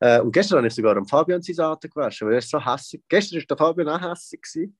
Äh, 0.00 0.20
und 0.20 0.32
gestern 0.32 0.58
habe 0.58 0.68
ich 0.68 0.74
sogar 0.74 0.96
am 0.96 1.06
Fabian 1.06 1.42
seine 1.42 1.68
Auto 1.68 1.88
gewaschen, 1.88 2.26
weil 2.26 2.34
er 2.34 2.38
ist 2.38 2.50
so 2.50 2.64
hässlich. 2.64 3.02
Gestern 3.08 3.38
war 3.38 3.46
der 3.46 3.56
Fabian 3.56 3.88
auch 3.88 4.10
hässlich. 4.10 4.42
Gewesen. 4.42 4.78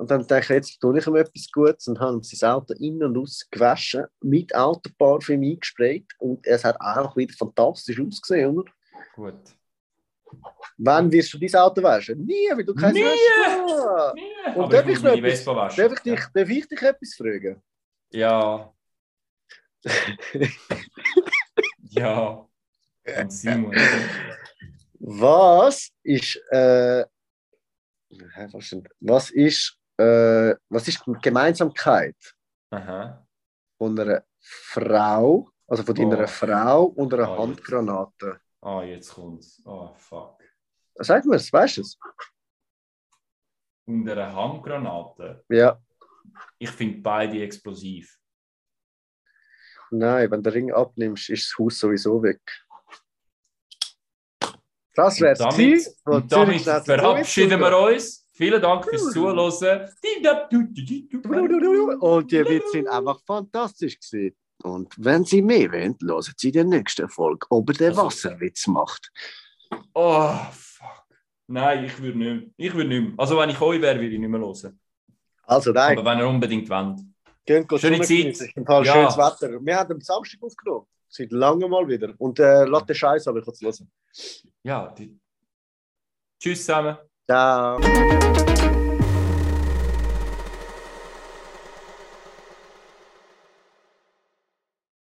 Und 0.00 0.10
dann 0.10 0.26
dachte 0.26 0.42
ich, 0.42 0.48
jetzt 0.48 0.80
tue 0.80 0.98
ich 0.98 1.06
ihm 1.06 1.16
etwas 1.16 1.52
Gutes 1.52 1.86
und 1.86 2.00
habe 2.00 2.16
ihm 2.16 2.22
sein 2.22 2.50
Auto 2.50 2.72
innen 2.74 3.02
und 3.02 3.18
aus 3.18 3.46
gewaschen, 3.50 4.06
mit 4.22 4.54
Autoparfüm 4.54 5.42
eingesprayt. 5.42 6.06
Und 6.18 6.46
es 6.46 6.64
hat 6.64 6.80
auch 6.80 7.14
wieder 7.16 7.34
fantastisch 7.34 8.00
ausgesehen, 8.00 8.56
oder? 8.56 8.72
Gut. 9.14 9.34
Wann 10.78 11.12
wirst 11.12 11.34
du 11.34 11.38
dein 11.38 11.54
Auto 11.54 11.82
waschen? 11.82 12.24
Nie, 12.24 12.48
weil 12.50 12.64
du 12.64 12.74
kein 12.74 12.94
Nie! 12.94 13.02
Nie! 13.02 14.56
Und 14.56 14.72
darf 14.72 14.88
ich, 14.88 14.98
ich, 14.98 15.04
etwas, 15.04 15.44
darf, 15.44 15.76
ich 15.78 16.00
dich, 16.00 16.20
darf 16.32 16.48
ich 16.48 16.68
dich 16.68 16.82
etwas 16.82 17.14
fragen? 17.14 17.62
Ja. 18.10 18.72
Ja, 21.90 22.46
und 23.18 23.32
Simon. 23.32 23.74
Was 25.00 25.90
ist, 26.02 26.36
äh, 26.50 27.04
was 29.00 29.30
ist, 29.30 29.78
äh, 29.96 30.54
was 30.68 30.88
ist 30.88 31.02
die 31.06 31.12
Gemeinsamkeit 31.22 32.16
Aha. 32.70 33.26
von 33.78 33.98
einer 33.98 34.24
Frau, 34.38 35.50
also 35.66 35.82
von 35.82 35.94
deiner 35.94 36.24
oh. 36.24 36.26
Frau 36.26 36.84
und 36.84 37.12
einer 37.14 37.30
oh, 37.30 37.38
Handgranate? 37.38 38.40
Ah, 38.60 38.78
oh, 38.78 38.82
jetzt 38.82 39.14
kommt's. 39.14 39.60
Oh, 39.64 39.92
fuck. 39.94 40.40
Sag 40.96 41.24
mir 41.24 41.36
es, 41.36 41.52
weißt 41.52 41.78
du 41.78 41.80
es? 41.80 41.98
Und 43.86 44.08
einer 44.08 44.32
Handgranate? 44.32 45.44
Ja. 45.48 45.80
Ich 46.58 46.70
finde 46.70 47.00
beide 47.00 47.42
explosiv. 47.42 48.19
Nein, 49.90 50.30
wenn 50.30 50.42
du 50.42 50.50
den 50.50 50.52
Ring 50.52 50.72
abnimmst, 50.72 51.30
ist 51.30 51.50
das 51.50 51.58
Haus 51.58 51.78
sowieso 51.78 52.22
weg. 52.22 52.40
Das 54.94 55.20
wäre 55.20 55.32
es 55.32 55.38
gewesen. 55.38 55.94
Und 56.04 56.30
damit 56.32 56.62
verabschieden 56.62 57.60
wir 57.60 57.78
uns. 57.78 58.26
Vielen 58.32 58.62
Dank 58.62 58.84
fürs 58.86 59.10
Zuhören. 59.12 59.38
Und 62.00 62.32
die 62.32 62.44
Witze 62.44 62.70
sind 62.72 62.88
einfach 62.88 63.20
fantastisch 63.26 63.98
gewesen. 64.00 64.36
Und 64.62 64.94
wenn 64.98 65.24
Sie 65.24 65.42
mehr 65.42 65.72
wollen, 65.72 65.96
hören 66.02 66.34
Sie 66.36 66.52
die 66.52 66.64
nächste 66.64 67.08
Folge, 67.08 67.46
ob 67.50 67.70
er 67.70 67.74
den 67.74 67.88
also- 67.90 68.04
Wasserwitz 68.04 68.66
macht. 68.66 69.10
Oh, 69.94 70.34
fuck. 70.52 71.06
Nein, 71.46 71.84
ich 71.84 71.98
würde 72.00 72.18
nicht 72.18 72.28
mehr. 72.28 72.42
Ich 72.56 72.74
würde 72.74 72.88
nicht 72.88 73.02
mehr. 73.02 73.12
Also, 73.16 73.38
wenn 73.38 73.50
ich 73.50 73.60
euch 73.60 73.80
wäre, 73.80 74.00
würde 74.00 74.14
ich 74.14 74.18
nicht 74.18 74.28
mehr 74.28 74.40
hören. 74.40 74.80
Also, 75.44 75.72
nein. 75.72 75.98
Aber 75.98 76.10
wenn 76.10 76.18
ihr 76.18 76.28
unbedingt 76.28 76.68
wollt. 76.68 77.00
Gehen, 77.50 77.66
Schöne 77.78 78.00
Zeit. 78.02 78.52
Im 78.54 78.64
Fall 78.64 78.86
ja. 78.86 78.92
schönes 78.92 79.16
Wetter. 79.16 79.58
Wir 79.60 79.76
haben 79.76 79.94
am 79.94 80.00
Samstag 80.00 80.40
aufgenommen. 80.40 80.86
Seit 81.08 81.32
langem 81.32 81.68
mal 81.68 81.88
wieder. 81.88 82.14
Und 82.18 82.38
äh, 82.38 82.64
lass 82.64 82.86
den 82.86 82.94
Scheiß 82.94 83.26
aber 83.26 83.40
ich 83.40 83.44
kann 83.44 83.54
es 83.54 83.60
hören. 83.60 83.90
Ja, 84.62 84.94
die... 84.96 85.18
tschüss 86.38 86.64
zusammen. 86.64 86.96
Ciao. 87.28 87.80